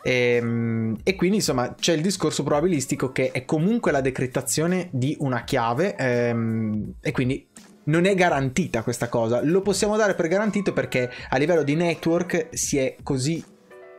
e, 0.07 0.35
ehm, 0.35 0.97
e, 1.03 1.15
quindi 1.15 1.37
insomma 1.37 1.75
c'è 1.75 1.91
il 1.91 2.01
discorso 2.01 2.43
probabilistico 2.43 3.11
che 3.11 3.31
è 3.31 3.43
comunque 3.43 3.91
la 3.91 3.99
decrittazione 3.99 4.87
di 4.91 5.17
una 5.19 5.43
chiave 5.43 5.97
ehm, 5.97 6.93
e 7.01 7.11
quindi 7.11 7.45
non 7.85 8.05
è 8.05 8.15
garantita 8.15 8.83
questa 8.83 9.09
cosa. 9.09 9.41
Lo 9.43 9.61
possiamo 9.61 9.97
dare 9.97 10.15
per 10.15 10.29
garantito 10.29 10.71
perché 10.71 11.11
a 11.29 11.37
livello 11.37 11.63
di 11.63 11.75
network 11.75 12.47
si 12.51 12.77
è 12.77 12.95
così 13.03 13.43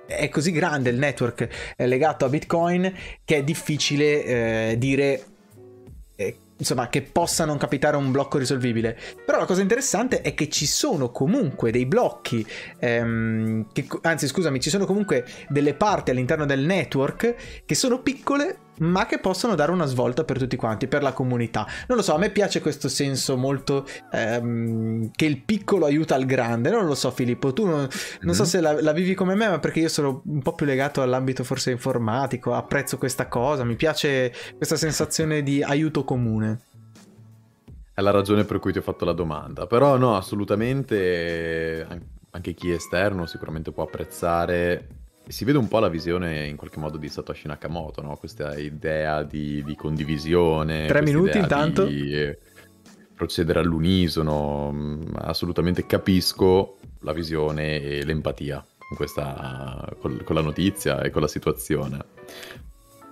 è 0.06 0.30
così 0.30 0.52
grande 0.52 0.88
il 0.88 0.96
network 0.96 1.74
legato 1.76 2.24
a 2.24 2.30
Bitcoin 2.30 2.90
che 3.26 3.36
è 3.36 3.44
difficile 3.44 4.24
eh, 4.24 4.78
dire 4.78 5.22
eh, 6.16 6.36
insomma, 6.58 6.88
che 6.88 7.02
possa 7.02 7.44
non 7.44 7.56
capitare 7.56 7.96
un 7.96 8.10
blocco 8.10 8.38
risolvibile. 8.38 8.98
Però 9.24 9.38
la 9.38 9.46
cosa 9.46 9.62
interessante 9.62 10.20
è 10.20 10.34
che 10.34 10.48
ci 10.48 10.66
sono 10.66 11.10
comunque 11.10 11.70
dei 11.70 11.86
blocchi, 11.86 12.46
ehm, 12.78 13.66
che, 13.72 13.86
anzi 14.02 14.26
scusami, 14.26 14.60
ci 14.60 14.70
sono 14.70 14.84
comunque 14.84 15.24
delle 15.48 15.74
parti 15.74 16.10
all'interno 16.10 16.46
del 16.46 16.60
network 16.60 17.62
che 17.64 17.74
sono 17.74 18.00
piccole 18.00 18.66
ma 18.80 19.06
che 19.06 19.18
possono 19.18 19.54
dare 19.54 19.70
una 19.70 19.86
svolta 19.86 20.24
per 20.24 20.38
tutti 20.38 20.56
quanti, 20.56 20.86
per 20.86 21.02
la 21.02 21.12
comunità. 21.12 21.66
Non 21.86 21.96
lo 21.96 22.02
so, 22.02 22.14
a 22.14 22.18
me 22.18 22.30
piace 22.30 22.60
questo 22.60 22.88
senso 22.88 23.36
molto 23.36 23.86
ehm, 24.12 25.10
che 25.14 25.26
il 25.26 25.42
piccolo 25.42 25.86
aiuta 25.86 26.16
il 26.16 26.26
grande. 26.26 26.70
Non 26.70 26.86
lo 26.86 26.94
so, 26.94 27.10
Filippo, 27.10 27.52
tu 27.52 27.66
non, 27.66 27.88
non 28.20 28.34
so 28.34 28.42
mhm. 28.42 28.48
se 28.48 28.60
la, 28.60 28.80
la, 28.80 28.92
vivi 28.92 29.14
come 29.14 29.34
me, 29.34 29.48
ma 29.48 29.58
perché 29.58 29.80
io 29.80 29.88
sono 29.88 30.22
un 30.24 30.42
po' 30.42 30.54
più 30.54 30.66
legato 30.66 31.02
all'ambito 31.02 31.44
forse 31.44 31.70
informatico, 31.70 32.54
apprezzo 32.54 32.98
questa 32.98 33.28
cosa, 33.28 33.64
mi 33.64 33.76
piace 33.76 34.32
questa 34.56 34.76
sensazione 34.76 35.42
di 35.42 35.62
aiuto 35.62 36.04
comune. 36.04 36.60
È 37.92 38.00
la 38.00 38.10
ragione 38.10 38.44
per 38.44 38.60
cui 38.60 38.72
ti 38.72 38.78
ho 38.78 38.82
fatto 38.82 39.04
la 39.04 39.12
domanda. 39.12 39.66
Però 39.66 39.96
no, 39.96 40.16
assolutamente 40.16 41.86
anche 42.30 42.54
chi 42.54 42.70
è 42.70 42.74
esterno 42.74 43.26
sicuramente 43.26 43.72
può 43.72 43.84
apprezzare 43.84 44.97
si 45.28 45.44
vede 45.44 45.58
un 45.58 45.68
po' 45.68 45.78
la 45.78 45.88
visione 45.88 46.46
in 46.46 46.56
qualche 46.56 46.78
modo 46.78 46.96
di 46.96 47.08
Satoshi 47.08 47.46
Nakamoto, 47.46 48.02
no? 48.02 48.16
questa 48.16 48.58
idea 48.58 49.22
di, 49.22 49.62
di 49.62 49.76
condivisione. 49.76 50.86
Tre 50.86 51.02
minuti 51.02 51.38
intanto. 51.38 51.84
Di 51.84 52.14
eh, 52.14 52.38
procedere 53.14 53.60
all'unisono. 53.60 54.70
Mm, 54.72 55.02
assolutamente 55.16 55.86
capisco 55.86 56.78
la 57.00 57.12
visione 57.12 57.80
e 57.80 58.04
l'empatia 58.04 58.64
con, 58.76 58.96
questa, 58.96 59.88
con, 60.00 60.20
con 60.24 60.34
la 60.34 60.42
notizia 60.42 61.02
e 61.02 61.10
con 61.10 61.22
la 61.22 61.28
situazione. 61.28 62.04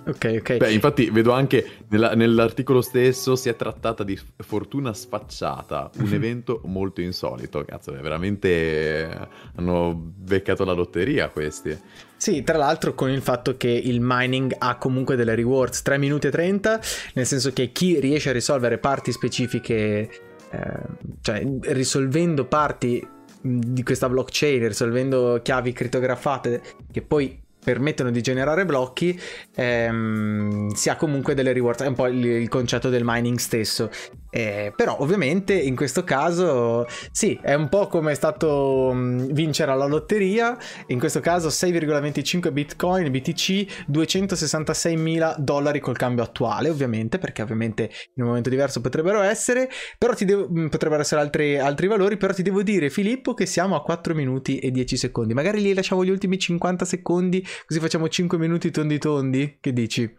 Ok, 0.06 0.36
ok. 0.38 0.56
Beh, 0.58 0.72
infatti 0.72 1.10
vedo 1.10 1.32
anche 1.32 1.66
nella, 1.88 2.14
nell'articolo 2.14 2.80
stesso 2.80 3.34
si 3.34 3.48
è 3.48 3.56
trattata 3.56 4.04
di 4.04 4.16
fortuna 4.36 4.94
sfacciata, 4.94 5.90
un 5.98 6.12
evento 6.12 6.60
molto 6.66 7.00
insolito. 7.00 7.64
Cazzo, 7.64 7.90
veramente 7.92 9.28
hanno 9.56 9.94
beccato 9.96 10.64
la 10.64 10.74
lotteria 10.74 11.28
questi. 11.28 11.76
Sì, 12.16 12.44
tra 12.44 12.56
l'altro 12.56 12.94
con 12.94 13.10
il 13.10 13.20
fatto 13.20 13.56
che 13.56 13.68
il 13.68 13.98
mining 14.00 14.54
ha 14.56 14.76
comunque 14.76 15.16
delle 15.16 15.34
rewards 15.34 15.82
3 15.82 15.98
minuti 15.98 16.28
e 16.28 16.30
30, 16.30 16.80
nel 17.14 17.26
senso 17.26 17.52
che 17.52 17.72
chi 17.72 17.98
riesce 17.98 18.30
a 18.30 18.32
risolvere 18.32 18.78
parti 18.78 19.10
specifiche, 19.10 20.08
eh, 20.50 20.80
cioè 21.20 21.44
risolvendo 21.62 22.44
parti 22.44 23.04
di 23.40 23.82
questa 23.82 24.08
blockchain, 24.08 24.68
risolvendo 24.68 25.40
chiavi 25.42 25.72
crittografate 25.72 26.62
che 26.92 27.02
poi 27.02 27.42
permettono 27.66 28.12
di 28.12 28.20
generare 28.20 28.64
blocchi 28.64 29.20
ehm, 29.56 30.68
si 30.68 30.88
ha 30.88 30.94
comunque 30.94 31.34
delle 31.34 31.52
reward 31.52 31.82
è 31.82 31.88
un 31.88 31.94
po' 31.94 32.06
il, 32.06 32.24
il 32.24 32.48
concetto 32.48 32.90
del 32.90 33.02
mining 33.04 33.38
stesso. 33.38 33.90
Eh, 34.30 34.72
però 34.76 34.98
ovviamente 35.00 35.54
in 35.54 35.74
questo 35.74 36.04
caso 36.04 36.86
sì 37.10 37.38
è 37.40 37.54
un 37.54 37.70
po' 37.70 37.86
come 37.86 38.12
è 38.12 38.14
stato 38.14 38.90
um, 38.90 39.32
vincere 39.32 39.72
alla 39.72 39.86
lotteria. 39.86 40.56
In 40.88 41.00
questo 41.00 41.18
caso 41.18 41.48
6,25 41.48 42.52
bitcoin 42.52 43.10
BTC 43.10 43.86
266 43.88 44.96
mila 44.96 45.34
dollari 45.36 45.80
col 45.80 45.96
cambio 45.96 46.22
attuale 46.22 46.68
ovviamente 46.68 47.18
perché 47.18 47.42
ovviamente 47.42 47.90
in 48.14 48.22
un 48.22 48.28
momento 48.28 48.48
diverso 48.48 48.80
potrebbero 48.80 49.22
essere 49.22 49.68
però 49.98 50.14
ti 50.14 50.24
devo, 50.24 50.48
mm, 50.48 50.68
potrebbero 50.68 51.00
essere 51.00 51.20
altri, 51.20 51.58
altri 51.58 51.88
valori 51.88 52.16
però 52.16 52.32
ti 52.32 52.42
devo 52.42 52.62
dire 52.62 52.90
Filippo 52.90 53.34
che 53.34 53.46
siamo 53.46 53.74
a 53.74 53.82
4 53.82 54.14
minuti 54.14 54.58
e 54.58 54.70
10 54.70 54.96
secondi. 54.96 55.34
Magari 55.34 55.62
gli 55.62 55.74
lasciamo 55.74 56.04
gli 56.04 56.10
ultimi 56.10 56.38
50 56.38 56.84
secondi 56.84 57.44
Così 57.66 57.80
facciamo 57.80 58.08
5 58.08 58.36
minuti 58.38 58.70
tondi 58.70 58.98
tondi? 58.98 59.58
Che 59.60 59.72
dici? 59.72 60.16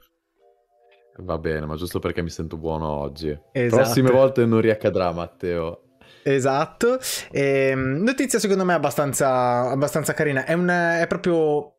Va 1.17 1.37
bene, 1.37 1.65
ma 1.65 1.75
giusto 1.75 1.99
perché 1.99 2.21
mi 2.21 2.29
sento 2.29 2.57
buono 2.57 2.87
oggi. 2.87 3.37
Esatto. 3.51 3.81
Prossime 3.81 4.11
volte 4.11 4.45
non 4.45 4.61
riaccadrà, 4.61 5.11
Matteo. 5.11 5.81
Esatto. 6.23 6.99
E, 7.31 7.69
ehm, 7.69 8.03
notizia 8.03 8.37
secondo 8.39 8.65
me 8.65 8.73
abbastanza, 8.73 9.69
abbastanza 9.69 10.13
carina. 10.13 10.45
È, 10.45 10.53
un, 10.53 10.67
è 10.67 11.05
proprio 11.07 11.76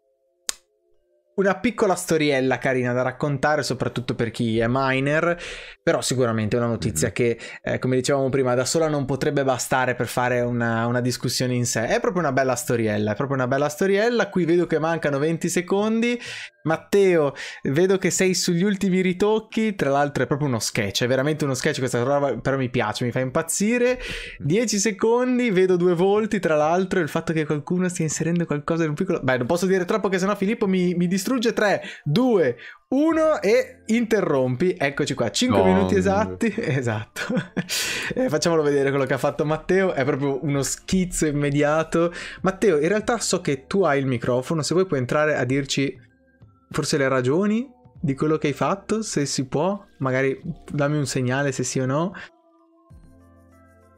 una 1.38 1.56
piccola 1.56 1.94
storiella 1.94 2.58
carina 2.58 2.92
da 2.92 3.02
raccontare, 3.02 3.62
soprattutto 3.62 4.14
per 4.14 4.30
chi 4.30 4.58
è 4.58 4.66
miner, 4.68 5.40
però 5.82 6.00
sicuramente 6.00 6.56
è 6.56 6.58
una 6.58 6.68
notizia 6.68 7.06
mm-hmm. 7.06 7.14
che, 7.14 7.38
eh, 7.62 7.78
come 7.78 7.96
dicevamo 7.96 8.28
prima, 8.28 8.54
da 8.54 8.64
sola 8.64 8.88
non 8.88 9.04
potrebbe 9.04 9.44
bastare 9.44 9.94
per 9.94 10.08
fare 10.08 10.40
una, 10.40 10.86
una, 10.86 11.00
discussione 11.00 11.54
in 11.54 11.64
sé. 11.64 11.86
È 11.86 12.00
proprio 12.00 12.22
una 12.22 12.32
bella 12.32 12.56
storiella, 12.56 13.12
è 13.12 13.14
proprio 13.14 13.36
una 13.36 13.46
bella 13.46 13.68
storiella. 13.68 14.28
Qui 14.28 14.44
vedo 14.44 14.66
che 14.66 14.78
mancano 14.80 15.18
20 15.18 15.48
secondi. 15.48 16.20
Matteo, 16.62 17.34
vedo 17.64 17.98
che 17.98 18.10
sei 18.10 18.34
sugli 18.34 18.62
ultimi 18.62 19.00
ritocchi, 19.00 19.74
tra 19.74 19.90
l'altro 19.90 20.24
è 20.24 20.26
proprio 20.26 20.48
uno 20.48 20.58
sketch, 20.58 21.04
è 21.04 21.06
veramente 21.06 21.44
uno 21.44 21.54
sketch 21.54 21.78
questa 21.78 22.02
roba, 22.02 22.36
però 22.36 22.56
mi 22.56 22.68
piace, 22.68 23.04
mi 23.04 23.12
fa 23.12 23.20
impazzire. 23.20 23.98
10 24.38 24.78
secondi, 24.78 25.50
vedo 25.50 25.76
due 25.76 25.94
volti, 25.94 26.40
tra 26.40 26.56
l'altro, 26.56 27.00
il 27.00 27.08
fatto 27.08 27.32
che 27.32 27.46
qualcuno 27.46 27.88
stia 27.88 28.04
inserendo 28.04 28.44
qualcosa 28.44 28.82
in 28.82 28.90
un 28.90 28.94
piccolo... 28.94 29.20
Beh, 29.22 29.38
non 29.38 29.46
posso 29.46 29.66
dire 29.66 29.84
troppo 29.84 30.08
che 30.08 30.18
sennò 30.18 30.34
Filippo 30.34 30.66
mi, 30.66 30.94
mi 30.94 31.06
distrugge 31.06 31.52
3, 31.52 31.82
2, 32.04 32.56
1 32.88 33.42
e 33.42 33.82
interrompi. 33.86 34.74
Eccoci 34.78 35.14
qua, 35.14 35.30
5 35.30 35.58
no, 35.58 35.64
minuti 35.64 35.94
esatti. 35.94 36.54
Esatto. 36.78 37.22
eh, 38.14 38.28
facciamolo 38.28 38.62
vedere 38.62 38.90
quello 38.90 39.04
che 39.04 39.14
ha 39.14 39.18
fatto 39.18 39.44
Matteo. 39.44 39.92
È 39.92 40.04
proprio 40.04 40.44
uno 40.44 40.62
schizzo 40.62 41.26
immediato. 41.26 42.12
Matteo, 42.42 42.78
in 42.78 42.88
realtà 42.88 43.18
so 43.18 43.40
che 43.40 43.66
tu 43.66 43.82
hai 43.82 43.98
il 43.98 44.06
microfono. 44.06 44.62
Se 44.62 44.74
vuoi 44.74 44.86
puoi 44.86 45.00
entrare 45.00 45.34
a 45.34 45.44
dirci 45.44 46.06
forse 46.70 46.96
le 46.96 47.08
ragioni 47.08 47.70
di 48.00 48.14
quello 48.14 48.36
che 48.36 48.48
hai 48.48 48.52
fatto, 48.52 49.02
se 49.02 49.26
si 49.26 49.46
può. 49.46 49.84
Magari 49.98 50.40
dammi 50.70 50.96
un 50.96 51.06
segnale 51.06 51.52
se 51.52 51.64
sì 51.64 51.80
o 51.80 51.86
no. 51.86 52.12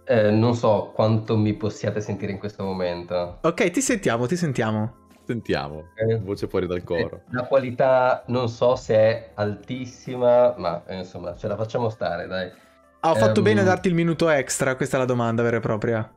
Eh, 0.05 0.31
non 0.31 0.55
so 0.57 0.91
quanto 0.95 1.37
mi 1.37 1.55
possiate 1.55 2.01
sentire 2.01 2.33
in 2.33 2.39
questo 2.39 2.64
momento. 2.64 3.39
Ok, 3.43 3.71
ti 3.71 3.81
sentiamo, 3.81 4.27
ti 4.27 4.37
sentiamo. 4.37 4.99
Sentiamo, 5.25 5.91
eh, 5.95 6.18
voce 6.18 6.49
fuori 6.49 6.66
dal 6.66 6.83
coro. 6.83 7.23
La 7.31 7.45
qualità 7.45 8.25
non 8.27 8.49
so 8.49 8.75
se 8.75 8.95
è 8.97 9.31
altissima, 9.35 10.57
ma 10.57 10.83
eh, 10.87 10.99
insomma 10.99 11.37
ce 11.37 11.47
la 11.47 11.55
facciamo 11.55 11.89
stare, 11.89 12.27
dai. 12.27 12.51
Ah, 13.01 13.12
ho 13.12 13.14
fatto 13.14 13.39
um, 13.39 13.45
bene 13.45 13.61
a 13.61 13.64
darti 13.64 13.87
il 13.87 13.95
minuto 13.95 14.29
extra, 14.29 14.75
questa 14.75 14.97
è 14.97 14.99
la 14.99 15.07
domanda 15.07 15.43
vera 15.43 15.59
e 15.59 15.61
propria. 15.61 16.12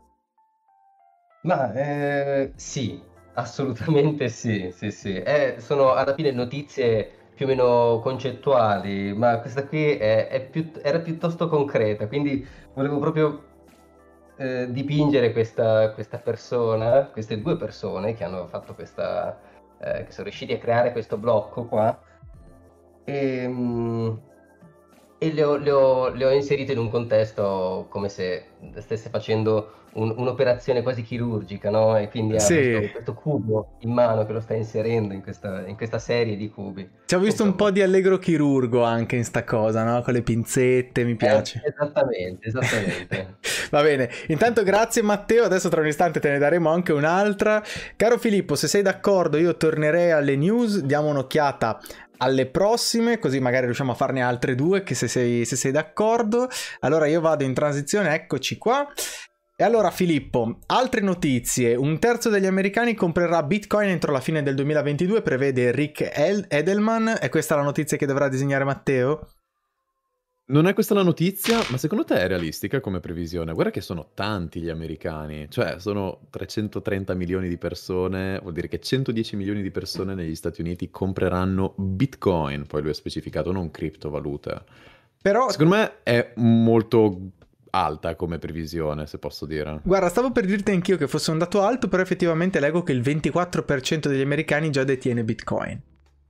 Ma 1.43 1.72
eh, 1.74 2.54
sì, 2.56 2.99
assolutamente 3.34 4.29
sì, 4.29 4.71
sì, 4.71 4.91
sì. 4.91 5.15
Eh, 5.15 5.55
sono 5.59 5.93
alla 5.93 6.13
fine 6.13 6.31
notizie 6.31 7.09
più 7.36 7.45
o 7.45 7.49
meno 7.49 7.99
concettuali, 8.01 9.13
ma 9.13 9.39
questa 9.39 9.65
qui 9.65 9.91
è, 9.91 10.27
è 10.27 10.41
più, 10.45 10.71
era 10.81 10.99
piuttosto 10.99 11.47
concreta, 11.47 12.07
quindi 12.07 12.45
volevo 12.73 12.99
proprio 12.99 13.43
eh, 14.38 14.71
dipingere 14.71 15.31
questa, 15.31 15.91
questa, 15.93 16.17
persona, 16.19 17.05
queste 17.05 17.41
due 17.41 17.57
persone 17.57 18.13
che 18.13 18.23
hanno 18.23 18.47
fatto 18.47 18.75
questa, 18.75 19.39
eh, 19.79 20.05
che 20.05 20.11
sono 20.11 20.25
riusciti 20.25 20.53
a 20.53 20.57
creare 20.59 20.91
questo 20.91 21.17
blocco 21.17 21.65
qua, 21.65 21.99
e, 23.03 23.45
um, 23.45 24.19
e 25.17 25.34
le, 25.34 25.43
ho, 25.43 25.55
le, 25.57 25.71
ho, 25.71 26.09
le, 26.09 26.25
ho, 26.25 26.31
inserite 26.31 26.73
in 26.73 26.77
un 26.77 26.89
contesto 26.89 27.88
come 27.89 28.09
se 28.09 28.45
stesse 28.77 29.09
facendo 29.09 29.81
un, 29.94 30.14
un'operazione 30.18 30.82
quasi 30.82 31.04
chirurgica, 31.04 31.70
no? 31.70 31.98
E 31.98 32.10
quindi 32.10 32.36
ha 32.36 32.39
sì. 32.39 32.54
questo, 32.56 32.91
questo, 32.91 33.14
cubo 33.14 33.78
in 33.80 33.91
mano 33.91 34.26
che 34.26 34.34
lo 34.34 34.39
sta 34.39 34.54
inserendo 34.54 35.14
in 35.14 35.22
questa, 35.22 35.66
in 35.68 35.76
questa 35.76 36.00
serie 36.00 36.36
di 36.36 36.50
cubi. 36.50 36.89
Ci 37.06 37.16
ho 37.16 37.20
visto 37.20 37.44
un 37.44 37.56
po' 37.56 37.72
di 37.72 37.82
allegro 37.82 38.18
chirurgo 38.18 38.84
anche 38.84 39.16
in 39.16 39.26
sta 39.26 39.44
cosa, 39.44 39.84
no? 39.84 40.02
Con 40.02 40.14
le 40.14 40.22
pinzette, 40.22 41.04
mi 41.04 41.12
eh, 41.12 41.16
piace. 41.16 41.62
Eh, 41.64 41.70
esattamente, 41.70 42.48
esattamente. 42.48 43.38
Va 43.70 43.82
bene, 43.82 44.10
intanto 44.28 44.64
grazie 44.64 45.02
Matteo, 45.02 45.44
adesso 45.44 45.70
tra 45.70 45.82
un 45.82 45.88
istante 45.88 46.20
te 46.20 46.30
ne 46.30 46.38
daremo 46.38 46.70
anche 46.70 46.94
un'altra. 46.94 47.62
Caro 47.96 48.18
Filippo, 48.18 48.56
se 48.56 48.68
sei 48.68 48.82
d'accordo 48.82 49.38
io 49.38 49.58
tornerei 49.58 50.12
alle 50.12 50.36
news, 50.36 50.82
diamo 50.82 51.10
un'occhiata 51.10 51.80
alle 52.18 52.46
prossime, 52.46 53.20
così 53.20 53.39
magari 53.39 53.66
riusciamo 53.66 53.91
a 53.91 53.96
farne 53.96 54.22
altre 54.22 54.56
due, 54.56 54.84
che 54.84 54.96
se 54.96 55.08
sei, 55.08 55.46
se 55.46 55.56
sei 55.56 55.72
d'accordo. 55.72 56.48
Allora 56.80 57.06
io 57.08 57.20
vado 57.20 57.44
in 57.44 57.54
transizione, 57.54 58.14
eccoci 58.14 58.58
qua. 58.58 58.88
E 59.56 59.64
allora 59.64 59.91
Filippo, 59.91 60.62
altre 60.66 61.01
notizie. 61.01 61.76
Un 61.76 61.99
terzo 61.99 62.30
degli 62.30 62.47
americani 62.47 62.95
comprerà 62.95 63.43
Bitcoin 63.43 63.89
entro 63.89 64.12
la 64.12 64.20
fine 64.20 64.41
del 64.41 64.56
2022, 64.56 65.22
prevede 65.22 65.72
Rick 65.72 66.10
Edelman. 66.12 67.18
È 67.20 67.30
questa 67.30 67.56
la 67.56 67.62
notizia 67.62 67.95
che 67.95 68.08
dovrà 68.08 68.30
disegnare 68.30 68.64
Matteo? 68.64 69.28
Non 70.45 70.66
è 70.66 70.74
questa 70.74 70.95
la 70.95 71.04
notizia, 71.04 71.62
ma 71.70 71.78
secondo 71.78 72.04
te 72.04 72.16
è 72.16 72.28
realistica 72.28 72.80
come 72.80 72.99
previsione? 72.99 73.54
Guarda 73.54 73.72
che 73.72 73.82
sono 73.82 74.10
tanti 74.16 74.60
gli 74.60 74.70
americani, 74.70 75.45
cioè 75.51 75.76
sono 75.78 76.22
330 76.32 77.14
milioni 77.14 77.47
di 77.47 77.60
persone, 77.60 78.39
vuol 78.39 78.54
dire 78.54 78.68
che 78.68 78.80
110 78.80 79.36
milioni 79.36 79.62
di 79.62 79.70
persone 79.70 80.16
negli 80.16 80.36
Stati 80.36 80.62
Uniti 80.62 80.89
compreranno 80.89 81.76
Bitcoin, 81.78 82.66
poi 82.66 82.82
lui 82.82 82.89
ha 82.89 82.95
specificato 82.95 83.51
non 83.51 83.70
criptovalute. 83.70 84.64
Però 85.22 85.49
secondo 85.49 85.76
me 85.76 85.91
è 86.01 86.34
molto 86.38 87.32
alta 87.76 88.15
come 88.15 88.39
previsione, 88.39 89.07
se 89.07 89.17
posso 89.17 89.45
dire. 89.45 89.80
Guarda, 89.84 90.09
stavo 90.09 90.32
per 90.32 90.45
dirti 90.45 90.71
anch'io 90.71 90.97
che 90.97 91.07
fosse 91.07 91.32
un 91.32 91.39
dato 91.39 91.61
alto, 91.61 91.88
però 91.88 92.01
effettivamente 92.01 92.59
leggo 92.59 92.84
che 92.84 92.91
il 92.91 93.01
24% 93.01 94.07
degli 94.07 94.21
americani 94.21 94.69
già 94.69 94.84
detiene 94.84 95.24
Bitcoin. 95.24 95.82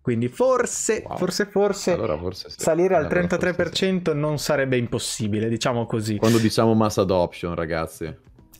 Quindi 0.02 0.28
forse, 0.28 1.04
wow. 1.08 1.18
forse, 1.18 1.46
forse, 1.46 1.94
allora 1.94 2.18
forse 2.18 2.50
sì. 2.50 2.58
salire 2.60 2.96
al 2.96 3.06
allora 3.06 3.22
33% 3.22 4.12
sì. 4.12 4.18
non 4.18 4.38
sarebbe 4.38 4.76
impossibile, 4.76 5.48
diciamo 5.48 5.86
così. 5.86 6.18
Quando 6.18 6.40
diciamo 6.40 6.74
mass 6.74 6.98
adoption, 6.98 7.56
ragazzi. 7.56 8.14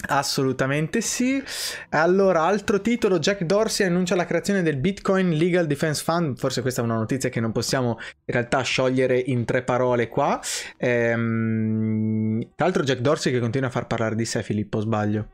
Assolutamente 0.06 1.00
sì. 1.02 1.42
Allora, 1.90 2.44
altro 2.44 2.82
titolo, 2.82 3.20
Jack 3.20 3.44
Dorsey 3.44 3.88
annuncia 3.88 4.16
la 4.16 4.26
creazione 4.26 4.62
del 4.62 4.78
Bitcoin 4.78 5.32
Legal 5.32 5.66
Defense 5.66 6.04
Fund, 6.04 6.38
forse 6.38 6.62
questa 6.62 6.82
è 6.82 6.84
una 6.84 6.96
notizia 6.96 7.30
che 7.30 7.40
non 7.40 7.52
possiamo 7.52 7.98
in 8.26 8.34
realtà 8.34 8.62
sciogliere 8.62 9.18
in 9.18 9.46
tre 9.46 9.64
parole 9.64 10.10
qua. 10.10 10.42
Ehm... 10.78 12.42
Tra 12.56 12.66
l'altro 12.66 12.84
Jack 12.84 13.00
Dorsey 13.00 13.32
che 13.32 13.40
continua 13.40 13.70
a 13.70 13.72
far 13.72 13.88
parlare 13.88 14.16
di 14.16 14.26
sé, 14.26 14.44
Filippo, 14.44 14.82
sbaglio. 14.82 15.28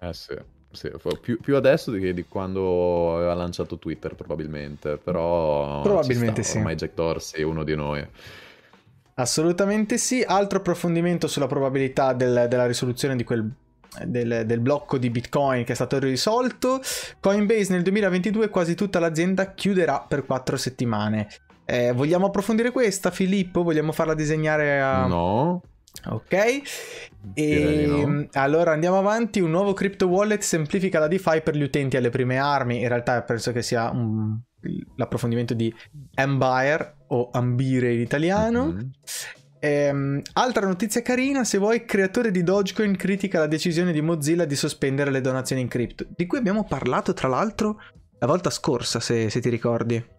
Eh 0.00 0.12
sì. 0.12 0.36
Sì, 0.70 0.90
più, 1.22 1.40
più, 1.40 1.56
adesso 1.56 1.90
di, 1.90 2.12
di, 2.12 2.26
quando 2.28 3.16
aveva 3.16 3.32
lanciato 3.32 3.78
Twitter 3.78 4.14
probabilmente, 4.14 4.98
però 4.98 5.80
probabilmente 5.80 6.42
sta, 6.42 6.52
sì. 6.52 6.56
ormai 6.58 6.76
Jack 6.76 6.92
Dorsey 6.94 7.40
è 7.40 7.44
uno 7.44 7.64
di 7.64 7.74
noi. 7.74 8.06
Assolutamente 9.14 9.96
sì. 9.96 10.22
Altro 10.22 10.58
approfondimento 10.58 11.26
sulla 11.26 11.46
probabilità 11.46 12.12
del, 12.12 12.46
della 12.48 12.66
risoluzione 12.66 13.16
di 13.16 13.24
quel 13.24 13.50
del, 14.04 14.44
del, 14.46 14.60
blocco 14.60 14.98
di 14.98 15.10
Bitcoin 15.10 15.64
che 15.64 15.72
è 15.72 15.74
stato 15.74 15.98
risolto. 15.98 16.80
Coinbase 17.20 17.72
nel 17.72 17.82
2022 17.82 18.48
quasi 18.48 18.74
tutta 18.74 18.98
l'azienda 18.98 19.52
chiuderà 19.54 20.04
per 20.06 20.24
4 20.24 20.56
settimane. 20.56 21.28
Eh, 21.64 21.92
vogliamo 21.92 22.26
approfondire 22.26 22.70
questa, 22.70 23.10
Filippo? 23.10 23.62
Vogliamo 23.62 23.92
farla 23.92 24.14
disegnare 24.14 24.80
a... 24.80 25.06
No. 25.06 25.62
Ok, 26.06 26.62
e 27.34 27.84
no. 27.86 28.26
allora 28.32 28.72
andiamo 28.72 28.98
avanti. 28.98 29.40
Un 29.40 29.50
nuovo 29.50 29.72
crypto 29.72 30.06
wallet 30.06 30.40
semplifica 30.42 30.98
la 30.98 31.08
DeFi 31.08 31.42
per 31.42 31.56
gli 31.56 31.62
utenti 31.62 31.96
alle 31.96 32.10
prime 32.10 32.38
armi. 32.38 32.80
In 32.80 32.88
realtà 32.88 33.20
penso 33.22 33.52
che 33.52 33.62
sia 33.62 33.90
un... 33.90 34.38
l'approfondimento 34.96 35.54
di 35.54 35.74
Ambire 36.14 36.96
o 37.08 37.30
Ambire 37.32 37.92
in 37.92 38.00
italiano. 38.00 38.66
Mm-hmm. 38.66 38.88
Ehm, 39.60 40.22
altra 40.34 40.66
notizia 40.66 41.02
carina, 41.02 41.44
se 41.44 41.58
vuoi, 41.58 41.84
creatore 41.84 42.30
di 42.30 42.42
Dogecoin 42.42 42.96
critica 42.96 43.40
la 43.40 43.46
decisione 43.46 43.92
di 43.92 44.00
Mozilla 44.00 44.44
di 44.44 44.56
sospendere 44.56 45.10
le 45.10 45.20
donazioni 45.20 45.62
in 45.62 45.68
cripto, 45.68 46.06
di 46.08 46.26
cui 46.26 46.38
abbiamo 46.38 46.64
parlato 46.64 47.12
tra 47.12 47.28
l'altro 47.28 47.80
la 48.18 48.26
volta 48.26 48.50
scorsa, 48.50 49.00
se, 49.00 49.30
se 49.30 49.40
ti 49.40 49.48
ricordi. 49.48 50.16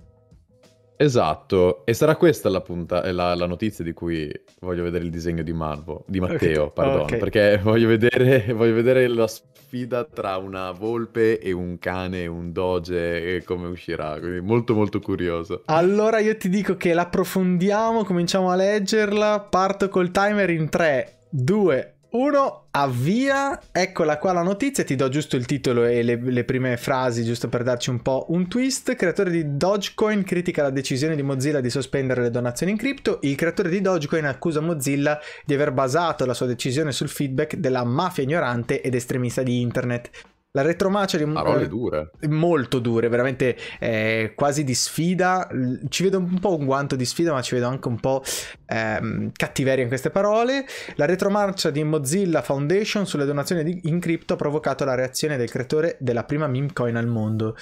Esatto, 1.02 1.86
e 1.86 1.94
sarà 1.94 2.18
questa 2.18 2.50
la, 2.50 2.60
punta- 2.60 3.10
la, 3.14 3.34
la 3.34 3.46
notizia 3.46 3.86
di 3.86 3.94
cui 3.94 4.30
voglio 4.60 4.84
vedere 4.84 5.06
il 5.06 5.10
disegno 5.10 5.44
di 5.44 5.54
Marvo, 5.54 6.04
di 6.08 6.20
Matteo, 6.20 6.66
Ok, 6.66 6.74
pardon, 6.74 7.02
ok. 7.04 7.16
perché 7.16 7.58
voglio 7.64 7.88
vedere, 7.88 8.52
voglio 8.52 8.74
vedere 8.74 9.08
la 9.08 9.26
sfida 9.26 10.04
tra 10.04 10.36
una 10.36 10.72
volpe 10.72 11.40
e 11.40 11.54
un 11.54 11.80
cane 11.80 12.28
un 12.28 12.52
doge 12.52 13.36
e 13.38 13.44
come 13.46 13.68
uscirà, 13.68 14.20
quindi 14.20 14.42
molto 14.42 14.74
molto 14.76 15.00
curioso. 15.00 15.62
Allora 15.68 16.20
io 16.20 16.36
ti 16.36 16.50
dico 16.50 16.76
che 16.76 16.94
l'approfondiamo, 16.94 18.04
cominciamo 18.04 18.50
a 18.52 18.56
leggerla, 18.56 19.40
parto 19.50 19.88
col 19.88 20.12
timer 20.12 20.50
in 20.50 20.68
3, 20.68 21.20
2, 21.30 21.94
1, 22.12 22.70
avvia, 22.72 23.60
eccola 23.72 24.18
qua 24.18 24.34
la 24.34 24.42
notizia, 24.42 24.84
ti 24.84 24.96
do 24.96 25.10
giusto 25.10 25.36
il 25.36 25.46
titolo 25.46 25.86
e 25.86 26.02
le, 26.02 26.16
le 26.20 26.44
prime 26.44 26.76
frasi 26.76 27.24
giusto 27.24 27.50
per 27.50 27.62
darci 27.62 27.92
un 27.92 28.02
po' 28.02 28.26
un 28.30 28.48
twist. 28.48 28.96
Creatore 28.96 29.30
di 29.30 29.58
Dogecoin 29.58 30.24
critica 30.24 30.64
la 30.64 30.72
decisione 30.72 31.16
di 31.16 31.22
Mozilla 31.22 31.62
di 31.62 31.70
sospendere 31.70 32.24
le 32.24 32.32
donazioni 32.32 32.72
in 32.72 32.80
cripto, 32.80 33.20
il 33.22 33.36
creatore 33.36 33.70
di 33.70 33.82
Dogecoin 33.82 34.26
accusa 34.26 34.60
Mozilla 34.60 35.20
di 35.46 35.54
aver 35.54 35.72
basato 35.72 36.26
la 36.26 36.34
sua 36.34 36.48
decisione 36.48 36.92
sul 36.92 37.10
feedback 37.10 37.58
della 37.58 37.84
mafia 37.84 38.24
ignorante 38.24 38.82
ed 38.82 38.96
estremista 38.96 39.44
di 39.44 39.62
internet. 39.62 40.10
La 40.52 40.64
retromarcia 40.64 41.18
di 41.18 41.32
Parole 41.32 41.66
eh, 41.66 41.68
dure. 41.68 42.10
molto 42.28 42.80
dure, 42.80 43.08
veramente 43.08 43.56
eh, 43.80 44.34
quasi 44.36 44.64
di 44.64 44.74
sfida. 44.74 45.48
Ci 45.88 46.04
vedo 46.04 46.18
un 46.18 46.40
po' 46.40 46.58
un 46.58 46.66
guanto 46.66 46.96
di 46.96 47.06
sfida, 47.06 47.32
ma 47.32 47.42
ci 47.44 47.54
vedo 47.54 47.68
anche 47.68 47.88
un 47.88 48.00
po' 48.00 48.24
ehm, 48.66 49.32
cattiveria 49.32 49.84
in 49.84 49.90
queste 49.90 50.10
parole. 50.10 50.66
La 50.96 51.06
retromarcia 51.06 51.70
di 51.70 51.84
Mozilla 51.84 52.42
Foundation 52.42 53.06
sulle 53.06 53.26
donazioni 53.26 53.64
di- 53.64 53.82
in 53.84 54.00
cripto 54.00 54.34
ha 54.34 54.38
provocato 54.38 54.86
la 54.86 54.96
reazione 54.96 55.38
del 55.38 55.52
creatore 55.52 55.98
della 56.00 56.24
prima 56.24 56.48
meme 56.48 56.74
coin 56.74 56.96
al 56.96 57.08
mondo. 57.08 57.56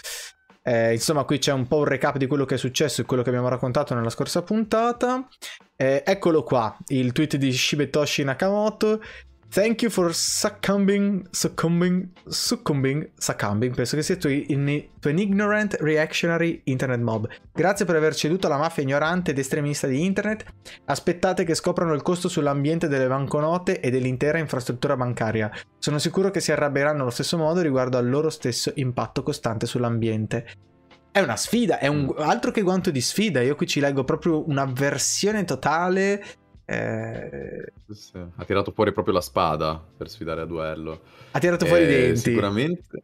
Eh, 0.64 0.94
insomma, 0.94 1.26
qui 1.26 1.40
c'è 1.40 1.52
un 1.52 1.68
po' 1.68 1.80
un 1.80 1.86
recap 1.86 2.16
di 2.16 2.28
quello 2.28 2.46
che 2.46 2.56
è 2.56 2.58
successo 2.58 3.02
e 3.02 3.06
quello 3.06 3.22
che 3.22 3.30
abbiamo 3.30 3.50
raccontato 3.50 3.96
nella 3.96 4.10
scorsa 4.10 4.44
puntata. 4.44 5.28
Eh, 5.76 6.04
eccolo 6.06 6.44
qua, 6.44 6.78
il 6.88 7.12
tweet 7.12 7.36
di 7.36 7.52
Shibetoshi 7.52 8.24
Nakamoto. 8.24 9.02
Thank 9.50 9.82
you 9.82 9.89
for 9.89 10.14
succumbing, 10.14 11.26
succumbing, 11.32 12.12
succumbing, 12.28 13.12
succumbing, 13.18 13.74
penso 13.74 13.95
che 13.95 14.04
sia 14.04 14.18
to, 14.18 14.28
in, 14.28 14.89
an 15.02 15.18
ignorant 15.18 15.78
reactionary 15.80 16.62
internet 16.66 17.00
mob. 17.00 17.30
Grazie 17.54 17.86
per 17.86 17.95
aver 17.95 18.14
ceduto 18.14 18.48
alla 18.48 18.58
mafia 18.58 18.84
ignorante 18.84 19.32
ed 19.32 19.39
estremista 19.39 19.88
di 19.88 20.04
internet. 20.04 20.45
Aspettate 20.86 21.45
che 21.45 21.56
scoprano 21.56 21.93
il 21.93 22.02
costo 22.02 22.28
sull'ambiente 22.28 22.89
delle 22.89 23.08
banconote 23.08 23.80
e 23.80 23.89
dell'intera 23.89 24.38
infrastruttura 24.38 24.98
bancaria. 24.98 25.50
Sono 25.80 25.98
sicuro 25.98 26.30
che 26.30 26.41
si 26.41 26.52
arrabbieranno 26.52 27.02
allo 27.02 27.10
stesso 27.10 27.38
modo 27.38 27.62
riguardo 27.62 27.98
al 27.98 28.10
loro 28.10 28.30
stesso 28.30 28.74
impatto 28.76 29.24
costante 29.24 29.66
sull'ambiente. 29.66 30.45
È 31.10 31.22
una 31.22 31.38
sfida, 31.38 31.80
è 31.80 31.88
un 31.88 32.14
altro 32.18 32.52
che 32.52 32.62
guanto 32.62 32.91
di 32.91 33.02
sfida. 33.02 33.41
Io 33.41 33.56
qui 33.56 33.66
ci 33.66 33.80
leggo 33.80 34.04
proprio 34.04 34.48
un'avversione 34.48 35.45
totale. 35.45 36.24
Eh. 36.68 37.72
Ha 38.36 38.43
tirato 38.45 38.72
fuori 38.72 38.91
proprio 38.91 39.13
la 39.13 39.22
spada 39.22 39.82
per 39.97 40.09
sfidare 40.09 40.41
a 40.41 40.45
duello. 40.45 40.99
ha 41.32 41.39
tirato 41.39 41.65
fuori 41.65 41.84
i 41.84 41.86
Eh, 41.86 41.89
denti. 41.89 42.18
Sicuramente. 42.20 43.01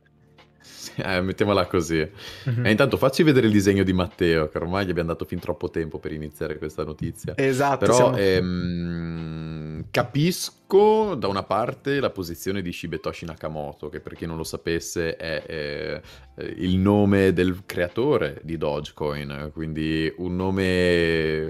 Eh, 0.95 1.21
mettiamola 1.21 1.65
così. 1.65 2.07
Mhm. 2.45 2.65
E 2.65 2.69
intanto 2.71 2.97
facci 2.97 3.23
vedere 3.23 3.47
il 3.47 3.51
disegno 3.51 3.83
di 3.83 3.93
Matteo, 3.93 4.47
che 4.49 4.57
ormai 4.59 4.85
gli 4.85 4.89
abbiamo 4.91 5.09
dato 5.09 5.25
fin 5.25 5.39
troppo 5.39 5.69
tempo 5.71 5.97
per 5.97 6.11
iniziare 6.11 6.57
questa 6.57 6.83
notizia. 6.83 7.33
Esatto. 7.35 7.77
Però 7.85 7.93
siamo- 7.95 8.17
ehm, 8.17 9.85
capisco 9.91 11.15
da 11.15 11.27
una 11.27 11.43
parte 11.43 11.99
la 11.99 12.09
posizione 12.09 12.61
di 12.61 12.71
Shibetoshi 12.71 13.25
Nakamoto, 13.25 13.89
che 13.89 13.99
per 14.01 14.13
chi 14.13 14.25
non 14.25 14.37
lo 14.37 14.43
sapesse 14.43 15.15
è, 15.15 15.43
è- 15.43 16.01
è 16.35 16.43
il 16.57 16.77
nome 16.77 17.33
del 17.33 17.63
creatore 17.65 18.39
di 18.43 18.57
Dogecoin, 18.57 19.49
quindi 19.53 20.11
un 20.17 20.35
nome 20.35 20.61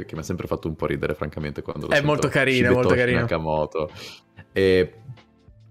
che 0.05 0.13
mi 0.13 0.19
ha 0.19 0.23
sempre 0.23 0.47
fatto 0.47 0.67
un 0.67 0.75
po' 0.75 0.85
ridere 0.85 1.13
francamente 1.13 1.61
quando 1.61 1.87
lo 1.87 1.91
È 1.91 1.95
sento. 1.95 2.09
molto 2.09 2.27
carino, 2.29 2.67
è 2.69 2.71
molto 2.71 2.89
Shibetoshi 2.89 2.99
carino. 3.05 3.19
Nakamoto. 3.21 3.91
E 4.51 4.93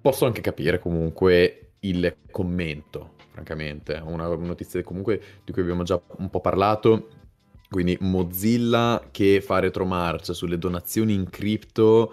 posso 0.00 0.26
anche 0.26 0.40
capire 0.40 0.78
comunque 0.78 1.72
il 1.80 2.16
commento, 2.30 3.14
francamente, 3.32 4.00
una 4.04 4.28
notizia 4.36 4.82
comunque 4.82 5.20
di 5.44 5.52
cui 5.52 5.62
abbiamo 5.62 5.82
già 5.82 6.00
un 6.18 6.30
po' 6.30 6.40
parlato. 6.40 7.08
Quindi 7.68 7.96
Mozilla 8.00 9.08
che 9.10 9.40
fa 9.40 9.58
retromarcia 9.58 10.34
sulle 10.34 10.58
donazioni 10.58 11.14
in 11.14 11.30
cripto 11.30 12.12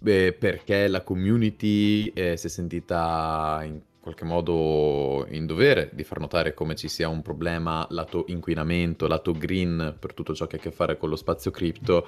perché 0.00 0.86
la 0.86 1.02
community 1.02 2.06
eh, 2.14 2.36
si 2.36 2.46
è 2.46 2.48
sentita 2.48 3.60
in 3.64 3.80
qualche 4.00 4.24
modo 4.24 5.26
in 5.30 5.44
dovere 5.46 5.90
di 5.92 6.04
far 6.04 6.20
notare 6.20 6.54
come 6.54 6.74
ci 6.74 6.88
sia 6.88 7.08
un 7.08 7.20
problema 7.20 7.86
lato 7.90 8.24
inquinamento, 8.28 9.06
lato 9.06 9.32
green 9.32 9.96
per 9.98 10.14
tutto 10.14 10.34
ciò 10.34 10.46
che 10.46 10.56
ha 10.56 10.58
a 10.58 10.62
che 10.62 10.70
fare 10.70 10.96
con 10.96 11.10
lo 11.10 11.16
spazio 11.16 11.50
cripto, 11.50 12.06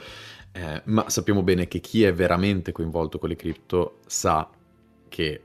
eh, 0.52 0.80
ma 0.84 1.10
sappiamo 1.10 1.42
bene 1.42 1.68
che 1.68 1.80
chi 1.80 2.04
è 2.04 2.14
veramente 2.14 2.72
coinvolto 2.72 3.18
con 3.18 3.28
le 3.28 3.36
cripto 3.36 3.98
sa 4.06 4.48
che 5.08 5.40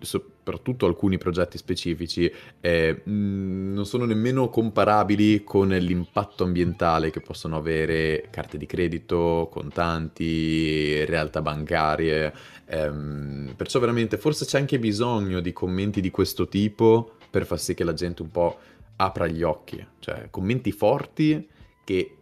soprattutto 0.00 0.86
alcuni 0.86 1.18
progetti 1.18 1.56
specifici 1.56 2.30
eh, 2.60 3.02
non 3.04 3.84
sono 3.86 4.04
nemmeno 4.04 4.48
comparabili 4.48 5.44
con 5.44 5.68
l'impatto 5.68 6.42
ambientale 6.42 7.10
che 7.10 7.20
possono 7.20 7.56
avere 7.56 8.26
carte 8.30 8.58
di 8.58 8.66
credito, 8.66 9.48
contanti, 9.50 11.04
realtà 11.04 11.42
bancarie. 11.42 12.32
ehm, 12.66 13.54
perciò 13.56 13.78
veramente 13.78 14.18
forse 14.18 14.44
c'è 14.44 14.58
anche 14.58 14.80
bisogno 14.80 15.40
di 15.40 15.52
commenti 15.52 16.00
di 16.00 16.10
questo 16.10 16.48
tipo 16.48 17.16
per 17.30 17.46
far 17.46 17.60
sì 17.60 17.74
che 17.74 17.84
la 17.84 17.94
gente 17.94 18.22
un 18.22 18.30
po' 18.30 18.58
apra 18.96 19.26
gli 19.26 19.42
occhi, 19.42 19.84
cioè 20.00 20.28
commenti 20.30 20.72
forti 20.72 21.48
che 21.84 22.16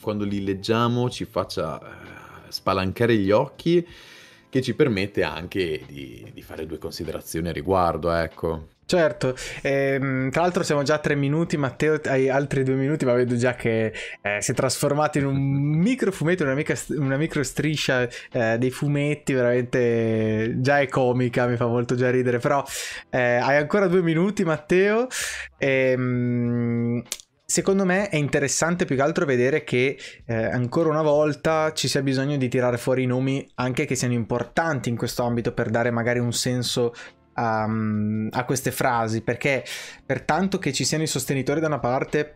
quando 0.00 0.24
li 0.24 0.44
leggiamo 0.44 1.10
ci 1.10 1.24
faccia 1.24 1.80
eh, 1.80 2.50
spalancare 2.50 3.16
gli 3.16 3.30
occhi 3.30 3.86
che 4.54 4.62
ci 4.62 4.74
permette 4.76 5.24
anche 5.24 5.80
di, 5.84 6.30
di 6.32 6.40
fare 6.40 6.64
due 6.64 6.78
considerazioni 6.78 7.48
a 7.48 7.52
riguardo, 7.52 8.12
ecco. 8.12 8.68
Certo, 8.86 9.34
ehm, 9.62 10.30
tra 10.30 10.42
l'altro 10.42 10.62
siamo 10.62 10.84
già 10.84 10.94
a 10.94 10.98
tre 10.98 11.16
minuti, 11.16 11.56
Matteo 11.56 12.00
hai 12.04 12.28
altri 12.28 12.62
due 12.62 12.76
minuti, 12.76 13.04
ma 13.04 13.14
vedo 13.14 13.34
già 13.34 13.56
che 13.56 13.92
eh, 14.22 14.40
si 14.40 14.52
è 14.52 14.54
trasformato 14.54 15.18
in 15.18 15.26
un 15.26 15.34
micro 15.74 16.12
fumetto, 16.12 16.44
una, 16.44 16.54
mica- 16.54 16.78
una 16.90 17.16
micro 17.16 17.42
striscia 17.42 18.08
eh, 18.30 18.56
dei 18.56 18.70
fumetti, 18.70 19.32
veramente 19.32 20.54
già 20.58 20.78
è 20.78 20.86
comica, 20.86 21.48
mi 21.48 21.56
fa 21.56 21.66
molto 21.66 21.96
già 21.96 22.10
ridere, 22.12 22.38
però 22.38 22.62
eh, 23.10 23.18
hai 23.18 23.56
ancora 23.56 23.88
due 23.88 24.02
minuti 24.02 24.44
Matteo. 24.44 25.08
Ehm, 25.58 27.02
Secondo 27.46 27.84
me 27.84 28.08
è 28.08 28.16
interessante 28.16 28.86
più 28.86 28.96
che 28.96 29.02
altro 29.02 29.26
vedere 29.26 29.64
che 29.64 29.98
eh, 30.24 30.34
ancora 30.34 30.88
una 30.88 31.02
volta 31.02 31.72
ci 31.74 31.88
sia 31.88 32.00
bisogno 32.00 32.38
di 32.38 32.48
tirare 32.48 32.78
fuori 32.78 33.02
i 33.02 33.06
nomi 33.06 33.46
anche 33.56 33.84
che 33.84 33.94
siano 33.94 34.14
importanti 34.14 34.88
in 34.88 34.96
questo 34.96 35.24
ambito 35.24 35.52
per 35.52 35.68
dare 35.68 35.90
magari 35.90 36.20
un 36.20 36.32
senso 36.32 36.94
a, 37.34 37.68
a 38.30 38.44
queste 38.44 38.70
frasi, 38.70 39.20
perché 39.20 39.62
per 40.04 40.22
tanto 40.22 40.58
che 40.58 40.72
ci 40.72 40.84
siano 40.84 41.04
i 41.04 41.08
sostenitori 41.08 41.60
da 41.60 41.66
una 41.66 41.80
parte 41.80 42.34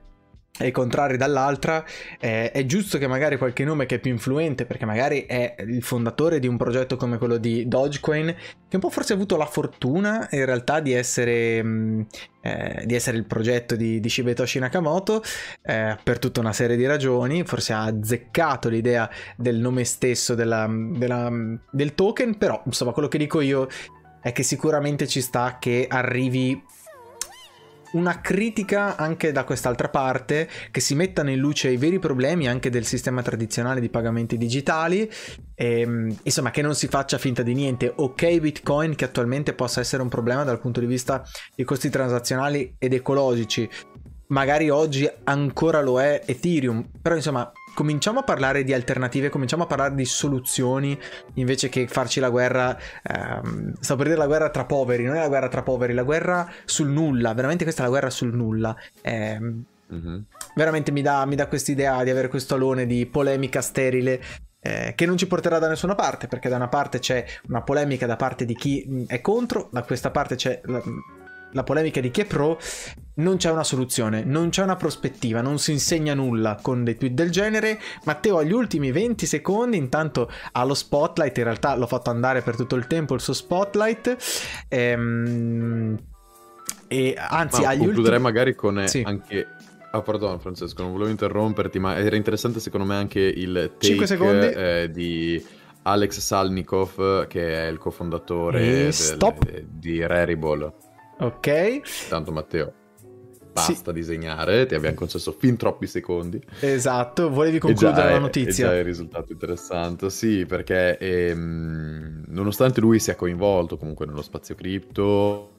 e 0.61 0.73
contrari 0.73 1.17
dall'altra, 1.17 1.85
eh, 2.19 2.51
è 2.51 2.67
giusto 2.67 2.99
che 2.99 3.07
magari 3.07 3.39
qualche 3.39 3.65
nome 3.65 3.87
che 3.87 3.97
è 3.97 3.99
più 4.01 4.11
influente, 4.11 4.67
perché 4.67 4.85
magari 4.85 5.25
è 5.25 5.55
il 5.61 5.83
fondatore 5.83 6.41
di 6.41 6.49
un 6.49 6.57
progetto 6.57 6.97
come 6.97 7.17
quello 7.17 7.37
di 7.37 7.69
Dogecoin, 7.69 8.35
che 8.69 8.75
un 8.77 8.81
po' 8.81 8.91
forse 8.91 9.13
ha 9.13 9.17
avuto 9.17 9.37
la 9.37 9.47
fortuna 9.47 10.27
in 10.33 10.45
realtà 10.45 10.81
di 10.81 10.93
essere, 10.93 11.63
mh, 11.63 12.07
eh, 12.41 12.83
di 12.87 12.95
essere 12.95 13.17
il 13.17 13.25
progetto 13.25 13.77
di, 13.77 14.01
di 14.01 14.09
Shibetoshi 14.09 14.59
Nakamoto, 14.59 15.23
eh, 15.63 15.97
per 16.03 16.19
tutta 16.19 16.41
una 16.41 16.53
serie 16.53 16.77
di 16.77 16.87
ragioni, 16.87 17.45
forse 17.45 17.73
ha 17.73 17.85
azzeccato 17.85 18.69
l'idea 18.69 19.09
del 19.37 19.59
nome 19.59 19.85
stesso 19.85 20.35
della- 20.35 20.69
della- 20.69 21.31
del 21.71 21.95
token, 21.95 22.37
però 22.37 22.61
insomma 22.67 22.91
quello 22.91 23.09
che 23.09 23.19
dico 23.19 23.41
io 23.41 23.69
è 24.21 24.33
che 24.33 24.43
sicuramente 24.43 25.07
ci 25.07 25.21
sta 25.21 25.59
che 25.61 25.87
arrivi 25.89 26.61
una 27.93 28.20
critica 28.20 28.97
anche 28.97 29.32
da 29.32 29.45
quest'altra 29.45 29.89
parte 29.89 30.49
che 30.70 30.80
si 30.80 30.95
mettano 30.95 31.30
in 31.30 31.39
luce 31.39 31.70
i 31.70 31.76
veri 31.76 31.99
problemi 31.99 32.49
anche 32.49 32.70
del 32.70 32.84
sistema 32.84 33.22
tradizionale 33.22 33.80
di 33.80 33.89
pagamenti 33.89 34.36
digitali. 34.36 35.11
E, 35.55 36.16
insomma 36.22 36.51
che 36.51 36.62
non 36.62 36.74
si 36.74 36.89
faccia 36.89 37.18
finta 37.18 37.43
di 37.43 37.55
niente. 37.55 37.93
Ok 37.95 38.39
bitcoin 38.39 38.95
che 38.95 39.05
attualmente 39.05 39.55
possa 39.55 39.80
essere 39.80 40.03
un 40.03 40.09
problema 40.09 40.45
dal 40.45 40.61
punto 40.61 40.80
di 40.80 40.86
vista 40.86 41.24
dei 41.55 41.64
costi 41.64 41.91
transazionali 41.91 42.74
ed 42.78 42.93
ecologici 42.93 43.68
magari 44.29 44.70
oggi 44.70 45.09
ancora 45.24 45.81
lo 45.81 46.01
è 46.01 46.22
ethereum 46.24 46.85
però 47.01 47.14
insomma 47.14 47.51
cominciamo 47.74 48.20
a 48.20 48.22
parlare 48.24 48.64
di 48.64 48.72
alternative 48.74 49.29
cominciamo 49.29 49.62
a 49.62 49.66
parlare 49.66 49.95
di 49.95 50.05
soluzioni 50.05 50.99
invece 51.35 51.68
che 51.68 51.87
farci 51.87 52.20
la 52.20 52.29
guerra 52.31 52.76
ehm, 53.03 53.74
stavo 53.81 53.99
per 54.01 54.09
dire 54.09 54.18
la 54.18 54.26
guerra 54.26 54.51
tra 54.51 54.64
poveri 54.64 55.05
non 55.05 55.16
è 55.16 55.20
la 55.20 55.29
guerra 55.29 55.49
tra 55.49 55.62
poveri 55.62 55.95
la 55.95 56.03
guerra 56.03 56.51
sul 56.64 56.89
nulla 56.89 57.33
veramente 57.35 57.64
questa 57.64 57.83
è 57.83 57.85
la 57.85 57.91
guerra 57.91 58.11
sul 58.11 58.35
nulla 58.35 58.76
Ehm, 59.03 59.64
Mhm. 59.91 60.24
veramente 60.55 60.93
mi 60.93 61.01
dà, 61.01 61.24
mi 61.24 61.35
dà 61.35 61.47
quest'idea 61.47 62.05
di 62.05 62.11
avere 62.11 62.29
questo 62.29 62.55
alone 62.57 62.85
di 62.85 63.07
polemica 63.07 63.62
sterile 63.62 64.20
eh, 64.61 64.93
che 64.95 65.07
non 65.07 65.16
ci 65.16 65.26
porterà 65.26 65.59
da 65.59 65.66
nessuna 65.68 65.95
parte 65.95 66.26
perché 66.26 66.51
da 66.51 66.57
una 66.57 66.68
parte 66.68 66.99
c'è 66.99 67.24
una 67.49 67.62
polemica 67.62 68.05
da 68.05 68.16
parte 68.16 68.45
di 68.45 68.55
chi 68.55 68.85
mh, 68.87 69.05
è 69.07 69.22
contro 69.22 69.70
da 69.72 69.83
questa 69.85 70.11
parte 70.11 70.35
c'è 70.35 70.61
la- 70.64 70.83
la 71.53 71.63
polemica 71.63 72.01
di 72.01 72.11
pro, 72.27 72.59
non 73.15 73.37
c'è 73.37 73.51
una 73.51 73.65
soluzione, 73.65 74.23
non 74.25 74.49
c'è 74.51 74.63
una 74.63 74.77
prospettiva, 74.77 75.41
non 75.41 75.59
si 75.59 75.73
insegna 75.73 76.15
nulla 76.15 76.59
con 76.61 76.85
dei 76.85 76.97
tweet 76.97 77.15
del 77.15 77.31
genere. 77.31 77.81
Matteo 78.05 78.39
agli 78.39 78.53
ultimi 78.53 78.93
20 78.93 79.27
secondi, 79.27 79.77
intanto 79.77 80.31
ha 80.53 80.65
lo 80.65 80.75
spotlight, 80.75 81.37
in 81.39 81.45
realtà 81.45 81.75
l'ho 81.77 81.87
fatto 81.87 82.11
andare 82.11 82.43
per 82.43 82.57
tutto 82.57 82.77
il 82.77 82.87
tempo 82.87 83.15
il 83.15 83.21
suo 83.21 83.33
spotlight. 83.33 84.17
Ehm, 84.69 85.99
e 86.87 87.15
anzi, 87.19 87.63
Ma 87.63 87.69
agli 87.69 87.79
concluderei 87.79 88.19
ultimi... 88.19 88.23
magari 88.23 88.55
con 88.55 88.81
eh, 88.81 88.89
Sì. 88.89 89.03
anche... 89.05 89.47
Ah, 89.91 90.03
perdona 90.03 90.39
Francesco, 90.39 90.83
non 90.83 90.93
volevo 90.93 91.09
interromperti, 91.11 91.79
ma 91.79 91.97
era 91.97 92.15
interessante 92.15 92.61
secondo 92.61 92.87
me 92.87 92.95
anche 92.97 93.21
il 93.21 93.73
take 93.79 94.83
eh, 94.83 94.91
di 94.91 95.43
Alex 95.83 96.19
Salnikov, 96.19 97.27
che 97.27 97.65
è 97.65 97.69
il 97.69 97.79
cofondatore 97.79 98.89
E 98.89 98.93
del- 98.93 99.67
di 99.67 100.07
Rarible. 100.07 100.73
Ok, 101.21 101.81
Tanto 102.09 102.31
Matteo, 102.31 102.73
basta 103.53 103.91
disegnare, 103.91 104.66
ti 104.66 104.75
abbiamo 104.77 104.95
concesso 104.95 105.33
fin 105.33 105.57
troppi 105.57 105.87
secondi. 105.89 106.41
esatto. 106.61 107.29
Volevi 107.29 107.59
concludere 107.59 108.09
è- 108.09 108.12
la 108.12 108.19
notizia? 108.21 108.66
È 108.66 108.71
già 108.71 108.79
il 108.79 108.85
risultato 108.85 109.33
interessante, 109.33 110.11
sì, 110.11 110.47
perché 110.47 110.97
ehm, 110.99 112.25
nonostante 112.29 112.81
lui 112.81 113.01
sia 113.01 113.16
coinvolto 113.16 113.77
comunque 113.77 114.07
nello 114.07 114.23
spazio 114.23 114.55
cripto, 114.55 115.53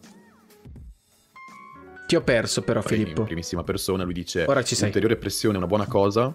Ti 2.07 2.16
ho 2.16 2.22
perso 2.22 2.62
però, 2.64 2.80
in 2.80 2.86
Filippo. 2.86 3.24
primissima 3.24 3.64
persona, 3.64 4.03
lui 4.03 4.14
dice 4.14 4.45
Ora 4.47 4.64
ci 4.64 4.74
sei. 4.76 4.88
ulteriore 4.88 5.16
pressione 5.18 5.55
è 5.55 5.57
una 5.57 5.68
buona 5.68 5.86
cosa. 5.86 6.34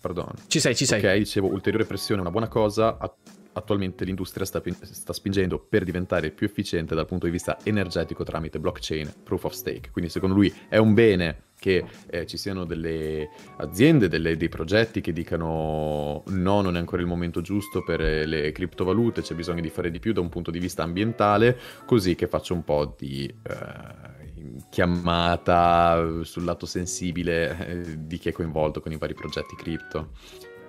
Perdona. 0.00 0.32
Ci 0.46 0.60
sei, 0.60 0.74
ci 0.74 0.86
sei. 0.86 1.04
Ok, 1.04 1.14
dicevo, 1.18 1.48
ulteriore 1.48 1.84
pressione 1.84 2.20
è 2.20 2.22
una 2.22 2.30
buona 2.30 2.48
cosa. 2.48 2.96
At- 2.98 3.16
attualmente 3.52 4.04
l'industria 4.04 4.44
sta, 4.44 4.62
sta 4.82 5.12
spingendo 5.12 5.58
per 5.58 5.84
diventare 5.84 6.30
più 6.30 6.46
efficiente 6.46 6.94
dal 6.94 7.06
punto 7.06 7.26
di 7.26 7.32
vista 7.32 7.58
energetico 7.62 8.24
tramite 8.24 8.58
blockchain, 8.58 9.12
proof 9.22 9.44
of 9.44 9.52
stake. 9.52 9.90
Quindi 9.90 10.10
secondo 10.10 10.34
lui 10.34 10.52
è 10.68 10.76
un 10.76 10.94
bene 10.94 11.48
che 11.60 11.84
eh, 12.08 12.26
ci 12.26 12.38
siano 12.38 12.64
delle 12.64 13.28
aziende, 13.58 14.08
delle- 14.08 14.36
dei 14.36 14.48
progetti 14.48 15.00
che 15.02 15.12
dicano 15.12 16.22
no, 16.26 16.60
non 16.62 16.74
è 16.74 16.78
ancora 16.78 17.02
il 17.02 17.08
momento 17.08 17.42
giusto 17.42 17.84
per 17.84 18.00
eh, 18.00 18.26
le 18.26 18.50
criptovalute, 18.50 19.20
c'è 19.20 19.34
bisogno 19.34 19.60
di 19.60 19.68
fare 19.68 19.90
di 19.90 20.00
più 20.00 20.12
da 20.12 20.20
un 20.20 20.30
punto 20.30 20.50
di 20.50 20.58
vista 20.58 20.82
ambientale, 20.82 21.58
così 21.84 22.14
che 22.14 22.26
faccio 22.26 22.54
un 22.54 22.64
po' 22.64 22.94
di 22.98 23.26
eh, 23.26 24.62
chiamata 24.70 26.22
sul 26.22 26.44
lato 26.44 26.64
sensibile 26.64 27.66
eh, 27.66 28.06
di 28.06 28.18
chi 28.18 28.30
è 28.30 28.32
coinvolto 28.32 28.80
con 28.80 28.92
i 28.92 28.96
vari 28.96 29.14
progetti 29.14 29.54
cripto. 29.54 30.12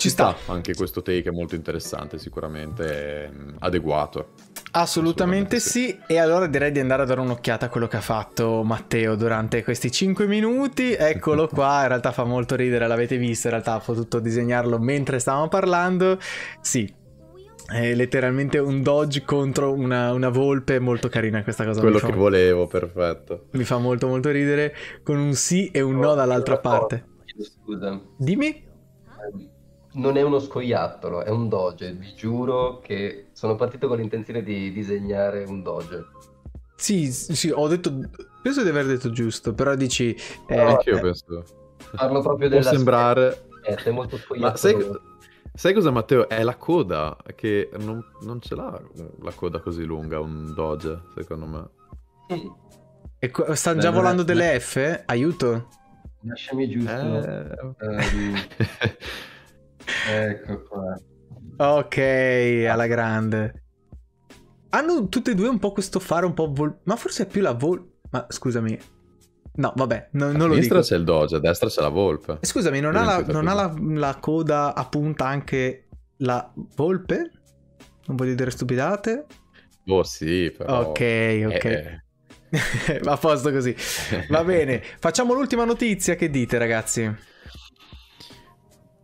Ci 0.01 0.09
sta. 0.09 0.35
Anche 0.47 0.73
questo 0.73 1.03
take 1.03 1.29
è 1.29 1.31
molto 1.31 1.53
interessante, 1.53 2.17
sicuramente 2.17 3.25
ehm, 3.25 3.57
adeguato. 3.59 4.29
Assolutamente 4.71 5.57
Assolutamente 5.57 5.59
sì. 5.59 5.95
E 6.07 6.17
allora 6.17 6.47
direi 6.47 6.71
di 6.71 6.79
andare 6.79 7.03
a 7.03 7.05
dare 7.05 7.19
un'occhiata 7.19 7.67
a 7.67 7.69
quello 7.69 7.85
che 7.85 7.97
ha 7.97 8.01
fatto 8.01 8.63
Matteo 8.63 9.13
durante 9.13 9.63
questi 9.63 9.91
5 9.91 10.25
minuti. 10.25 10.93
Eccolo 10.93 11.45
qua, 11.53 11.83
in 11.83 11.89
realtà 11.89 12.11
fa 12.11 12.23
molto 12.23 12.55
ridere, 12.55 12.87
l'avete 12.87 13.17
visto, 13.17 13.45
in 13.45 13.53
realtà 13.53 13.75
ho 13.75 13.79
potuto 13.79 14.17
disegnarlo 14.17 14.79
mentre 14.79 15.19
stavamo 15.19 15.49
parlando. 15.49 16.17
Sì. 16.61 16.91
È 17.67 17.93
letteralmente 17.93 18.57
un 18.57 18.81
dodge 18.81 19.21
contro 19.23 19.71
una, 19.71 20.13
una 20.13 20.29
volpe, 20.29 20.79
molto 20.79 21.09
carina 21.09 21.43
questa 21.43 21.63
cosa. 21.63 21.79
Quello 21.79 21.99
che 21.99 22.11
volevo, 22.11 22.65
perfetto. 22.65 23.49
mi 23.51 23.65
fa 23.65 23.77
molto 23.77 24.07
molto 24.07 24.31
ridere, 24.31 24.73
con 25.03 25.19
un 25.19 25.35
sì 25.35 25.69
e 25.71 25.79
un 25.79 25.99
no 25.99 26.15
dall'altra 26.15 26.57
parte. 26.57 27.05
Chiedo 27.23 27.43
Scusa. 27.43 28.01
Dimmi? 28.17 28.69
Non 29.93 30.15
è 30.17 30.21
uno 30.21 30.39
scoiattolo, 30.39 31.21
è 31.23 31.29
un 31.29 31.49
doge. 31.49 31.91
Vi 31.93 32.13
giuro 32.15 32.79
che 32.79 33.27
sono 33.33 33.55
partito 33.55 33.87
con 33.87 33.97
l'intenzione 33.97 34.41
di 34.41 34.71
disegnare 34.71 35.43
un 35.43 35.61
doge. 35.61 36.05
Sì, 36.75 37.11
sì, 37.11 37.49
ho 37.53 37.67
detto... 37.67 37.91
Penso 38.41 38.63
di 38.63 38.69
aver 38.69 38.85
detto 38.87 39.11
giusto, 39.11 39.53
però 39.53 39.75
dici... 39.75 40.15
eh, 40.47 40.55
No, 40.55 40.67
Anche 40.69 40.89
io 40.89 40.97
eh, 40.97 41.01
penso. 41.01 41.43
Parlo 41.95 42.21
proprio 42.21 42.47
Può 42.49 42.57
della 42.57 42.69
sembrare... 42.71 43.47
è 43.61 43.89
molto 43.91 44.17
Ma 44.37 44.55
sai, 44.55 44.71
scoiattolo. 44.73 45.01
sai 45.53 45.73
cosa 45.73 45.91
Matteo? 45.91 46.27
È 46.29 46.41
la 46.41 46.55
coda, 46.55 47.17
che 47.35 47.69
non, 47.79 48.01
non 48.21 48.41
ce 48.41 48.55
l'ha 48.55 48.81
la 49.21 49.31
coda 49.33 49.59
così 49.59 49.83
lunga, 49.83 50.19
un 50.19 50.53
Doge, 50.53 51.01
secondo 51.15 51.45
me. 51.45 51.69
Sì, 52.29 52.51
e 53.19 53.29
co- 53.29 53.53
stanno 53.55 53.79
già 53.81 53.89
è- 53.89 53.93
volando 53.93 54.23
delle 54.23 54.59
F? 54.59 55.03
Aiuto. 55.05 55.67
lasciami 56.21 56.67
giusto. 56.69 56.91
Eh... 56.91 57.75
Ehm, 57.79 58.35
ecco 60.07 60.63
qua. 60.63 60.99
Ok, 61.57 61.97
alla 62.67 62.87
grande. 62.87 63.63
Hanno 64.69 65.07
tutte 65.09 65.31
e 65.31 65.35
due 65.35 65.47
un 65.49 65.59
po' 65.59 65.71
questo 65.73 65.99
fare 65.99 66.25
un 66.25 66.33
po' 66.33 66.51
vol... 66.51 66.79
Ma 66.83 66.95
forse 66.95 67.23
è 67.23 67.27
più 67.27 67.41
la 67.41 67.53
vol... 67.53 67.85
Ma 68.09 68.25
scusami. 68.29 68.79
No, 69.53 69.73
vabbè, 69.75 70.09
no- 70.13 70.27
a 70.27 70.31
non 70.31 70.47
lo 70.47 70.53
sinistra 70.53 70.79
dico. 70.79 70.87
c'è 70.87 70.95
il 70.95 71.03
Doge, 71.03 71.35
a 71.35 71.39
destra 71.39 71.67
c'è 71.69 71.81
la 71.81 71.89
volpe. 71.89 72.37
Scusami, 72.41 72.79
non 72.79 72.93
Io 72.93 72.99
ha, 72.99 73.03
non 73.03 73.05
la, 73.05 73.33
non 73.33 73.47
ha 73.47 73.53
la, 73.53 73.73
la 73.77 74.17
coda 74.19 74.73
a 74.73 74.85
punta 74.87 75.27
anche 75.27 75.89
la 76.17 76.51
volpe? 76.75 77.31
Non 78.05 78.15
voglio 78.15 78.33
dire 78.33 78.49
stupidate. 78.51 79.25
Oh 79.87 80.03
sì, 80.03 80.53
però... 80.55 80.87
Ok, 80.89 81.43
ok. 81.45 81.65
Eh, 81.65 82.01
a 83.03 83.17
posto 83.17 83.51
così. 83.51 83.75
Va 84.29 84.43
bene, 84.45 84.81
facciamo 84.99 85.33
l'ultima 85.33 85.65
notizia. 85.65 86.15
Che 86.15 86.29
dite, 86.29 86.57
ragazzi? 86.57 87.29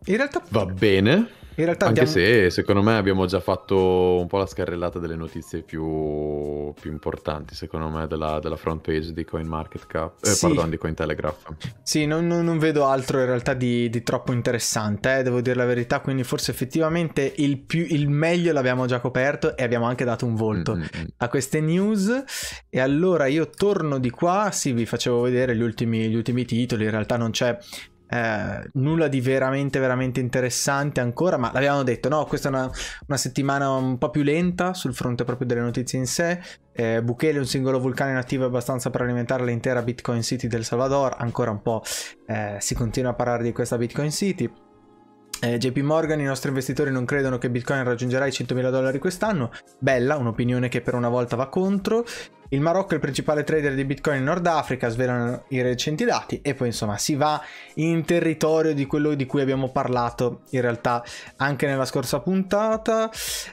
In 0.08 0.16
realtà, 0.16 0.42
Va 0.50 0.64
bene. 0.66 1.28
in 1.56 1.64
realtà 1.64 1.86
Anche 1.86 2.00
abbiamo... 2.00 2.18
se 2.18 2.50
secondo 2.50 2.82
me 2.82 2.96
abbiamo 2.96 3.26
già 3.26 3.40
fatto 3.40 4.18
un 4.20 4.26
po' 4.26 4.38
la 4.38 4.46
scarrellata 4.46 4.98
delle 4.98 5.16
notizie 5.16 5.60
più, 5.62 6.72
più 6.80 6.90
importanti, 6.90 7.54
secondo 7.54 7.88
me, 7.88 8.06
della, 8.06 8.38
della 8.40 8.56
front 8.56 8.80
page 8.80 9.12
di 9.12 9.24
CoinMarketCap, 9.24 10.24
eh, 10.24 10.28
Sì. 10.28 10.46
pardon, 10.46 10.70
di 10.70 10.78
Cointelegraph. 10.78 11.46
Sì, 11.82 12.06
non, 12.06 12.26
non- 12.26 12.58
vedo 12.58 12.86
altro 12.86 13.20
in 13.20 13.26
realtà 13.26 13.54
di, 13.54 13.90
di 13.90 14.02
troppo 14.02 14.32
interessante, 14.32 15.18
eh, 15.18 15.22
devo 15.22 15.40
dire 15.40 15.56
la 15.56 15.64
verità, 15.66 16.00
quindi 16.00 16.24
forse 16.24 16.52
effettivamente 16.52 17.32
il, 17.36 17.58
più, 17.58 17.84
il 17.88 18.08
meglio 18.08 18.52
l'abbiamo 18.52 18.86
già 18.86 19.00
coperto 19.00 19.56
e 19.56 19.62
abbiamo 19.62 19.84
anche 19.86 20.04
dato 20.04 20.24
un 20.26 20.34
volto 20.36 20.74
Mm, 20.74 20.80
mm, 20.80 20.84
mm. 21.00 21.04
a 21.18 21.28
queste 21.28 21.60
news. 21.60 22.24
E 22.70 22.80
allora 22.80 23.26
io 23.26 23.50
torno 23.50 23.98
di 23.98 24.10
qua, 24.10 24.50
sì, 24.52 24.72
vi 24.72 24.86
facevo 24.86 25.20
vedere 25.20 25.54
gli 25.56 25.62
ultimi, 25.62 26.08
gli 26.08 26.14
ultimi 26.14 26.44
titoli, 26.44 26.84
in 26.84 26.90
realtà 26.90 27.16
non 27.16 27.30
c'è 27.32 27.56
eh, 28.08 28.70
nulla 28.74 29.08
di 29.08 29.20
veramente, 29.20 29.78
veramente 29.78 30.20
interessante 30.20 31.00
ancora, 31.00 31.36
ma 31.36 31.50
l'abbiamo 31.52 31.82
detto, 31.82 32.08
no, 32.08 32.24
questa 32.24 32.48
è 32.48 32.52
una, 32.52 32.70
una 33.06 33.16
settimana 33.18 33.70
un 33.70 33.98
po' 33.98 34.10
più 34.10 34.22
lenta 34.22 34.74
sul 34.74 34.94
fronte 34.94 35.24
proprio 35.24 35.46
delle 35.46 35.60
notizie 35.60 35.98
in 35.98 36.06
sé. 36.06 36.40
Eh, 36.72 37.02
Bukele 37.02 37.38
un 37.38 37.46
singolo 37.46 37.80
vulcano 37.80 38.10
inattivo 38.10 38.44
abbastanza 38.44 38.90
per 38.90 39.02
alimentare 39.02 39.44
l'intera 39.44 39.82
Bitcoin 39.82 40.22
City 40.22 40.46
del 40.46 40.64
Salvador, 40.64 41.16
ancora 41.18 41.50
un 41.50 41.60
po' 41.60 41.82
eh, 42.26 42.56
si 42.60 42.74
continua 42.74 43.10
a 43.10 43.14
parlare 43.14 43.42
di 43.42 43.52
questa 43.52 43.76
Bitcoin 43.76 44.10
City. 44.10 44.50
Eh, 45.40 45.56
JP 45.56 45.78
Morgan, 45.78 46.18
i 46.18 46.24
nostri 46.24 46.48
investitori 46.48 46.90
non 46.90 47.04
credono 47.04 47.38
che 47.38 47.48
Bitcoin 47.48 47.84
raggiungerà 47.84 48.26
i 48.26 48.30
100.000 48.30 48.70
dollari 48.70 48.98
quest'anno. 48.98 49.52
Bella, 49.78 50.16
un'opinione 50.16 50.68
che 50.68 50.80
per 50.80 50.94
una 50.94 51.08
volta 51.08 51.36
va 51.36 51.48
contro. 51.48 52.04
Il 52.50 52.60
Marocco 52.60 52.92
è 52.92 52.94
il 52.94 53.00
principale 53.00 53.44
trader 53.44 53.74
di 53.74 53.84
Bitcoin 53.84 54.18
in 54.18 54.24
Nord 54.24 54.46
Africa, 54.46 54.88
svelano 54.88 55.44
i 55.48 55.60
recenti 55.60 56.04
dati 56.04 56.40
e 56.40 56.54
poi 56.54 56.68
insomma 56.68 56.96
si 56.96 57.14
va 57.14 57.40
in 57.74 58.04
territorio 58.04 58.72
di 58.72 58.86
quello 58.86 59.14
di 59.14 59.26
cui 59.26 59.42
abbiamo 59.42 59.70
parlato 59.70 60.42
in 60.50 60.62
realtà 60.62 61.04
anche 61.36 61.66
nella 61.66 61.84
scorsa 61.84 62.20
puntata. 62.20 63.10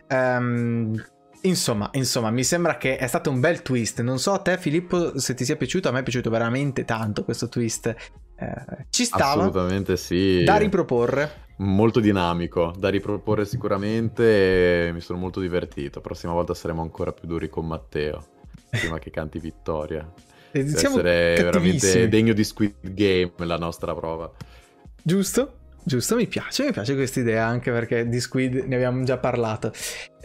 Ehm, 0.07 1.03
insomma, 1.41 1.89
insomma, 1.93 2.31
mi 2.31 2.43
sembra 2.43 2.77
che 2.77 2.97
è 2.97 3.07
stato 3.07 3.29
un 3.29 3.39
bel 3.39 3.61
twist. 3.61 4.01
Non 4.01 4.17
so 4.17 4.31
a 4.31 4.39
te 4.39 4.57
Filippo 4.57 5.19
se 5.19 5.33
ti 5.33 5.43
sia 5.43 5.57
piaciuto, 5.57 5.89
a 5.89 5.91
me 5.91 5.99
è 5.99 6.03
piaciuto 6.03 6.29
veramente 6.29 6.85
tanto 6.85 7.23
questo 7.23 7.49
twist. 7.49 7.87
Eh, 7.87 8.85
ci 8.89 9.05
stava 9.05 9.41
Assolutamente 9.41 9.97
sì. 9.97 10.43
da 10.43 10.57
riproporre. 10.57 11.43
Molto 11.57 12.01
dinamico, 12.01 12.73
da 12.77 12.89
riproporre 12.89 13.45
sicuramente 13.45 14.91
mi 14.93 14.99
sono 14.99 15.19
molto 15.19 15.39
divertito. 15.39 16.01
Prossima 16.01 16.33
volta 16.33 16.53
saremo 16.53 16.81
ancora 16.81 17.13
più 17.13 17.29
duri 17.29 17.47
con 17.47 17.65
Matteo, 17.65 18.25
prima 18.69 18.99
che 18.99 19.11
canti 19.11 19.39
vittoria. 19.39 20.11
Eh, 20.51 20.63
Deve 20.63 20.77
Siamo 20.77 20.95
essere 20.95 21.35
veramente 21.43 22.07
degno 22.07 22.33
di 22.33 22.43
Squid 22.43 22.75
Game 22.81 23.33
la 23.39 23.57
nostra 23.57 23.93
prova. 23.93 24.31
Giusto? 25.01 25.57
Giusto, 25.83 26.15
mi 26.15 26.25
piace, 26.25 26.65
mi 26.65 26.71
piace 26.71 26.95
questa 26.95 27.19
idea 27.19 27.45
anche 27.45 27.71
perché 27.71 28.09
di 28.09 28.19
Squid 28.19 28.55
ne 28.65 28.75
abbiamo 28.75 29.03
già 29.03 29.17
parlato. 29.17 29.71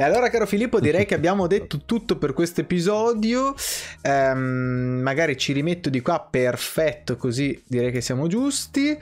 E 0.00 0.02
allora, 0.02 0.30
caro 0.30 0.46
Filippo, 0.46 0.80
direi 0.80 1.04
che 1.04 1.14
abbiamo 1.14 1.44
detto 1.46 1.82
tutto 1.84 2.16
per 2.16 2.32
questo 2.32 2.62
episodio. 2.62 3.54
Ehm, 4.00 5.00
magari 5.02 5.36
ci 5.36 5.52
rimetto 5.52 5.90
di 5.90 6.00
qua, 6.00 6.26
perfetto, 6.30 7.18
così 7.18 7.62
direi 7.66 7.92
che 7.92 8.00
siamo 8.00 8.26
giusti. 8.26 8.96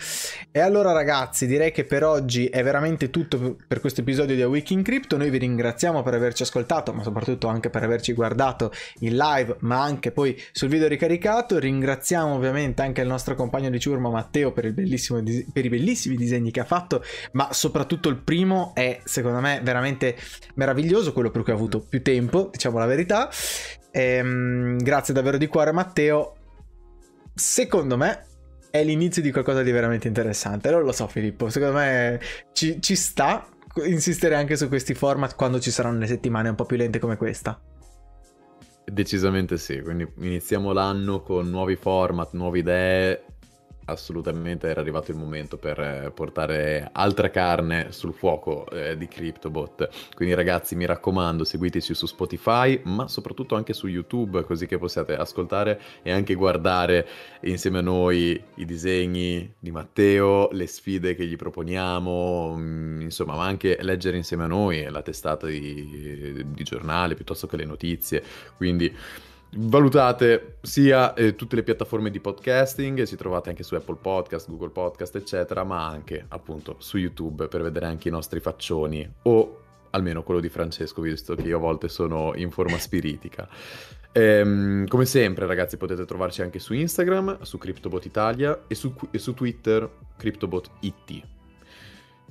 E 0.51 0.59
allora, 0.59 0.91
ragazzi, 0.91 1.47
direi 1.47 1.71
che 1.71 1.85
per 1.85 2.03
oggi 2.03 2.47
è 2.47 2.65
veramente 2.65 3.11
tutto 3.11 3.59
per 3.65 3.79
questo 3.79 4.01
episodio 4.01 4.35
di 4.35 4.43
A 4.43 4.49
Week 4.49 4.69
in 4.73 4.83
Crypto. 4.83 5.17
Noi 5.17 5.31
vi 5.31 5.39
ringraziamo 5.39 6.03
per 6.03 6.15
averci 6.15 6.43
ascoltato, 6.43 6.93
ma 6.93 7.05
soprattutto 7.05 7.47
anche 7.47 7.71
per 7.71 7.85
averci 7.85 8.13
guardato 8.13 8.73
in 8.99 9.17
live, 9.17 9.55
ma 9.61 9.81
anche 9.81 10.11
poi 10.11 10.37
sul 10.51 10.69
video 10.69 10.89
ricaricato. 10.89 11.61
Ringraziamo 11.61 12.35
ovviamente 12.35 12.83
anche 12.83 13.03
il 13.03 13.07
nostro 13.07 13.37
compagno 13.37 13.71
di 13.71 13.79
ciurma 13.79 14.11
Matteo 14.11 14.51
per, 14.51 14.73
dis- 14.73 15.47
per 15.53 15.65
i 15.65 15.69
bellissimi 15.69 16.17
disegni 16.17 16.51
che 16.51 16.59
ha 16.59 16.65
fatto, 16.65 17.05
ma 17.35 17.53
soprattutto 17.53 18.09
il 18.09 18.17
primo 18.17 18.73
è 18.75 18.99
secondo 19.05 19.39
me 19.39 19.61
veramente 19.63 20.17
meraviglioso, 20.55 20.87
quello 21.13 21.31
per 21.31 21.43
cui 21.43 21.53
ho 21.53 21.57
avuto 21.57 21.81
più 21.81 22.03
tempo, 22.03 22.49
diciamo 22.53 22.79
la 22.79 22.87
verità. 22.87 23.31
Ehm, 23.91 24.77
grazie 24.79 25.15
davvero 25.15 25.39
di 25.39 25.47
cuore 25.47 25.73
Matteo 25.73 26.35
secondo 27.39 27.97
me 27.97 28.27
è 28.71 28.85
l'inizio 28.85 29.23
di 29.23 29.33
qualcosa 29.33 29.63
di 29.63 29.71
veramente 29.71 30.09
interessante. 30.09 30.71
Non 30.71 30.83
lo 30.83 30.93
so, 30.93 31.07
Filippo. 31.07 31.49
Secondo 31.49 31.79
me 31.79 32.21
ci, 32.53 32.83
ci 32.83 32.95
sta 32.97 33.47
insistere 33.85 34.35
anche 34.35 34.57
su 34.57 34.69
questi 34.69 34.95
format 34.95 35.35
quando 35.35 35.61
ci 35.61 35.71
saranno 35.71 36.01
le 36.01 36.07
settimane 36.07 36.49
un 36.49 36.55
po' 36.55 36.65
più 36.65 36.77
lente 36.77 36.99
come 36.99 37.17
questa. 37.17 37.59
Decisamente 38.85 39.59
sì, 39.59 39.81
quindi 39.81 40.11
iniziamo 40.19 40.73
l'anno 40.73 41.21
con 41.21 41.49
nuovi 41.49 41.77
format, 41.77 42.33
nuove 42.33 42.59
idee 42.59 43.25
assolutamente 43.89 44.69
era 44.69 44.81
arrivato 44.81 45.11
il 45.11 45.17
momento 45.17 45.57
per 45.57 45.81
eh, 45.81 46.11
portare 46.15 46.89
altra 46.93 47.31
carne 47.31 47.91
sul 47.91 48.13
fuoco 48.13 48.69
eh, 48.71 48.97
di 48.97 49.09
CryptoBot. 49.09 50.15
Quindi 50.15 50.35
ragazzi 50.35 50.77
mi 50.77 50.87
raccomando 50.87 51.45
seguiteci 51.45 51.95
su 51.95 52.07
Spotify 52.07 52.81
ma 52.85 53.09
soprattutto 53.09 53.55
anche 53.55 53.73
su 53.73 53.87
YouTube 53.87 54.45
così 54.45 54.67
che 54.67 54.79
possiate 54.79 55.17
ascoltare 55.17 55.81
e 56.03 56.13
anche 56.13 56.35
guardare 56.35 57.07
insieme 57.43 57.79
a 57.79 57.83
noi 57.83 58.41
i 58.57 58.65
disegni 58.65 59.55
di 59.59 59.71
Matteo, 59.71 60.49
le 60.53 60.67
sfide 60.67 61.15
che 61.15 61.27
gli 61.27 61.37
proponiamo, 61.37 62.57
mm, 62.57 63.01
insomma 63.03 63.37
ma 63.37 63.45
anche 63.45 63.79
leggere 63.81 64.17
insieme 64.17 64.45
a 64.45 64.49
noi 64.49 64.87
la 64.89 65.03
testata 65.03 65.47
di, 65.47 66.45
di 66.47 66.63
giornale 66.63 67.15
piuttosto 67.15 67.47
che 67.47 67.57
le 67.57 67.65
notizie. 67.65 68.23
Quindi 68.57 68.95
Valutate 69.51 70.59
sia 70.61 71.15
eh, 71.15 71.35
tutte 71.35 71.57
le 71.57 71.63
piattaforme 71.63 72.11
di 72.11 72.21
podcasting, 72.21 73.07
ci 73.07 73.17
trovate 73.17 73.49
anche 73.49 73.63
su 73.63 73.75
Apple 73.75 73.97
Podcast, 74.01 74.47
Google 74.47 74.69
Podcast, 74.69 75.17
eccetera, 75.17 75.65
ma 75.65 75.87
anche 75.87 76.27
appunto 76.29 76.77
su 76.81 76.99
YouTube 76.99 77.49
per 77.49 77.63
vedere 77.63 77.87
anche 77.87 78.09
i 78.09 78.11
nostri 78.11 78.41
faccioni 78.41 79.11
o 79.23 79.63
almeno 79.91 80.23
quello 80.23 80.41
di 80.41 80.51
Francesco, 80.51 81.01
visto 81.01 81.35
che 81.35 81.49
io 81.49 81.57
a 81.57 81.61
volte 81.61 81.89
sono 81.89 82.33
in 82.35 82.51
forma 82.51 82.77
spiritica. 82.79 83.49
Ehm, 84.13 84.87
come 84.87 85.07
sempre, 85.07 85.47
ragazzi, 85.47 85.79
potete 85.79 86.05
trovarci 86.05 86.43
anche 86.43 86.59
su 86.59 86.75
Instagram, 86.75 87.41
su 87.41 87.57
CryptoBot 87.57 88.05
Italia 88.05 88.65
e 88.67 88.75
su, 88.75 88.95
e 89.11 89.19
su 89.19 89.33
Twitter, 89.33 89.89
CryptoBot 90.19 90.71
IT. 90.81 91.23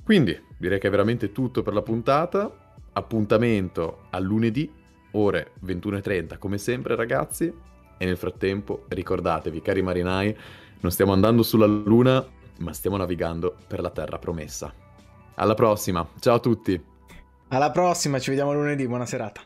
Quindi 0.04 0.40
direi 0.56 0.78
che 0.78 0.86
è 0.86 0.90
veramente 0.90 1.32
tutto 1.32 1.64
per 1.64 1.74
la 1.74 1.82
puntata. 1.82 2.76
Appuntamento 2.92 4.06
a 4.10 4.18
lunedì 4.20 4.77
ore 5.12 5.52
21.30 5.64 6.38
come 6.38 6.58
sempre 6.58 6.96
ragazzi. 6.96 7.52
E 8.00 8.04
nel 8.04 8.16
frattempo 8.16 8.84
ricordatevi 8.88 9.60
cari 9.60 9.82
marinai 9.82 10.36
non 10.80 10.92
stiamo 10.92 11.12
andando 11.12 11.42
sulla 11.42 11.66
luna 11.66 12.24
ma 12.58 12.72
stiamo 12.72 12.96
navigando 12.96 13.56
per 13.66 13.80
la 13.80 13.90
terra 13.90 14.18
promessa. 14.18 14.72
Alla 15.34 15.54
prossima. 15.54 16.06
Ciao 16.18 16.36
a 16.36 16.40
tutti. 16.40 16.80
Alla 17.48 17.70
prossima 17.70 18.18
ci 18.18 18.30
vediamo 18.30 18.52
lunedì. 18.52 18.86
Buona 18.86 19.06
serata 19.06 19.40